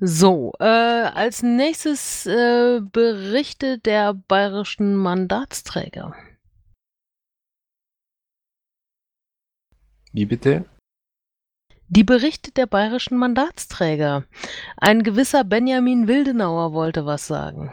So, 0.03 0.53
äh, 0.59 0.65
als 0.65 1.43
nächstes 1.43 2.25
äh, 2.25 2.81
Berichte 2.81 3.79
der 3.79 4.15
bayerischen 4.15 4.97
Mandatsträger. 4.97 6.15
Wie 10.13 10.25
bitte? 10.25 10.65
Die 11.89 12.05
Berichte 12.05 12.51
der 12.51 12.67
bayerischen 12.67 13.19
Mandatsträger. 13.19 14.25
Ein 14.79 15.03
gewisser 15.03 15.45
Benjamin 15.45 16.09
Wildenauer 16.09 16.73
wollte 16.73 17.05
was 17.05 17.27
sagen. 17.27 17.71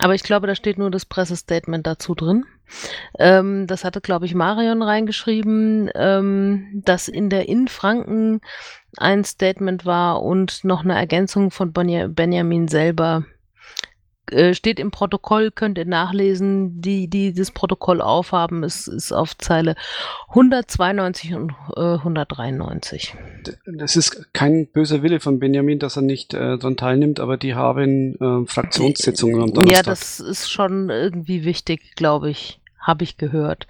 Aber 0.00 0.14
ich 0.14 0.22
glaube, 0.22 0.46
da 0.46 0.54
steht 0.54 0.78
nur 0.78 0.90
das 0.90 1.06
Pressestatement 1.06 1.86
dazu 1.86 2.14
drin. 2.14 2.44
Ähm, 3.18 3.66
das 3.66 3.84
hatte, 3.84 4.00
glaube 4.00 4.26
ich, 4.26 4.34
Marion 4.34 4.82
reingeschrieben, 4.82 5.90
ähm, 5.94 6.82
dass 6.84 7.08
in 7.08 7.30
der 7.30 7.48
Innenfranken 7.48 8.40
ein 8.96 9.24
Statement 9.24 9.86
war 9.86 10.22
und 10.22 10.64
noch 10.64 10.84
eine 10.84 10.94
Ergänzung 10.94 11.50
von 11.50 11.72
Benja 11.72 12.08
Benjamin 12.08 12.68
selber. 12.68 13.24
Äh, 14.30 14.54
steht 14.54 14.80
im 14.80 14.90
Protokoll, 14.90 15.50
könnt 15.50 15.78
ihr 15.78 15.84
nachlesen. 15.84 16.80
Die, 16.80 17.08
die 17.08 17.32
das 17.32 17.50
Protokoll 17.50 18.00
aufhaben, 18.00 18.62
ist, 18.62 18.88
ist 18.88 19.12
auf 19.12 19.36
Zeile 19.38 19.76
192 20.28 21.34
und 21.34 21.52
äh, 21.76 21.80
193. 21.94 23.14
Das 23.66 23.96
ist 23.96 24.32
kein 24.32 24.66
böser 24.66 25.02
Wille 25.02 25.20
von 25.20 25.38
Benjamin, 25.38 25.78
dass 25.78 25.96
er 25.96 26.02
nicht 26.02 26.34
äh, 26.34 26.58
daran 26.58 26.76
teilnimmt, 26.76 27.20
aber 27.20 27.36
die 27.36 27.54
haben 27.54 28.16
äh, 28.20 28.46
Fraktionssitzungen 28.46 29.40
am 29.40 29.48
Ja, 29.48 29.54
Donnerstag. 29.54 29.84
das 29.84 30.20
ist 30.20 30.50
schon 30.50 30.90
irgendwie 30.90 31.44
wichtig, 31.44 31.94
glaube 31.96 32.30
ich. 32.30 32.60
Habe 32.80 33.04
ich 33.04 33.16
gehört. 33.16 33.66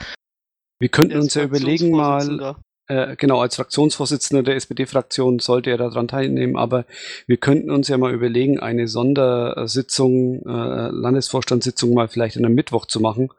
Wir 0.78 0.88
könnten 0.90 1.16
uns 1.18 1.34
ja 1.34 1.42
überlegen 1.44 1.90
mal. 1.90 2.56
Äh, 2.88 3.16
genau, 3.16 3.40
als 3.40 3.56
Fraktionsvorsitzender 3.56 4.42
der 4.42 4.56
SPD-Fraktion 4.56 5.38
sollte 5.40 5.70
er 5.70 5.78
daran 5.78 6.08
teilnehmen, 6.08 6.56
aber 6.56 6.84
wir 7.26 7.36
könnten 7.36 7.70
uns 7.70 7.88
ja 7.88 7.98
mal 7.98 8.14
überlegen, 8.14 8.60
eine 8.60 8.86
Sondersitzung, 8.86 10.42
äh, 10.46 10.88
Landesvorstandssitzung 10.90 11.94
mal 11.94 12.08
vielleicht 12.08 12.36
an 12.36 12.44
einem 12.44 12.54
Mittwoch 12.54 12.86
zu 12.86 13.00
machen, 13.00 13.30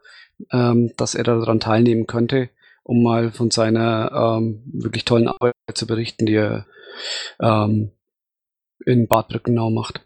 ähm, 0.52 0.92
dass 0.96 1.14
er 1.14 1.24
daran 1.24 1.60
teilnehmen 1.60 2.06
könnte, 2.06 2.50
um 2.82 3.02
mal 3.02 3.32
von 3.32 3.50
seiner 3.50 4.38
ähm, 4.38 4.62
wirklich 4.66 5.04
tollen 5.04 5.28
Arbeit 5.28 5.54
zu 5.74 5.86
berichten, 5.86 6.26
die 6.26 6.34
er 6.34 6.66
ähm, 7.40 7.92
in 8.84 9.08
Bad 9.08 9.28
Brückenau 9.28 9.70
macht. 9.70 10.04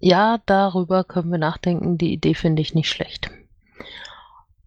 Ja, 0.00 0.40
darüber 0.46 1.04
können 1.04 1.30
wir 1.30 1.38
nachdenken. 1.38 1.98
Die 1.98 2.12
Idee 2.12 2.34
finde 2.34 2.62
ich 2.62 2.74
nicht 2.74 2.88
schlecht. 2.88 3.30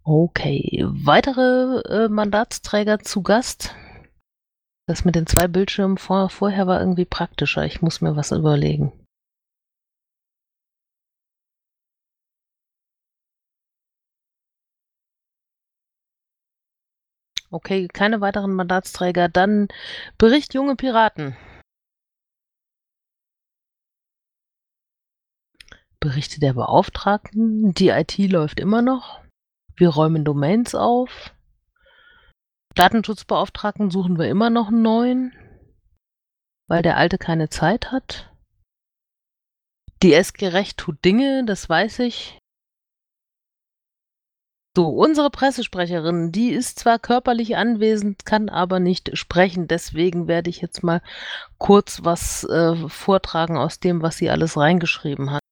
Okay, 0.04 0.84
weitere 0.88 1.80
äh, 1.88 2.08
Mandatsträger 2.08 2.98
zu 3.00 3.22
Gast. 3.22 3.74
Das 4.88 5.04
mit 5.04 5.14
den 5.14 5.26
zwei 5.26 5.46
Bildschirmen 5.48 5.96
vor, 5.96 6.28
vorher 6.28 6.66
war 6.66 6.80
irgendwie 6.80 7.04
praktischer. 7.04 7.64
Ich 7.64 7.82
muss 7.82 8.00
mir 8.00 8.16
was 8.16 8.32
überlegen. 8.32 8.92
Okay, 17.50 17.86
keine 17.86 18.20
weiteren 18.20 18.54
Mandatsträger. 18.54 19.28
Dann 19.28 19.68
Bericht 20.18 20.54
Junge 20.54 20.74
Piraten. 20.74 21.36
Berichte 26.00 26.40
der 26.40 26.54
Beauftragten. 26.54 27.72
Die 27.74 27.90
IT 27.90 28.18
läuft 28.18 28.58
immer 28.58 28.82
noch. 28.82 29.22
Wir 29.76 29.88
räumen 29.88 30.24
Domains 30.24 30.74
auf. 30.74 31.34
Datenschutzbeauftragten 32.74 33.90
suchen 33.90 34.18
wir 34.18 34.28
immer 34.28 34.50
noch 34.50 34.68
einen 34.68 34.82
neuen, 34.82 35.32
weil 36.68 36.82
der 36.82 36.96
alte 36.96 37.18
keine 37.18 37.48
Zeit 37.48 37.92
hat. 37.92 38.30
Die 40.02 40.14
SG 40.14 40.48
Recht 40.48 40.78
tut 40.78 41.04
Dinge, 41.04 41.44
das 41.44 41.68
weiß 41.68 42.00
ich. 42.00 42.38
So, 44.74 44.88
unsere 44.88 45.28
Pressesprecherin, 45.28 46.32
die 46.32 46.48
ist 46.48 46.78
zwar 46.78 46.98
körperlich 46.98 47.56
anwesend, 47.58 48.24
kann 48.24 48.48
aber 48.48 48.80
nicht 48.80 49.18
sprechen. 49.18 49.68
Deswegen 49.68 50.28
werde 50.28 50.48
ich 50.48 50.62
jetzt 50.62 50.82
mal 50.82 51.02
kurz 51.58 52.00
was 52.04 52.44
äh, 52.44 52.74
vortragen 52.88 53.58
aus 53.58 53.80
dem, 53.80 54.00
was 54.00 54.16
sie 54.16 54.30
alles 54.30 54.56
reingeschrieben 54.56 55.30
hat. 55.30 55.42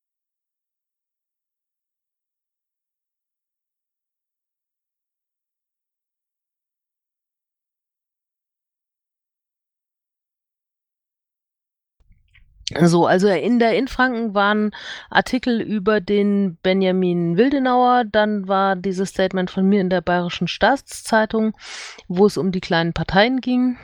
So, 12.79 13.07
also 13.07 13.29
in 13.29 13.59
der 13.59 13.77
Infranken 13.77 14.35
waren 14.35 14.71
Artikel 15.11 15.61
über 15.61 16.01
den 16.01 16.57
Benjamin 16.63 17.37
Wildenauer, 17.37 18.05
dann 18.05 18.47
war 18.47 18.77
dieses 18.77 19.11
Statement 19.11 19.51
von 19.51 19.69
mir 19.69 19.81
in 19.81 19.91
der 19.91 20.01
Bayerischen 20.01 20.47
Staatszeitung, 20.47 21.57
wo 22.07 22.27
es 22.27 22.37
um 22.37 22.53
die 22.53 22.61
kleinen 22.61 22.93
Parteien 22.93 23.41
ging. 23.41 23.77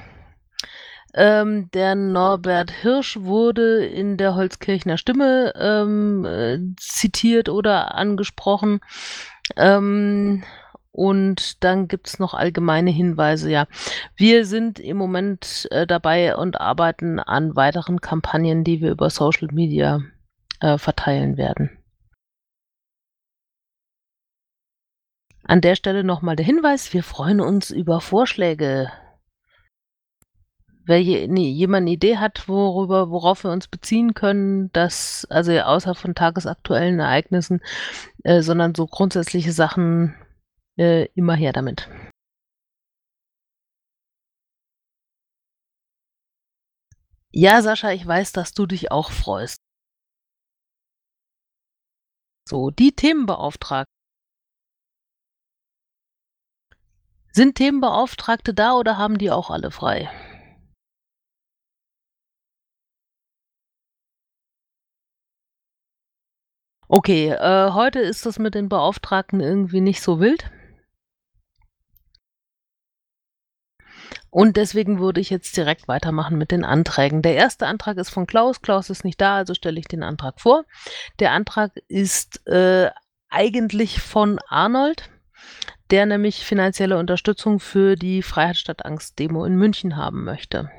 Ähm, 1.15 1.71
der 1.73 1.95
Norbert 1.95 2.71
Hirsch 2.71 3.17
wurde 3.21 3.87
in 3.87 4.19
der 4.19 4.35
Holzkirchner 4.35 4.99
Stimme 4.99 5.53
ähm, 5.57 6.25
äh, 6.27 6.59
zitiert 6.77 7.49
oder 7.49 7.95
angesprochen. 7.95 8.81
Ähm, 9.57 10.45
und 10.97 11.63
dann 11.63 11.89
gibt's 11.89 12.19
noch 12.19 12.33
allgemeine 12.33 12.91
Hinweise, 12.91 13.51
ja. 13.51 13.67
Wir 14.17 14.47
sind 14.47 14.79
im 14.79 14.97
Moment 14.97 15.69
äh, 15.71 15.87
dabei 15.87 16.37
und 16.37 16.59
arbeiten 16.59 17.21
an 17.21 17.55
weiteren 17.55 18.01
Kampagnen, 18.01 18.65
die 18.65 18.81
wir 18.81 18.91
über 18.91 19.11
Social 19.11 19.49
Media 19.53 20.01
äh, 20.61 20.79
verteilen 20.79 21.37
werden. 21.37 21.71
An 25.45 25.61
der 25.61 25.77
Stelle 25.77 26.03
nochmal 26.03 26.35
der 26.35 26.47
Hinweis, 26.47 26.93
wir 26.95 27.03
freuen 27.03 27.41
uns 27.41 27.71
über 27.71 28.01
Vorschläge. 28.01 28.91
wer 30.87 31.03
je, 31.03 31.27
nee, 31.29 31.51
jemand 31.51 31.83
eine 31.83 31.91
Idee 31.91 32.17
hat, 32.17 32.49
worüber, 32.49 33.11
worauf 33.11 33.45
wir 33.45 33.51
uns 33.51 33.69
beziehen 33.69 34.15
können, 34.15 34.73
dass, 34.73 35.27
also 35.31 35.53
außer 35.53 35.95
von 35.95 36.15
tagesaktuellen 36.15 37.01
Ereignissen, 37.01 37.61
äh, 38.25 38.41
sondern 38.43 38.75
so 38.75 38.87
grundsätzliche 38.87 39.53
Sachen, 39.53 40.15
äh, 40.79 41.07
immer 41.15 41.35
her 41.35 41.53
damit. 41.53 41.89
Ja, 47.33 47.61
Sascha, 47.63 47.93
ich 47.93 48.07
weiß, 48.07 48.33
dass 48.33 48.53
du 48.53 48.67
dich 48.67 48.91
auch 48.91 49.11
freust. 49.11 49.59
So, 52.49 52.71
die 52.71 52.93
Themenbeauftragten. 52.93 53.93
Sind 57.33 57.57
Themenbeauftragte 57.57 58.55
da 58.55 58.73
oder 58.75 58.97
haben 58.97 59.19
die 59.19 59.31
auch 59.31 59.51
alle 59.51 59.71
frei? 59.71 60.11
Okay, 66.89 67.31
äh, 67.31 67.73
heute 67.73 67.99
ist 67.99 68.27
das 68.27 68.39
mit 68.39 68.55
den 68.55 68.69
Beauftragten 68.69 69.41
irgendwie 69.41 69.81
nicht 69.81 70.01
so 70.01 70.21
wild. 70.21 70.51
Und 74.37 74.59
deswegen 74.59 74.99
würde 74.99 75.19
ich 75.19 75.31
jetzt 75.31 75.57
direkt 75.57 75.89
weitermachen 75.89 76.37
mit 76.37 76.51
den 76.51 76.63
Anträgen. 76.63 77.23
Der 77.23 77.37
erste 77.37 77.67
Antrag 77.67 77.97
ist 77.97 78.11
von 78.11 78.27
Klaus. 78.27 78.61
Klaus 78.61 78.91
ist 78.91 79.03
nicht 79.03 79.19
da, 79.19 79.37
also 79.37 79.55
stelle 79.55 79.81
ich 79.81 79.89
den 79.89 80.03
Antrag 80.03 80.43
vor. 80.43 80.67
Der 81.21 81.33
Antrag 81.33 81.73
ist 81.89 82.47
äh, 82.47 82.91
eigentlich 83.31 83.99
von 84.03 84.39
Arnold, 84.47 85.09
der 85.91 86.05
nämlich 86.05 86.45
finanzielle 86.45 86.99
Unterstützung 86.99 87.61
für 87.61 87.97
die 87.97 88.21
Freiheit 88.21 88.59
statt 88.59 88.85
Angst 88.85 89.19
Demo 89.19 89.47
in 89.47 89.57
München 89.57 89.97
haben 89.97 90.25
möchte. 90.25 90.71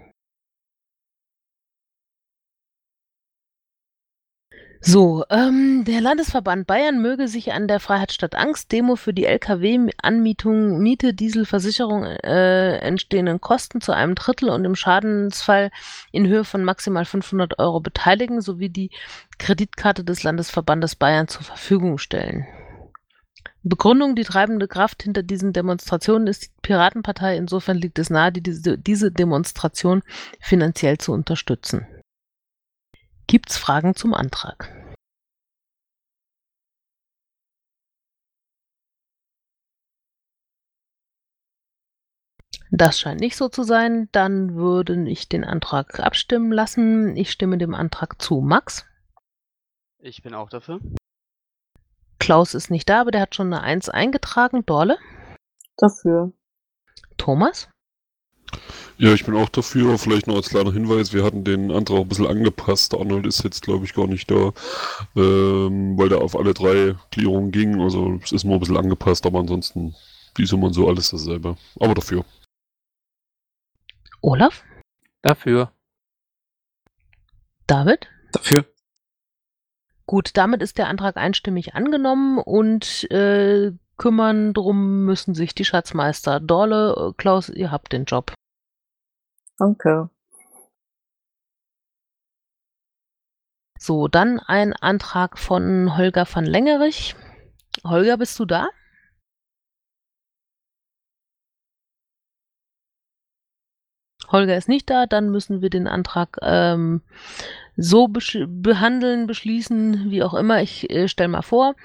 So, 4.82 5.26
ähm, 5.30 5.84
der 5.86 6.02
Landesverband 6.02 6.68
Bayern 6.68 7.02
möge 7.02 7.28
sich 7.28 7.52
an 7.52 7.68
der 7.68 7.80
Freiheit 7.80 8.12
statt 8.12 8.36
Angst 8.36 8.72
Demo 8.72 8.96
für 8.96 9.14
die 9.14 9.26
Lkw-Anmietung, 9.26 10.80
Miete, 10.80 11.14
Dieselversicherung 11.14 12.04
äh, 12.04 12.78
entstehenden 12.78 13.42
Kosten 13.42 13.82
zu 13.82 13.92
einem 13.92 14.16
Drittel 14.16 14.50
und 14.50 14.66
im 14.66 14.76
Schadensfall 14.76 15.72
in 16.12 16.28
Höhe 16.28 16.44
von 16.44 16.64
maximal 16.64 17.06
500 17.06 17.60
Euro 17.60 17.80
beteiligen 17.80 18.42
sowie 18.42 18.70
die 18.70 18.92
Kreditkarte 19.40 20.04
des 20.04 20.24
Landesverbandes 20.24 20.96
Bayern 20.96 21.28
zur 21.28 21.44
Verfügung 21.44 21.98
stellen. 21.98 22.46
Begründung, 23.64 24.16
die 24.16 24.24
treibende 24.24 24.68
Kraft 24.68 25.04
hinter 25.04 25.24
diesen 25.24 25.52
Demonstrationen 25.52 26.28
ist 26.28 26.46
die 26.46 26.52
Piratenpartei. 26.62 27.36
Insofern 27.36 27.78
liegt 27.78 28.00
es 28.00 28.10
nahe, 28.10 28.32
diese, 28.32 28.78
diese 28.78 29.12
Demonstration 29.12 30.04
finanziell 30.40 30.98
zu 30.98 31.12
unterstützen. 31.12 31.88
Gibt's 33.28 33.58
Fragen 33.58 33.94
zum 33.94 34.14
Antrag? 34.14 34.74
Das 42.72 43.00
scheint 43.00 43.20
nicht 43.20 43.36
so 43.36 43.50
zu 43.50 43.64
sein. 43.64 44.10
Dann 44.12 44.56
würde 44.56 45.10
ich 45.10 45.28
den 45.28 45.44
Antrag 45.44 46.00
abstimmen 46.00 46.52
lassen. 46.52 47.18
Ich 47.18 47.32
stimme 47.32 47.58
dem 47.58 47.74
Antrag 47.74 48.22
zu. 48.22 48.40
Max? 48.40 48.86
Ich 50.00 50.22
bin 50.22 50.34
auch 50.34 50.50
dafür. 50.50 50.80
Klaus 52.20 52.54
ist 52.54 52.72
nicht 52.72 52.88
da, 52.88 53.02
aber 53.02 53.12
der 53.12 53.22
hat 53.22 53.36
schon 53.36 53.54
eine 53.54 53.62
Eins 53.62 53.90
eingetragen. 53.90 54.66
Dorle? 54.66 54.98
Dafür. 55.78 56.32
Thomas? 57.18 57.70
Ja, 58.98 59.14
ich 59.14 59.26
bin 59.26 59.36
auch 59.36 59.50
dafür. 59.50 59.98
Vielleicht 59.98 60.28
noch 60.28 60.36
als 60.36 60.50
kleiner 60.50 60.72
Hinweis, 60.72 61.14
wir 61.14 61.24
hatten 61.24 61.44
den 61.44 61.72
Antrag 61.72 62.00
ein 62.00 62.08
bisschen 62.08 62.26
angepasst. 62.26 62.96
Arnold 62.96 63.28
ist 63.28 63.44
jetzt, 63.44 63.62
glaube 63.62 63.86
ich, 63.86 63.94
gar 63.94 64.08
nicht 64.08 64.30
da, 64.32 64.54
ähm, 65.16 65.98
weil 65.98 66.10
der 66.10 66.22
auf 66.22 66.36
alle 66.36 66.54
drei 66.54 66.96
Klärungen 67.12 67.52
ging. 67.52 67.80
Also 67.82 68.20
es 68.24 68.32
ist 68.32 68.44
nur 68.44 68.56
ein 68.56 68.60
bisschen 68.60 68.78
angepasst, 68.78 69.26
aber 69.26 69.40
ansonsten, 69.40 69.96
wie 70.36 70.44
ist 70.44 70.54
immer 70.54 70.74
so 70.74 70.88
alles 70.88 71.12
dasselbe. 71.12 71.58
Aber 71.80 71.94
dafür. 71.94 72.26
Olaf? 74.22 74.64
Dafür. 75.22 75.72
David? 77.68 78.08
Dafür. 78.32 78.66
Gut, 80.08 80.32
damit 80.36 80.62
ist 80.62 80.78
der 80.78 80.88
Antrag 80.88 81.18
einstimmig 81.18 81.76
angenommen 81.76 82.40
und 82.40 83.12
äh, 83.12 83.74
kümmern 83.98 84.54
drum 84.54 85.06
müssen 85.06 85.34
sich 85.36 85.56
die 85.56 85.66
Schatzmeister. 85.66 86.40
Dorle, 86.40 87.14
Klaus, 87.18 87.50
ihr 87.50 87.72
habt 87.72 87.94
den 87.94 88.06
Job. 88.06 88.34
Danke. 89.58 90.10
So, 93.80 94.08
dann 94.08 94.40
ein 94.40 94.74
Antrag 94.74 95.38
von 95.38 95.98
Holger 95.98 96.28
van 96.32 96.46
Lengerich. 96.46 97.16
Holger, 97.84 98.18
bist 98.18 98.40
du 98.40 98.46
da? 98.46 98.70
Holger 104.30 104.58
ist 104.58 104.68
nicht 104.68 104.90
da, 104.90 105.06
dann 105.06 105.30
müssen 105.30 105.62
wir 105.62 105.70
den 105.70 105.88
Antrag 105.88 106.38
ähm, 106.42 107.02
so 107.78 108.08
besch 108.08 108.40
behandeln, 108.48 109.28
beschließen, 109.28 110.10
wie 110.10 110.24
auch 110.24 110.34
immer. 110.34 110.62
Ich 110.62 110.90
äh, 110.90 111.08
stelle 111.08 111.30
mal 111.30 111.44
vor. 111.44 111.76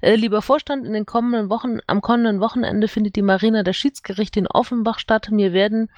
Äh, 0.00 0.14
lieber 0.14 0.42
Vorstand, 0.42 0.86
in 0.86 0.92
den 0.92 1.06
kommenden 1.06 1.50
Wochen, 1.50 1.78
am 1.88 2.00
kommenden 2.00 2.40
Wochenende 2.40 2.88
findet 2.88 3.16
die 3.16 3.22
Marina 3.22 3.64
der 3.64 3.72
Schiedsgerichte 3.72 4.38
in 4.38 4.46
Offenbach 4.46 5.00
statt. 5.00 5.28
Mir 5.30 5.52
werden 5.52 5.90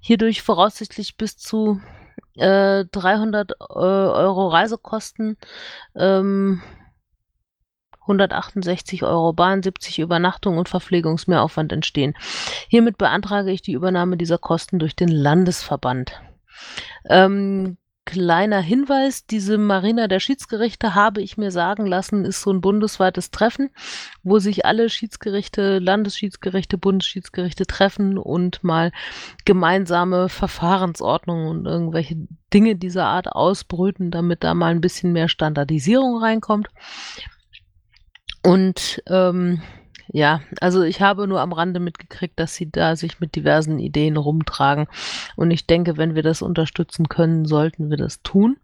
hierdurch 0.00 0.42
voraussichtlich 0.42 1.16
bis 1.16 1.38
zu 1.38 1.80
äh, 2.36 2.84
300 2.92 3.52
äh, 3.52 3.54
Euro 3.64 4.48
Reisekosten 4.48 5.38
ähm, 5.96 6.60
168 8.02 9.02
Euro 9.04 9.32
Bahn, 9.32 9.62
70 9.62 10.00
Übernachtung 10.00 10.58
und 10.58 10.68
Verpflegungsmehraufwand 10.68 11.72
entstehen. 11.72 12.14
Hiermit 12.68 12.98
beantrage 12.98 13.50
ich 13.50 13.62
die 13.62 13.72
Übernahme 13.72 14.16
dieser 14.16 14.38
Kosten 14.38 14.78
durch 14.78 14.96
den 14.96 15.08
Landesverband. 15.08 16.20
Ähm, 17.08 17.76
kleiner 18.04 18.60
Hinweis, 18.60 19.26
diese 19.26 19.56
Marina 19.58 20.08
der 20.08 20.20
Schiedsgerichte, 20.20 20.94
habe 20.94 21.20
ich 21.20 21.36
mir 21.36 21.50
sagen 21.50 21.86
lassen, 21.86 22.24
ist 22.24 22.42
so 22.42 22.50
ein 22.52 22.60
bundesweites 22.60 23.30
Treffen, 23.30 23.70
wo 24.22 24.38
sich 24.38 24.64
alle 24.66 24.90
Schiedsgerichte, 24.90 25.78
Landesschiedsgerichte, 25.78 26.78
Bundesschiedsgerichte 26.78 27.66
treffen 27.66 28.18
und 28.18 28.64
mal 28.64 28.90
gemeinsame 29.44 30.28
Verfahrensordnungen 30.28 31.48
und 31.48 31.66
irgendwelche 31.66 32.16
Dinge 32.52 32.76
dieser 32.76 33.06
Art 33.06 33.28
ausbrüten, 33.28 34.10
damit 34.10 34.42
da 34.42 34.54
mal 34.54 34.72
ein 34.72 34.80
bisschen 34.80 35.12
mehr 35.12 35.28
Standardisierung 35.28 36.18
reinkommt. 36.18 36.68
Und 38.42 39.02
ähm, 39.06 39.62
ja, 40.12 40.40
also 40.60 40.82
ich 40.82 41.00
habe 41.00 41.28
nur 41.28 41.40
am 41.40 41.52
Rande 41.52 41.78
mitgekriegt, 41.78 42.38
dass 42.38 42.54
sie 42.54 42.70
da 42.70 42.96
sich 42.96 43.20
mit 43.20 43.36
diversen 43.36 43.78
Ideen 43.78 44.16
rumtragen. 44.16 44.88
Und 45.36 45.50
ich 45.52 45.66
denke, 45.66 45.96
wenn 45.96 46.14
wir 46.14 46.22
das 46.22 46.42
unterstützen 46.42 47.08
können, 47.08 47.44
sollten 47.44 47.90
wir 47.90 47.96
das 47.96 48.20
tun. 48.22 48.58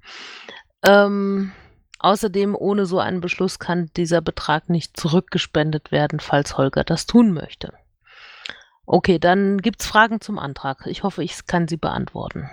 Ähm, 0.85 1.53
außerdem, 2.01 2.57
ohne 2.57 2.87
so 2.87 2.99
einen 2.99 3.21
Beschluss 3.21 3.61
kann 3.61 3.91
dieser 3.97 4.21
Betrag 4.21 4.69
nicht 4.69 4.99
zurückgespendet 4.99 5.93
werden, 5.93 6.19
falls 6.19 6.59
Holger 6.59 6.83
das 6.83 7.07
tun 7.07 7.33
möchte. 7.33 7.73
Okay, 8.85 9.19
dann 9.19 9.59
gibt 9.59 9.81
es 9.81 9.87
Fragen 9.87 10.21
zum 10.21 10.39
Antrag. 10.39 10.87
Ich 10.87 11.05
hoffe, 11.05 11.23
ich 11.23 11.47
kann 11.47 11.69
sie 11.69 11.77
beantworten. 11.77 12.49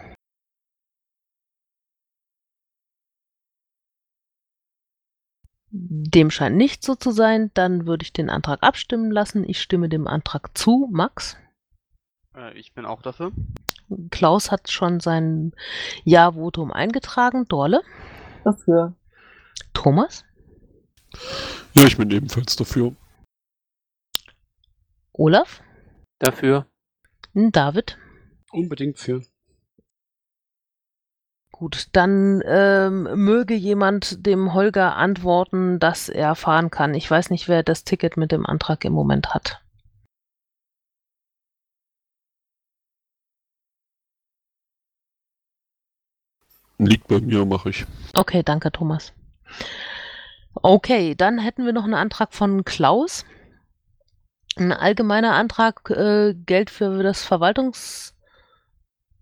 Dem 5.75 6.29
scheint 6.29 6.55
nicht 6.55 6.83
so 6.83 6.93
zu 6.93 7.09
sein. 7.09 7.49
Dann 7.55 7.87
würde 7.87 8.03
ich 8.03 8.13
den 8.13 8.29
Antrag 8.29 8.61
abstimmen 8.61 9.09
lassen. 9.09 9.43
Ich 9.49 9.59
stimme 9.59 9.89
dem 9.89 10.07
Antrag 10.07 10.55
zu. 10.55 10.87
Max? 10.91 11.35
Äh, 12.35 12.55
ich 12.57 12.73
bin 12.73 12.85
auch 12.85 13.01
dafür. 13.01 13.31
Klaus 14.11 14.51
hat 14.51 14.69
schon 14.69 14.99
sein 14.99 15.53
Ja-Votum 16.03 16.71
eingetragen. 16.71 17.47
Dorle? 17.47 17.81
Dafür. 18.43 18.95
Thomas? 19.73 20.23
Ja, 21.73 21.85
ich 21.85 21.97
bin 21.97 22.11
ebenfalls 22.11 22.55
dafür. 22.55 22.95
Olaf? 25.11 25.63
Dafür. 26.19 26.67
David? 27.33 27.97
Unbedingt 28.51 28.99
für. 28.99 29.23
Gut, 31.63 31.87
dann 31.93 32.43
ähm, 32.45 33.03
möge 33.23 33.53
jemand 33.53 34.25
dem 34.27 34.53
Holger 34.53 34.97
antworten, 34.97 35.79
dass 35.79 36.09
er 36.09 36.35
fahren 36.35 36.69
kann. 36.71 36.93
Ich 36.93 37.09
weiß 37.09 37.29
nicht, 37.29 37.47
wer 37.47 37.63
das 37.63 37.85
Ticket 37.85 38.17
mit 38.17 38.33
dem 38.33 38.45
Antrag 38.45 38.83
im 38.83 38.91
Moment 38.91 39.33
hat. 39.33 39.61
Liegt 46.79 47.07
bei 47.07 47.21
mir, 47.21 47.45
mache 47.45 47.69
ich. 47.69 47.85
Okay, 48.13 48.43
danke, 48.43 48.69
Thomas. 48.69 49.13
Okay, 50.55 51.15
dann 51.15 51.39
hätten 51.39 51.65
wir 51.65 51.71
noch 51.71 51.85
einen 51.85 51.93
Antrag 51.93 52.33
von 52.33 52.65
Klaus. 52.65 53.23
Ein 54.57 54.73
allgemeiner 54.73 55.35
Antrag, 55.35 55.89
äh, 55.91 56.33
Geld 56.33 56.69
für 56.69 57.03
das 57.03 57.23
Verwaltungs 57.23 58.13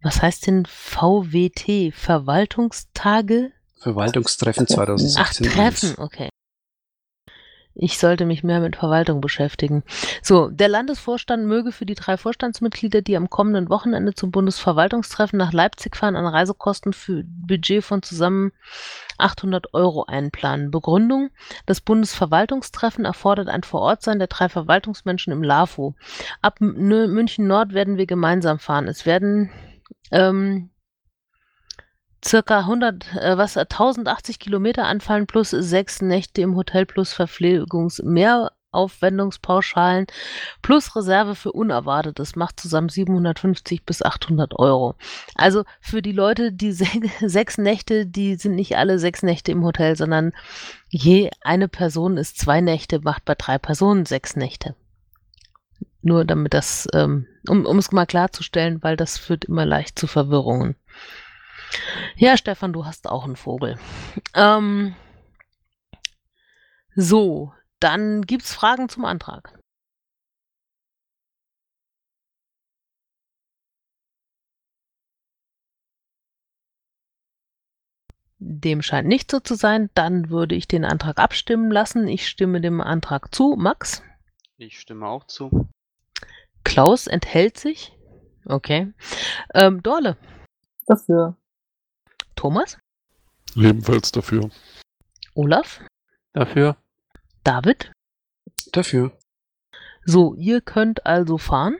Was 0.01 0.21
heißt 0.21 0.47
denn 0.47 0.65
VWT? 0.65 1.93
Verwaltungstage? 1.93 3.51
Verwaltungstreffen 3.79 4.65
Treffen. 4.65 4.75
2016. 4.75 5.47
Ach, 5.47 5.53
Treffen, 5.53 5.93
okay. 5.97 6.29
Ich 7.73 7.97
sollte 7.99 8.25
mich 8.25 8.43
mehr 8.43 8.59
mit 8.59 8.75
Verwaltung 8.75 9.21
beschäftigen. 9.21 9.83
So, 10.21 10.49
der 10.49 10.67
Landesvorstand 10.67 11.45
möge 11.45 11.71
für 11.71 11.85
die 11.85 11.95
drei 11.95 12.17
Vorstandsmitglieder, 12.17 13.01
die 13.01 13.15
am 13.15 13.29
kommenden 13.29 13.69
Wochenende 13.69 14.13
zum 14.13 14.29
Bundesverwaltungstreffen 14.29 15.37
nach 15.37 15.53
Leipzig 15.53 15.95
fahren, 15.95 16.17
ein 16.17 16.25
Reisekosten 16.25 16.91
für 16.91 17.23
Budget 17.25 17.83
von 17.83 18.03
zusammen 18.03 18.51
800 19.17 19.73
Euro 19.73 20.03
einplanen. 20.03 20.69
Begründung: 20.69 21.29
Das 21.65 21.79
Bundesverwaltungstreffen 21.79 23.05
erfordert 23.05 23.47
ein 23.47 23.63
Vorortsein 23.63 24.19
der 24.19 24.27
drei 24.27 24.49
Verwaltungsmenschen 24.49 25.31
im 25.31 25.41
LAFO. 25.41 25.95
Ab 26.41 26.59
München 26.59 27.47
Nord 27.47 27.73
werden 27.73 27.95
wir 27.97 28.05
gemeinsam 28.05 28.59
fahren. 28.59 28.89
Es 28.89 29.05
werden 29.05 29.49
ähm, 30.11 30.71
circa 32.23 32.59
100, 32.59 33.15
äh, 33.15 33.35
was, 33.37 33.57
1080 33.57 34.39
Kilometer 34.39 34.85
anfallen 34.85 35.27
plus 35.27 35.49
sechs 35.51 36.01
Nächte 36.01 36.41
im 36.41 36.55
Hotel 36.55 36.85
plus 36.85 37.11
Verpflegungsmehraufwendungspauschalen 37.13 40.07
plus 40.61 40.95
Reserve 40.95 41.35
für 41.35 41.51
Unerwartetes 41.51 42.35
macht 42.35 42.59
zusammen 42.59 42.89
750 42.89 43.83
bis 43.85 44.03
800 44.03 44.59
Euro. 44.59 44.95
Also 45.35 45.63
für 45.79 46.01
die 46.01 46.11
Leute, 46.11 46.51
die 46.51 46.71
se 46.73 46.87
sechs 47.21 47.57
Nächte, 47.57 48.05
die 48.05 48.35
sind 48.35 48.55
nicht 48.55 48.77
alle 48.77 48.99
sechs 48.99 49.23
Nächte 49.23 49.51
im 49.51 49.63
Hotel, 49.63 49.95
sondern 49.95 50.33
je 50.89 51.31
eine 51.41 51.67
Person 51.67 52.17
ist 52.17 52.37
zwei 52.37 52.61
Nächte, 52.61 52.99
macht 53.01 53.25
bei 53.25 53.33
drei 53.35 53.57
Personen 53.57 54.05
sechs 54.05 54.35
Nächte. 54.35 54.75
Nur 56.01 56.25
damit 56.25 56.53
das, 56.53 56.87
ähm, 56.93 57.27
um, 57.47 57.65
um 57.65 57.77
es 57.77 57.91
mal 57.91 58.05
klarzustellen, 58.05 58.81
weil 58.83 58.97
das 58.97 59.17
führt 59.17 59.45
immer 59.45 59.65
leicht 59.65 59.99
zu 59.99 60.07
Verwirrungen. 60.07 60.75
Ja, 62.15 62.37
Stefan, 62.37 62.73
du 62.73 62.85
hast 62.85 63.07
auch 63.07 63.25
einen 63.25 63.35
Vogel. 63.35 63.77
Ähm, 64.35 64.95
so, 66.95 67.53
dann 67.79 68.23
gibt's 68.23 68.53
Fragen 68.53 68.89
zum 68.89 69.05
Antrag. 69.05 69.57
Dem 78.43 78.81
scheint 78.81 79.07
nicht 79.07 79.29
so 79.29 79.39
zu 79.39 79.53
sein. 79.53 79.91
Dann 79.93 80.31
würde 80.31 80.55
ich 80.55 80.67
den 80.67 80.83
Antrag 80.83 81.19
abstimmen 81.19 81.69
lassen. 81.69 82.07
Ich 82.07 82.27
stimme 82.27 82.59
dem 82.59 82.81
Antrag 82.81 83.33
zu. 83.33 83.55
Max? 83.55 84.01
Ich 84.57 84.79
stimme 84.79 85.07
auch 85.07 85.25
zu. 85.25 85.69
Klaus 86.63 87.07
enthält 87.07 87.57
sich. 87.57 87.93
Okay. 88.45 88.93
Ähm, 89.53 89.81
Dorle? 89.83 90.17
Dafür. 90.87 91.35
Thomas? 92.35 92.77
Ebenfalls 93.55 94.11
dafür. 94.11 94.49
Olaf? 95.35 95.81
Dafür? 96.33 96.77
David? 97.43 97.91
Dafür. 98.71 99.11
So, 100.05 100.33
ihr 100.35 100.61
könnt 100.61 101.05
also 101.05 101.37
fahren. 101.37 101.77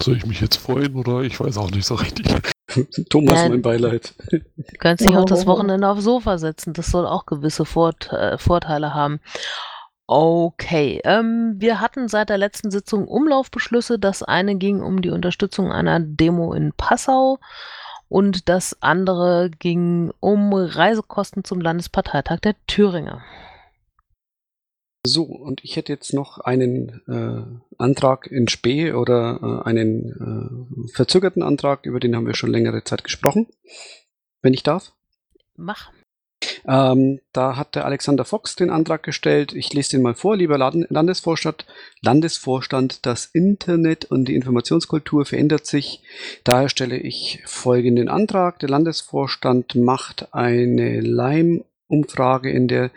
Soll 0.00 0.16
ich 0.16 0.26
mich 0.26 0.40
jetzt 0.40 0.56
freuen 0.56 0.96
oder 0.96 1.20
ich 1.22 1.38
weiß 1.38 1.56
auch 1.58 1.70
nicht 1.70 1.86
so 1.86 1.94
richtig. 1.94 2.26
Thomas, 3.10 3.40
Ja. 3.42 3.48
mein 3.50 3.62
Beileid. 3.62 4.14
Du 4.30 4.40
kannst 4.78 5.04
dich 5.06 5.14
auch 5.16 5.24
das. 5.26 5.46
Wochenende 5.46 5.88
aufs 5.88 6.04
Sofa 6.04 6.38
setzen. 6.38 6.72
Das 6.72 6.86
soll 6.86 7.06
auch 7.06 7.26
gewisse 7.26 7.62
äh, 7.62 8.38
Vorteile 8.38 8.94
haben. 8.94 9.20
Okay, 10.06 11.00
ähm, 11.04 11.54
wir 11.58 11.80
hatten 11.80 12.08
seit 12.08 12.28
der 12.28 12.38
letzten 12.38 12.70
Sitzung 12.70 13.06
Umlaufbeschlüsse. 13.06 13.98
Das 13.98 14.22
eine 14.22 14.56
ging 14.56 14.82
um 14.82 15.00
die 15.00 15.10
Unterstützung 15.10 15.72
einer 15.72 16.00
Demo 16.00 16.52
in 16.52 16.72
Passau 16.72 17.38
und 18.08 18.48
das 18.48 18.76
andere 18.82 19.50
ging 19.58 20.12
um 20.20 20.52
Reisekosten 20.52 21.44
zum 21.44 21.60
Landesparteitag 21.60 22.40
der 22.40 22.56
Thüringer. 22.66 23.22
So, 25.04 25.24
und 25.24 25.64
ich 25.64 25.76
hätte 25.76 25.92
jetzt 25.92 26.12
noch 26.12 26.38
einen 26.38 27.00
äh, 27.08 27.82
Antrag 27.82 28.26
in 28.26 28.48
Spee 28.48 28.92
oder 28.92 29.40
äh, 29.42 29.68
einen 29.68 30.86
äh, 30.86 30.92
verzögerten 30.92 31.42
Antrag, 31.42 31.86
über 31.86 31.98
den 31.98 32.14
haben 32.14 32.26
wir 32.26 32.34
schon 32.34 32.50
längere 32.50 32.84
Zeit 32.84 33.02
gesprochen. 33.02 33.48
Wenn 34.42 34.54
ich 34.54 34.62
darf. 34.62 34.92
Mach. 35.56 35.90
Ähm, 36.66 37.20
da 37.32 37.56
hat 37.56 37.74
der 37.74 37.84
Alexander 37.84 38.24
Fox 38.24 38.56
den 38.56 38.70
Antrag 38.70 39.02
gestellt. 39.02 39.52
Ich 39.52 39.72
lese 39.72 39.92
den 39.92 40.02
mal 40.02 40.14
vor. 40.14 40.36
Lieber 40.36 40.58
Landesvorstand, 40.58 41.66
Landesvorstand, 42.00 43.04
das 43.06 43.26
Internet 43.26 44.04
und 44.04 44.26
die 44.26 44.34
Informationskultur 44.34 45.24
verändert 45.24 45.66
sich. 45.66 46.02
Daher 46.44 46.68
stelle 46.68 46.98
ich 46.98 47.42
folgenden 47.46 48.08
Antrag. 48.08 48.58
Der 48.60 48.68
Landesvorstand 48.68 49.74
macht 49.74 50.32
eine 50.32 51.00
Leim-Umfrage, 51.00 52.50
in 52.50 52.68
der 52.68 52.90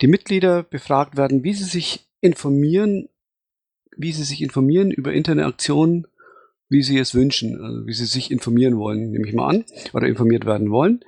die 0.00 0.08
Mitglieder 0.08 0.62
befragt 0.62 1.16
werden, 1.16 1.44
wie 1.44 1.54
sie 1.54 1.64
sich 1.64 2.06
informieren, 2.20 3.08
wie 3.96 4.12
sie 4.12 4.24
sich 4.24 4.42
informieren 4.42 4.90
über 4.90 5.12
Internetaktionen, 5.12 6.06
wie 6.68 6.82
sie 6.82 6.98
es 6.98 7.14
wünschen, 7.14 7.60
also 7.60 7.86
wie 7.86 7.92
sie 7.92 8.06
sich 8.06 8.30
informieren 8.30 8.78
wollen, 8.78 9.10
nehme 9.10 9.28
ich 9.28 9.34
mal 9.34 9.48
an, 9.48 9.64
oder 9.92 10.06
informiert 10.06 10.46
werden 10.46 10.70
wollen. 10.70 11.04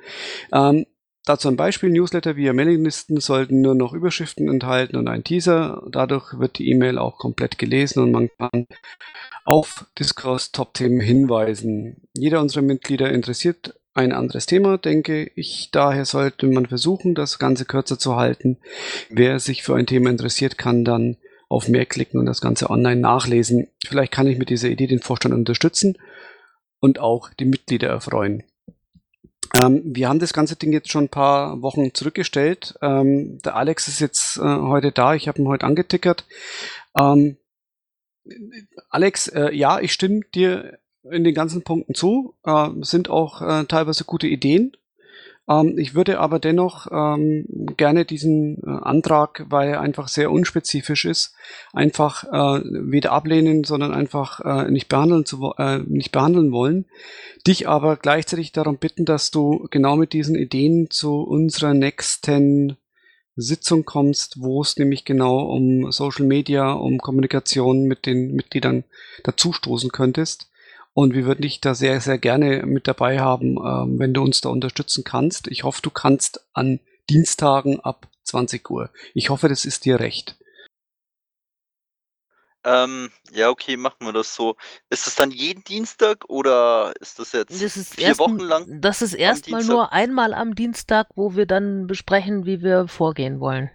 Ähm, 0.53 0.85
Dazu 1.27 1.49
ein 1.49 1.57
Beispiel, 1.57 1.89
Newsletter 1.89 2.37
via 2.37 2.53
Mailinglisten 2.53 3.19
sollten 3.19 3.63
nur 3.63 3.75
noch 3.75 3.95
Überschriften 3.95 4.49
enthalten 4.49 4.97
und 4.97 5.09
ein 5.09 5.25
Teaser. 5.25 5.83
Dadurch 5.91 6.39
wird 6.39 6.59
die 6.59 6.69
E-Mail 6.69 6.99
auch 6.99 7.17
komplett 7.17 7.57
gelesen 7.57 8.03
und 8.03 8.13
man 8.13 8.29
kann 8.39 8.67
auf 9.47 9.87
Discourse 9.99 10.53
Top-Themen 10.53 11.01
hinweisen. 11.01 12.09
Jeder 12.15 12.43
unserer 12.43 12.63
Mitglieder 12.63 13.11
interessiert 13.11 13.75
ein 13.95 14.13
anderes 14.13 14.45
Thema, 14.45 14.77
denke 14.77 15.31
ich. 15.35 15.71
Daher 15.73 16.05
sollte 16.05 16.47
man 16.47 16.67
versuchen, 16.67 17.15
das 17.15 17.39
Ganze 17.39 17.65
kürzer 17.65 17.99
zu 17.99 18.17
halten. 18.17 18.59
Wer 19.09 19.41
sich 19.41 19.63
für 19.63 19.77
ein 19.77 19.87
Thema 19.87 20.11
interessiert, 20.11 20.59
kann 20.59 20.85
dann 20.85 21.17
auf 21.49 21.69
mehr 21.69 21.87
klicken 21.87 22.21
und 22.21 22.27
das 22.27 22.43
Ganze 22.43 22.69
online 22.69 23.01
nachlesen. 23.01 23.69
Vielleicht 23.87 24.13
kann 24.13 24.27
ich 24.27 24.37
mit 24.37 24.51
dieser 24.51 24.69
Idee 24.69 24.89
den 24.89 25.01
Vorstand 25.01 25.35
unterstützen 25.35 25.97
und 26.81 26.99
auch 26.99 27.31
die 27.33 27.45
Mitglieder 27.47 27.89
erfreuen. 27.89 28.43
Ähm, 29.53 29.83
wir 29.85 30.09
haben 30.09 30.19
das 30.19 30.33
ganze 30.33 30.57
Ding 30.57 30.73
jetzt 30.73 30.91
schon 30.91 31.05
ein 31.05 31.09
paar 31.11 31.63
Wochen 31.63 31.93
zurückgestellt. 31.95 32.75
Ähm, 32.83 33.39
der 33.45 33.57
Alex 33.57 33.89
ist 33.89 34.01
jetzt 34.01 34.37
äh, 34.39 34.43
heute 34.43 34.93
da. 34.93 35.15
Ich 35.15 35.29
habe 35.29 35.41
ihn 35.41 35.49
heute 35.49 35.67
angetickert. 35.67 36.25
Ähm, 36.97 37.37
Alex, 38.89 39.29
äh, 39.29 39.55
ja, 39.55 39.81
ich 39.81 39.93
stimme 39.93 40.21
dir 40.35 40.79
in 41.11 41.25
den 41.25 41.35
ganzen 41.35 41.63
Punkten 41.63 41.95
zu. 41.95 42.35
Äh, 42.45 42.71
sind 42.81 43.11
auch 43.11 43.43
äh, 43.43 43.65
teilweise 43.65 44.05
gute 44.05 44.27
Ideen. 44.27 44.77
Ähm, 45.49 45.79
ich 45.79 45.95
würde 45.95 46.21
aber 46.21 46.39
dennoch 46.39 46.87
ähm, 46.91 47.47
gerne 47.77 48.05
diesen 48.05 48.63
äh, 48.63 48.71
Antrag, 48.71 49.45
weil 49.49 49.69
er 49.69 49.81
einfach 49.81 50.09
sehr 50.09 50.31
unspezifisch 50.31 51.05
ist, 51.05 51.35
einfach 51.73 52.25
äh, 52.25 52.63
weder 52.65 53.13
ablehnen, 53.13 53.65
sondern 53.65 53.93
einfach 53.93 54.41
äh, 54.41 54.71
nicht 54.71 54.89
behandeln 54.89 55.27
zu 55.27 55.53
äh, 55.59 55.79
nicht 55.79 56.13
behandeln 56.13 56.53
wollen. 56.53 56.87
Dich 57.47 57.69
aber 57.69 57.97
gleichzeitig 57.97 58.53
darum 58.53 58.79
bitten, 58.79 59.05
dass 59.05 59.31
du 59.31 59.67
genau 59.71 59.97
mit 59.97 60.13
diesen 60.13 60.35
Ideen 60.35 60.89
zu 60.91 61.23
unserer 61.23 61.75
nächsten 61.75 62.77
Sitzung 63.37 63.85
kommst, 63.85 64.41
wo 64.41 64.63
es 64.63 64.77
nämlich 64.77 65.05
genau 65.05 65.41
um 65.41 65.91
Social 65.91 66.25
Media, 66.25 66.73
um 66.73 66.99
Kommunikation 66.99 67.85
mit 67.85 68.07
den 68.07 68.33
Mitgliedern 68.33 68.85
dazustoßen 69.25 69.91
könntest. 69.91 70.49
Und 70.95 71.13
wir 71.13 71.27
würden 71.27 71.43
dich 71.43 71.61
da 71.61 71.75
sehr, 71.75 72.01
sehr 72.01 72.19
gerne 72.19 72.65
mit 72.65 72.87
dabei 72.87 73.19
haben, 73.19 73.57
ähm, 73.59 73.99
wenn 73.99 74.15
du 74.15 74.23
uns 74.23 74.41
da 74.41 74.49
unterstützen 74.49 75.03
kannst. 75.03 75.49
Ich 75.49 75.65
hoffe, 75.65 75.83
du 75.83 75.91
kannst 75.91 76.47
an 76.53 76.79
Dienstagen 77.11 77.81
ab 77.81 78.09
20 78.23 78.71
Uhr. 78.71 78.91
Ich 79.13 79.29
hoffe, 79.29 79.49
das 79.49 79.65
ist 79.65 79.85
dir 79.85 79.99
recht. 79.99 80.37
Ähm, 82.67 83.11
ja, 83.33 83.51
okay, 83.51 83.77
machen 83.77 84.07
wir 84.07 84.13
das 84.13 84.35
so. 84.35 84.57
Ist 84.89 85.07
das 85.07 85.17
dann 85.17 85.31
jeden 85.31 85.65
Dienstag 85.65 86.25
oder 86.29 86.95
ist 87.01 87.19
das 87.19 87.33
jetzt 87.33 87.53
Das 87.63 87.77
ist 87.77 87.97
vier 87.97 88.07
erst, 88.07 88.21
Wochen 88.21 88.39
lang? 88.39 88.81
Das 88.81 89.03
ist 89.03 89.13
erstmal 89.13 89.65
nur 89.65 89.93
einmal 89.93 90.33
am 90.33 90.55
Dienstag, 90.55 91.09
wo 91.15 91.37
wir 91.37 91.45
dann 91.45 91.87
besprechen, 91.87 92.47
wie 92.47 92.63
wir 92.63 92.89
vorgehen 92.89 93.39
wollen. 93.41 93.71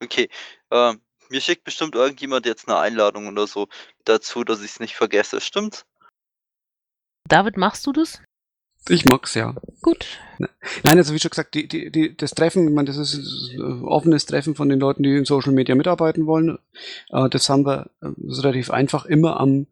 Okay. 0.00 0.28
Ähm, 0.70 1.00
mir 1.32 1.40
schickt 1.40 1.64
bestimmt 1.64 1.94
irgendjemand 1.94 2.46
jetzt 2.46 2.68
eine 2.68 2.78
Einladung 2.78 3.26
oder 3.26 3.46
so 3.46 3.68
dazu, 4.04 4.44
dass 4.44 4.60
ich 4.60 4.72
es 4.72 4.80
nicht 4.80 4.94
vergesse. 4.94 5.40
Stimmt's? 5.40 5.84
David, 7.28 7.56
machst 7.56 7.86
du 7.86 7.92
das? 7.92 8.20
Ich 8.88 9.04
mag's 9.04 9.34
ja. 9.34 9.54
Gut. 9.80 10.06
Nein, 10.38 10.98
also 10.98 11.14
wie 11.14 11.20
schon 11.20 11.30
gesagt, 11.30 11.54
die, 11.54 11.68
die, 11.68 11.90
die, 11.90 12.16
das 12.16 12.32
Treffen, 12.32 12.66
ich 12.66 12.74
meine, 12.74 12.86
das 12.86 12.96
ist 12.96 13.14
ein 13.54 13.84
offenes 13.84 14.26
Treffen 14.26 14.56
von 14.56 14.68
den 14.68 14.80
Leuten, 14.80 15.04
die 15.04 15.16
in 15.16 15.24
Social 15.24 15.52
Media 15.52 15.74
mitarbeiten 15.74 16.26
wollen. 16.26 16.58
Äh, 17.10 17.28
das 17.28 17.48
haben 17.48 17.64
wir 17.64 17.90
äh, 18.02 18.08
das 18.16 18.42
relativ 18.42 18.70
einfach 18.70 19.06
immer 19.06 19.38
am 19.38 19.68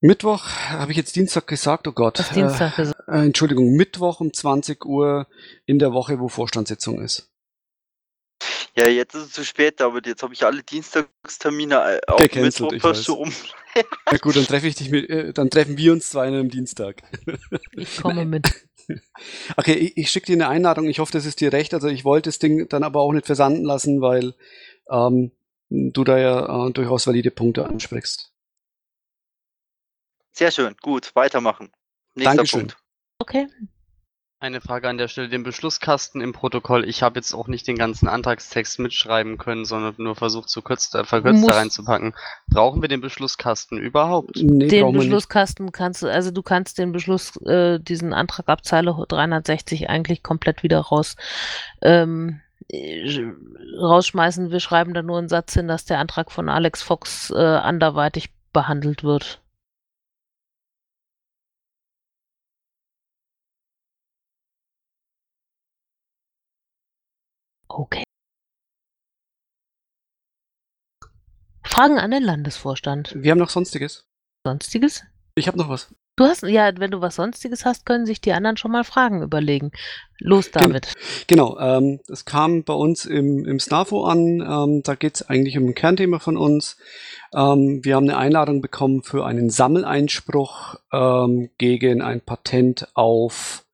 Mittwoch, 0.00 0.48
habe 0.70 0.92
ich 0.92 0.96
jetzt 0.96 1.14
Dienstag 1.16 1.46
gesagt, 1.46 1.86
oh 1.86 1.92
Gott. 1.92 2.18
Hast 2.18 2.34
Dienstag 2.34 2.78
äh, 2.78 2.82
gesagt. 2.82 3.08
äh, 3.08 3.24
Entschuldigung, 3.24 3.72
Mittwoch 3.74 4.20
um 4.20 4.32
20 4.32 4.84
Uhr 4.84 5.26
in 5.66 5.78
der 5.78 5.92
Woche, 5.92 6.20
wo 6.20 6.28
Vorstandssitzung 6.28 7.00
ist. 7.00 7.31
Ja, 8.74 8.88
jetzt 8.88 9.14
ist 9.14 9.26
es 9.26 9.32
zu 9.32 9.44
spät, 9.44 9.80
aber 9.82 10.00
jetzt 10.04 10.22
habe 10.22 10.32
ich 10.32 10.44
alle 10.44 10.62
Dienstagstermine 10.62 12.00
auf 12.06 12.20
Mittwoch 12.20 12.72
ich 12.72 12.82
weiß. 12.82 12.96
verschoben. 12.96 13.34
Na 14.10 14.16
gut, 14.20 14.36
dann 14.36 14.46
treffe 14.46 14.66
ich 14.66 14.74
dich 14.74 14.90
mit, 14.90 15.10
äh, 15.10 15.32
dann 15.32 15.50
treffen 15.50 15.76
wir 15.76 15.92
uns 15.92 16.08
zwei 16.08 16.28
an 16.28 16.34
einem 16.34 16.50
Dienstag. 16.50 17.02
Ich 17.72 17.98
komme 17.98 18.24
mit. 18.24 18.48
Okay, 19.56 19.74
ich, 19.74 19.96
ich 19.96 20.10
schicke 20.10 20.26
dir 20.26 20.32
eine 20.32 20.48
Einladung. 20.48 20.86
Ich 20.88 20.98
hoffe, 20.98 21.12
das 21.12 21.24
ist 21.24 21.40
dir 21.40 21.52
recht. 21.52 21.72
Also 21.72 21.86
ich 21.86 22.04
wollte 22.04 22.28
das 22.28 22.40
Ding 22.40 22.68
dann 22.68 22.82
aber 22.82 23.00
auch 23.00 23.12
nicht 23.12 23.26
versanden 23.26 23.64
lassen, 23.64 24.00
weil 24.00 24.34
ähm, 24.90 25.30
du 25.70 26.02
da 26.02 26.18
ja 26.18 26.66
äh, 26.66 26.72
durchaus 26.72 27.06
valide 27.06 27.30
Punkte 27.30 27.64
ansprichst. 27.64 28.32
Sehr 30.32 30.50
schön, 30.50 30.74
gut, 30.82 31.14
weitermachen. 31.14 31.70
Nächster 32.14 32.34
Dankeschön. 32.34 32.60
Punkt. 32.60 32.76
Okay. 33.18 33.46
Eine 34.42 34.60
Frage 34.60 34.88
an 34.88 34.98
der 34.98 35.06
Stelle, 35.06 35.28
den 35.28 35.44
Beschlusskasten 35.44 36.20
im 36.20 36.32
Protokoll. 36.32 36.88
Ich 36.88 37.04
habe 37.04 37.14
jetzt 37.14 37.32
auch 37.32 37.46
nicht 37.46 37.68
den 37.68 37.78
ganzen 37.78 38.08
Antragstext 38.08 38.80
mitschreiben 38.80 39.38
können, 39.38 39.64
sondern 39.64 39.94
nur 39.98 40.16
versucht, 40.16 40.48
zu 40.48 40.62
kurz, 40.62 40.92
äh, 40.94 41.04
verkürzt 41.04 41.46
da 41.46 41.52
reinzupacken. 41.52 42.12
Brauchen 42.48 42.82
wir 42.82 42.88
den 42.88 43.00
Beschlusskasten 43.00 43.78
überhaupt? 43.78 44.42
Nee, 44.42 44.66
den. 44.66 44.92
Beschlusskasten 44.94 45.70
kannst 45.70 46.02
du, 46.02 46.08
also 46.08 46.32
du 46.32 46.42
kannst 46.42 46.78
den 46.78 46.90
Beschluss, 46.90 47.36
äh, 47.42 47.78
diesen 47.78 48.12
Antrag 48.12 48.48
ab 48.48 48.64
Zeile 48.64 48.96
360 49.08 49.88
eigentlich 49.88 50.24
komplett 50.24 50.64
wieder 50.64 50.80
raus 50.80 51.14
ähm, 51.80 52.40
äh, 52.68 53.24
rausschmeißen. 53.78 54.50
Wir 54.50 54.58
schreiben 54.58 54.92
da 54.92 55.02
nur 55.02 55.18
einen 55.18 55.28
Satz 55.28 55.54
hin, 55.54 55.68
dass 55.68 55.84
der 55.84 56.00
Antrag 56.00 56.32
von 56.32 56.48
Alex 56.48 56.82
Fox 56.82 57.30
äh, 57.30 57.36
anderweitig 57.36 58.30
behandelt 58.52 59.04
wird. 59.04 59.41
Okay. 67.74 68.04
Fragen 71.64 71.98
an 71.98 72.10
den 72.10 72.22
Landesvorstand. 72.22 73.14
Wir 73.16 73.30
haben 73.30 73.38
noch 73.38 73.48
Sonstiges. 73.48 74.04
Sonstiges? 74.46 75.04
Ich 75.34 75.48
habe 75.48 75.56
noch 75.56 75.70
was. 75.70 75.94
Du 76.16 76.24
hast, 76.24 76.42
ja, 76.42 76.70
wenn 76.76 76.90
du 76.90 77.00
was 77.00 77.16
Sonstiges 77.16 77.64
hast, 77.64 77.86
können 77.86 78.04
sich 78.04 78.20
die 78.20 78.34
anderen 78.34 78.58
schon 78.58 78.72
mal 78.72 78.84
Fragen 78.84 79.22
überlegen. 79.22 79.72
Los, 80.18 80.50
David. 80.50 80.92
Genau, 81.26 81.58
ähm, 81.58 82.00
das 82.06 82.26
kam 82.26 82.64
bei 82.64 82.74
uns 82.74 83.06
im, 83.06 83.46
im 83.46 83.58
SNAFO 83.58 84.04
an. 84.04 84.42
Ähm, 84.42 84.82
da 84.82 84.94
geht 84.94 85.14
es 85.14 85.28
eigentlich 85.30 85.56
um 85.56 85.68
ein 85.68 85.74
Kernthema 85.74 86.18
von 86.18 86.36
uns. 86.36 86.76
Ähm, 87.34 87.82
wir 87.82 87.96
haben 87.96 88.10
eine 88.10 88.18
Einladung 88.18 88.60
bekommen 88.60 89.02
für 89.02 89.24
einen 89.24 89.48
Sammeleinspruch 89.48 90.76
ähm, 90.92 91.48
gegen 91.56 92.02
ein 92.02 92.20
Patent 92.20 92.88
auf, 92.92 93.64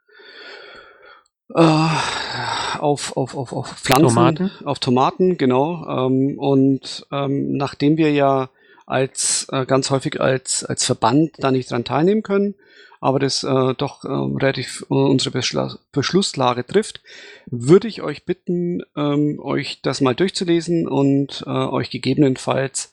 auf, 1.54 3.16
auf, 3.16 3.34
auf, 3.34 3.52
auf 3.52 3.68
Pflanzen. 3.78 4.08
Tomaten? 4.08 4.50
Auf 4.64 4.78
Tomaten, 4.78 5.38
genau. 5.38 6.06
Ähm, 6.06 6.38
und 6.38 7.06
ähm, 7.10 7.56
nachdem 7.56 7.96
wir 7.96 8.12
ja 8.12 8.50
als 8.86 9.46
äh, 9.52 9.66
ganz 9.66 9.90
häufig 9.90 10.20
als, 10.20 10.64
als 10.64 10.84
Verband 10.84 11.32
da 11.38 11.50
nicht 11.50 11.70
dran 11.70 11.84
teilnehmen 11.84 12.22
können, 12.22 12.54
aber 13.00 13.18
das 13.18 13.44
äh, 13.44 13.74
doch 13.74 14.04
ähm, 14.04 14.36
relativ 14.36 14.84
äh, 14.90 14.94
unsere 14.94 15.30
Beschla 15.30 15.76
Beschlusslage 15.92 16.66
trifft, 16.66 17.02
würde 17.46 17.86
ich 17.86 18.02
euch 18.02 18.24
bitten, 18.24 18.82
ähm, 18.96 19.40
euch 19.40 19.80
das 19.82 20.00
mal 20.00 20.14
durchzulesen 20.14 20.88
und 20.88 21.44
äh, 21.46 21.50
euch 21.50 21.90
gegebenenfalls 21.90 22.92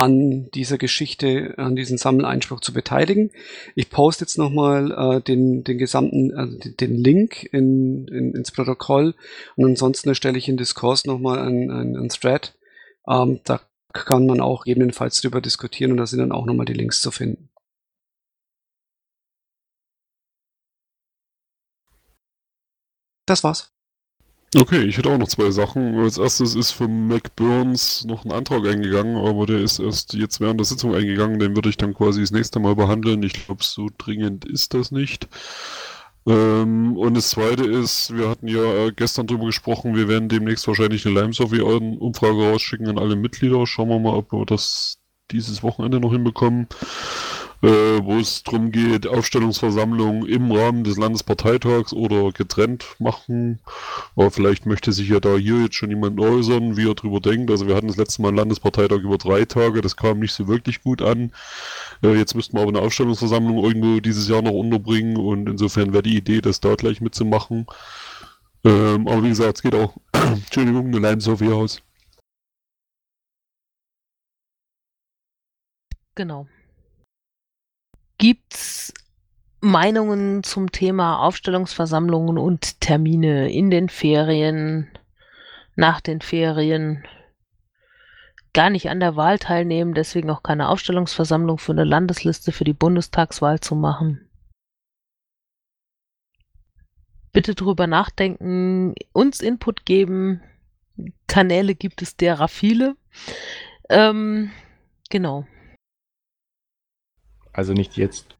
an 0.00 0.50
dieser 0.52 0.78
Geschichte, 0.78 1.54
an 1.58 1.76
diesem 1.76 1.98
Sammeleinspruch 1.98 2.60
zu 2.60 2.72
beteiligen. 2.72 3.30
Ich 3.74 3.90
poste 3.90 4.24
jetzt 4.24 4.38
nochmal 4.38 4.92
äh, 4.92 5.20
den, 5.20 5.62
den 5.62 5.76
gesamten, 5.76 6.34
also 6.34 6.56
den- 6.58 6.96
Link 6.96 7.44
in, 7.52 8.08
in, 8.08 8.34
ins 8.34 8.50
Protokoll 8.50 9.14
und 9.56 9.66
ansonsten 9.66 10.08
erstelle 10.08 10.38
ich 10.38 10.48
in 10.48 10.56
Diskurs 10.56 11.04
nochmal 11.04 11.38
einen, 11.40 11.70
einen 11.70 12.08
Thread. 12.08 12.54
Ähm, 13.06 13.40
da 13.44 13.60
kann 13.92 14.24
man 14.26 14.40
auch 14.40 14.64
gegebenenfalls 14.64 15.20
drüber 15.20 15.40
diskutieren 15.42 15.92
und 15.92 15.98
da 15.98 16.06
sind 16.06 16.20
dann 16.20 16.32
auch 16.32 16.46
nochmal 16.46 16.66
die 16.66 16.72
Links 16.72 17.02
zu 17.02 17.10
finden. 17.10 17.50
Das 23.26 23.44
war's. 23.44 23.72
Okay, 24.56 24.82
ich 24.82 24.98
hätte 24.98 25.10
auch 25.10 25.18
noch 25.18 25.28
zwei 25.28 25.52
Sachen. 25.52 25.96
Als 26.00 26.18
erstes 26.18 26.56
ist 26.56 26.72
von 26.72 27.06
Mac 27.06 27.36
Burns 27.36 28.04
noch 28.04 28.24
ein 28.24 28.32
Antrag 28.32 28.66
eingegangen, 28.66 29.16
aber 29.16 29.46
der 29.46 29.60
ist 29.60 29.78
erst 29.78 30.12
jetzt 30.14 30.40
während 30.40 30.58
der 30.58 30.64
Sitzung 30.64 30.92
eingegangen. 30.92 31.38
Den 31.38 31.54
würde 31.54 31.68
ich 31.68 31.76
dann 31.76 31.94
quasi 31.94 32.20
das 32.20 32.32
nächste 32.32 32.58
Mal 32.58 32.74
behandeln. 32.74 33.22
Ich 33.22 33.34
glaube, 33.34 33.62
so 33.62 33.88
dringend 33.96 34.44
ist 34.44 34.74
das 34.74 34.90
nicht. 34.90 35.28
Ähm, 36.26 36.96
und 36.96 37.14
das 37.14 37.30
zweite 37.30 37.64
ist, 37.64 38.14
wir 38.16 38.28
hatten 38.28 38.48
ja 38.48 38.86
äh, 38.86 38.92
gestern 38.92 39.28
drüber 39.28 39.46
gesprochen, 39.46 39.94
wir 39.94 40.08
werden 40.08 40.28
demnächst 40.28 40.66
wahrscheinlich 40.66 41.06
eine 41.06 41.14
Lime-Survey-Umfrage 41.14 42.50
rausschicken 42.50 42.88
an 42.88 42.98
alle 42.98 43.16
Mitglieder. 43.16 43.66
Schauen 43.68 43.88
wir 43.88 44.00
mal, 44.00 44.14
ob 44.14 44.32
wir 44.32 44.44
das 44.46 44.98
dieses 45.30 45.62
Wochenende 45.62 46.00
noch 46.00 46.12
hinbekommen, 46.12 46.66
äh, 47.62 47.68
wo 48.02 48.18
es 48.18 48.42
darum 48.42 48.72
geht, 48.72 49.06
Aufstellungsversammlung 49.06 50.26
im 50.26 50.50
Rahmen 50.50 50.84
des 50.84 50.96
Landesparteitags 50.96 51.92
oder 51.92 52.32
getrennt 52.32 52.86
machen. 52.98 53.60
Aber 54.16 54.30
vielleicht 54.30 54.66
möchte 54.66 54.92
sich 54.92 55.08
ja 55.08 55.20
da 55.20 55.36
hier 55.36 55.62
jetzt 55.62 55.74
schon 55.74 55.90
jemand 55.90 56.18
äußern, 56.18 56.76
wie 56.76 56.88
er 56.88 56.94
drüber 56.94 57.20
denkt. 57.20 57.50
Also 57.50 57.66
wir 57.66 57.74
hatten 57.74 57.88
das 57.88 57.96
letzte 57.96 58.22
Mal 58.22 58.28
einen 58.28 58.38
Landesparteitag 58.38 58.98
über 59.00 59.18
drei 59.18 59.44
Tage, 59.44 59.82
das 59.82 59.96
kam 59.96 60.20
nicht 60.20 60.32
so 60.32 60.48
wirklich 60.48 60.82
gut 60.82 61.02
an. 61.02 61.32
Äh, 62.02 62.16
jetzt 62.16 62.34
müssten 62.34 62.56
wir 62.56 62.62
aber 62.62 62.70
eine 62.70 62.80
Aufstellungsversammlung 62.80 63.62
irgendwo 63.62 64.00
dieses 64.00 64.28
Jahr 64.28 64.42
noch 64.42 64.52
unterbringen 64.52 65.16
und 65.16 65.48
insofern 65.48 65.92
wäre 65.92 66.02
die 66.02 66.16
Idee, 66.16 66.40
das 66.40 66.60
da 66.60 66.74
gleich 66.74 67.00
mitzumachen. 67.00 67.66
Ähm, 68.64 69.06
aber 69.08 69.22
wie 69.22 69.28
gesagt, 69.30 69.58
es 69.58 69.62
geht 69.62 69.74
auch, 69.74 69.94
Entschuldigung, 70.12 70.86
eine 70.86 70.98
Lime-Sophie 70.98 71.52
aus. 71.52 71.82
Genau. 76.14 76.46
Gibt's 78.20 78.92
Meinungen 79.62 80.42
zum 80.42 80.70
Thema 80.70 81.20
Aufstellungsversammlungen 81.20 82.36
und 82.36 82.78
Termine 82.82 83.50
in 83.50 83.70
den 83.70 83.88
Ferien, 83.88 84.90
nach 85.74 86.02
den 86.02 86.20
Ferien? 86.20 87.02
Gar 88.52 88.68
nicht 88.68 88.90
an 88.90 89.00
der 89.00 89.16
Wahl 89.16 89.38
teilnehmen, 89.38 89.94
deswegen 89.94 90.28
auch 90.28 90.42
keine 90.42 90.68
Aufstellungsversammlung 90.68 91.56
für 91.56 91.72
eine 91.72 91.84
Landesliste 91.84 92.52
für 92.52 92.64
die 92.64 92.74
Bundestagswahl 92.74 93.60
zu 93.60 93.74
machen. 93.74 94.28
Bitte 97.32 97.54
drüber 97.54 97.86
nachdenken, 97.86 98.96
uns 99.14 99.40
Input 99.40 99.86
geben. 99.86 100.42
Kanäle 101.26 101.74
gibt 101.74 102.02
es 102.02 102.18
derer 102.18 102.48
viele. 102.48 102.96
Ähm, 103.88 104.50
genau. 105.08 105.46
Also 107.52 107.72
nicht 107.72 107.96
jetzt. 107.96 108.36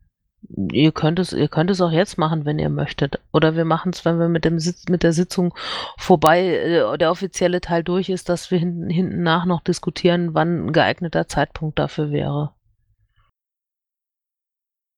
Ihr 0.72 0.92
könnt 0.92 1.18
es, 1.18 1.32
ihr 1.32 1.48
könnt 1.48 1.70
es 1.70 1.80
auch 1.80 1.90
jetzt 1.90 2.16
machen, 2.16 2.44
wenn 2.44 2.58
ihr 2.58 2.70
möchtet. 2.70 3.20
Oder 3.32 3.56
wir 3.56 3.66
machen 3.66 3.92
es, 3.92 4.04
wenn 4.04 4.18
wir 4.18 4.28
mit 4.28 4.44
dem 4.44 4.58
Sitz, 4.58 4.88
mit 4.88 5.02
der 5.02 5.12
Sitzung 5.12 5.54
vorbei, 5.98 6.46
äh, 6.46 6.98
der 6.98 7.10
offizielle 7.10 7.60
Teil 7.60 7.84
durch 7.84 8.08
ist, 8.08 8.28
dass 8.28 8.50
wir 8.50 8.58
hinten, 8.58 8.88
hinten 8.88 9.22
nach 9.22 9.44
noch 9.44 9.60
diskutieren, 9.60 10.34
wann 10.34 10.66
ein 10.66 10.72
geeigneter 10.72 11.28
Zeitpunkt 11.28 11.78
dafür 11.78 12.10
wäre. 12.10 12.54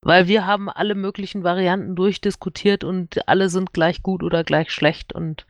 Weil 0.05 0.27
wir 0.27 0.47
haben 0.47 0.69
alle 0.69 0.95
möglichen 0.95 1.45
Varianten 1.45 1.97
durchdiskutiert 1.97 2.85
und 2.85 3.29
alle 3.29 3.49
sind 3.49 3.73
gleich 3.73 4.03
gut 4.03 4.23
oder 4.23 4.45
gleich 4.45 4.71
schlecht. 4.71 5.13
Und 5.13 5.47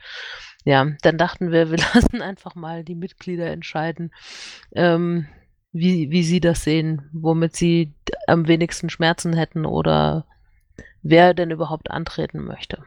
ja, 0.65 0.87
dann 1.03 1.19
dachten 1.19 1.51
wir, 1.51 1.71
wir 1.71 1.79
lassen 1.79 2.23
einfach 2.23 2.55
mal 2.55 2.83
die 2.83 2.95
Mitglieder 2.95 3.51
entscheiden, 3.51 4.13
ähm, 4.75 5.27
wie, 5.73 6.11
wie 6.11 6.23
sie 6.23 6.41
das 6.41 6.65
sehen, 6.65 7.09
womit 7.13 7.57
sie 7.57 7.95
am 8.27 8.47
wenigsten 8.47 8.91
Schmerzen 8.91 9.33
hätten 9.33 9.67
oder 9.67 10.27
wer 11.03 11.35
denn 11.35 11.51
überhaupt 11.51 11.91
antreten 11.91 12.45
möchte. 12.45 12.85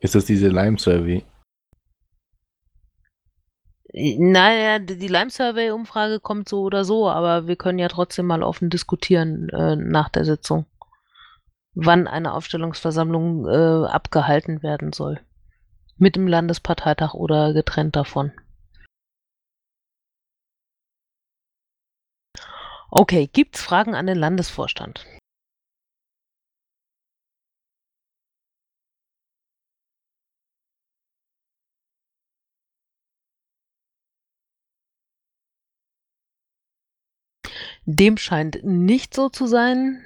Ist 0.00 0.14
das 0.14 0.24
diese 0.24 0.48
Lime-Survey? 0.48 1.24
Naja, 3.92 4.78
die 4.78 4.98
die 4.98 5.08
Lime-Survey-Umfrage 5.08 6.20
kommt 6.20 6.48
so 6.48 6.62
oder 6.62 6.84
so, 6.84 7.08
aber 7.08 7.46
wir 7.46 7.56
können 7.56 7.78
ja 7.78 7.88
trotzdem 7.88 8.26
mal 8.26 8.42
offen 8.42 8.70
diskutieren 8.70 9.48
äh, 9.48 9.76
nach 9.76 10.08
der 10.08 10.24
Sitzung, 10.24 10.66
wann 11.74 12.06
eine 12.06 12.34
Aufstellungsversammlung 12.34 13.46
äh, 13.46 13.86
abgehalten 13.88 14.62
werden 14.62 14.92
soll. 14.92 15.20
Mit 15.96 16.16
dem 16.16 16.28
Landesparteitag 16.28 17.14
oder 17.14 17.52
getrennt 17.54 17.96
davon. 17.96 18.32
Okay, 22.90 23.28
gibt's 23.32 23.62
Fragen 23.62 23.94
an 23.94 24.06
den 24.06 24.18
Landesvorstand? 24.18 25.06
Dem 37.86 38.16
scheint 38.16 38.60
nicht 38.64 39.14
so 39.14 39.28
zu 39.28 39.46
sein. 39.46 40.04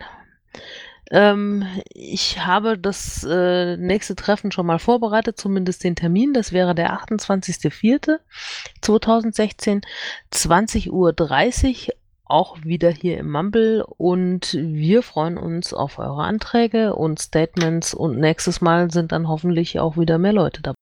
Ähm, 1.10 1.64
ich 1.90 2.44
habe 2.44 2.78
das 2.78 3.24
äh, 3.28 3.76
nächste 3.76 4.14
Treffen 4.16 4.50
schon 4.52 4.66
mal 4.66 4.78
vorbereitet, 4.78 5.38
zumindest 5.38 5.84
den 5.84 5.96
Termin. 5.96 6.32
Das 6.32 6.52
wäre 6.52 6.74
der 6.74 6.94
28.04.2016, 6.94 9.82
20.30 10.32 10.90
Uhr, 10.90 11.12
auch 12.32 12.64
wieder 12.64 12.90
hier 12.90 13.18
im 13.18 13.30
Mumble. 13.30 13.84
Und 13.84 14.54
wir 14.54 15.02
freuen 15.02 15.38
uns 15.38 15.74
auf 15.74 15.98
eure 15.98 16.22
Anträge 16.24 16.94
und 16.96 17.18
Statements. 17.20 17.94
Und 17.94 18.18
nächstes 18.18 18.60
Mal 18.60 18.90
sind 18.90 19.12
dann 19.12 19.28
hoffentlich 19.28 19.78
auch 19.80 19.96
wieder 19.96 20.18
mehr 20.18 20.32
Leute 20.32 20.62
dabei. 20.62 20.76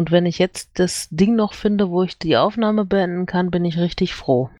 Und 0.00 0.10
wenn 0.10 0.26
ich 0.26 0.38
jetzt 0.38 0.78
das 0.78 1.08
Ding 1.10 1.34
noch 1.34 1.54
finde, 1.54 1.88
wo 1.88 2.02
ich 2.02 2.18
die 2.18 2.36
Aufnahme 2.36 2.84
beenden 2.84 3.26
kann, 3.26 3.50
bin 3.50 3.64
ich 3.64 3.78
richtig 3.78 4.14
froh. 4.14 4.50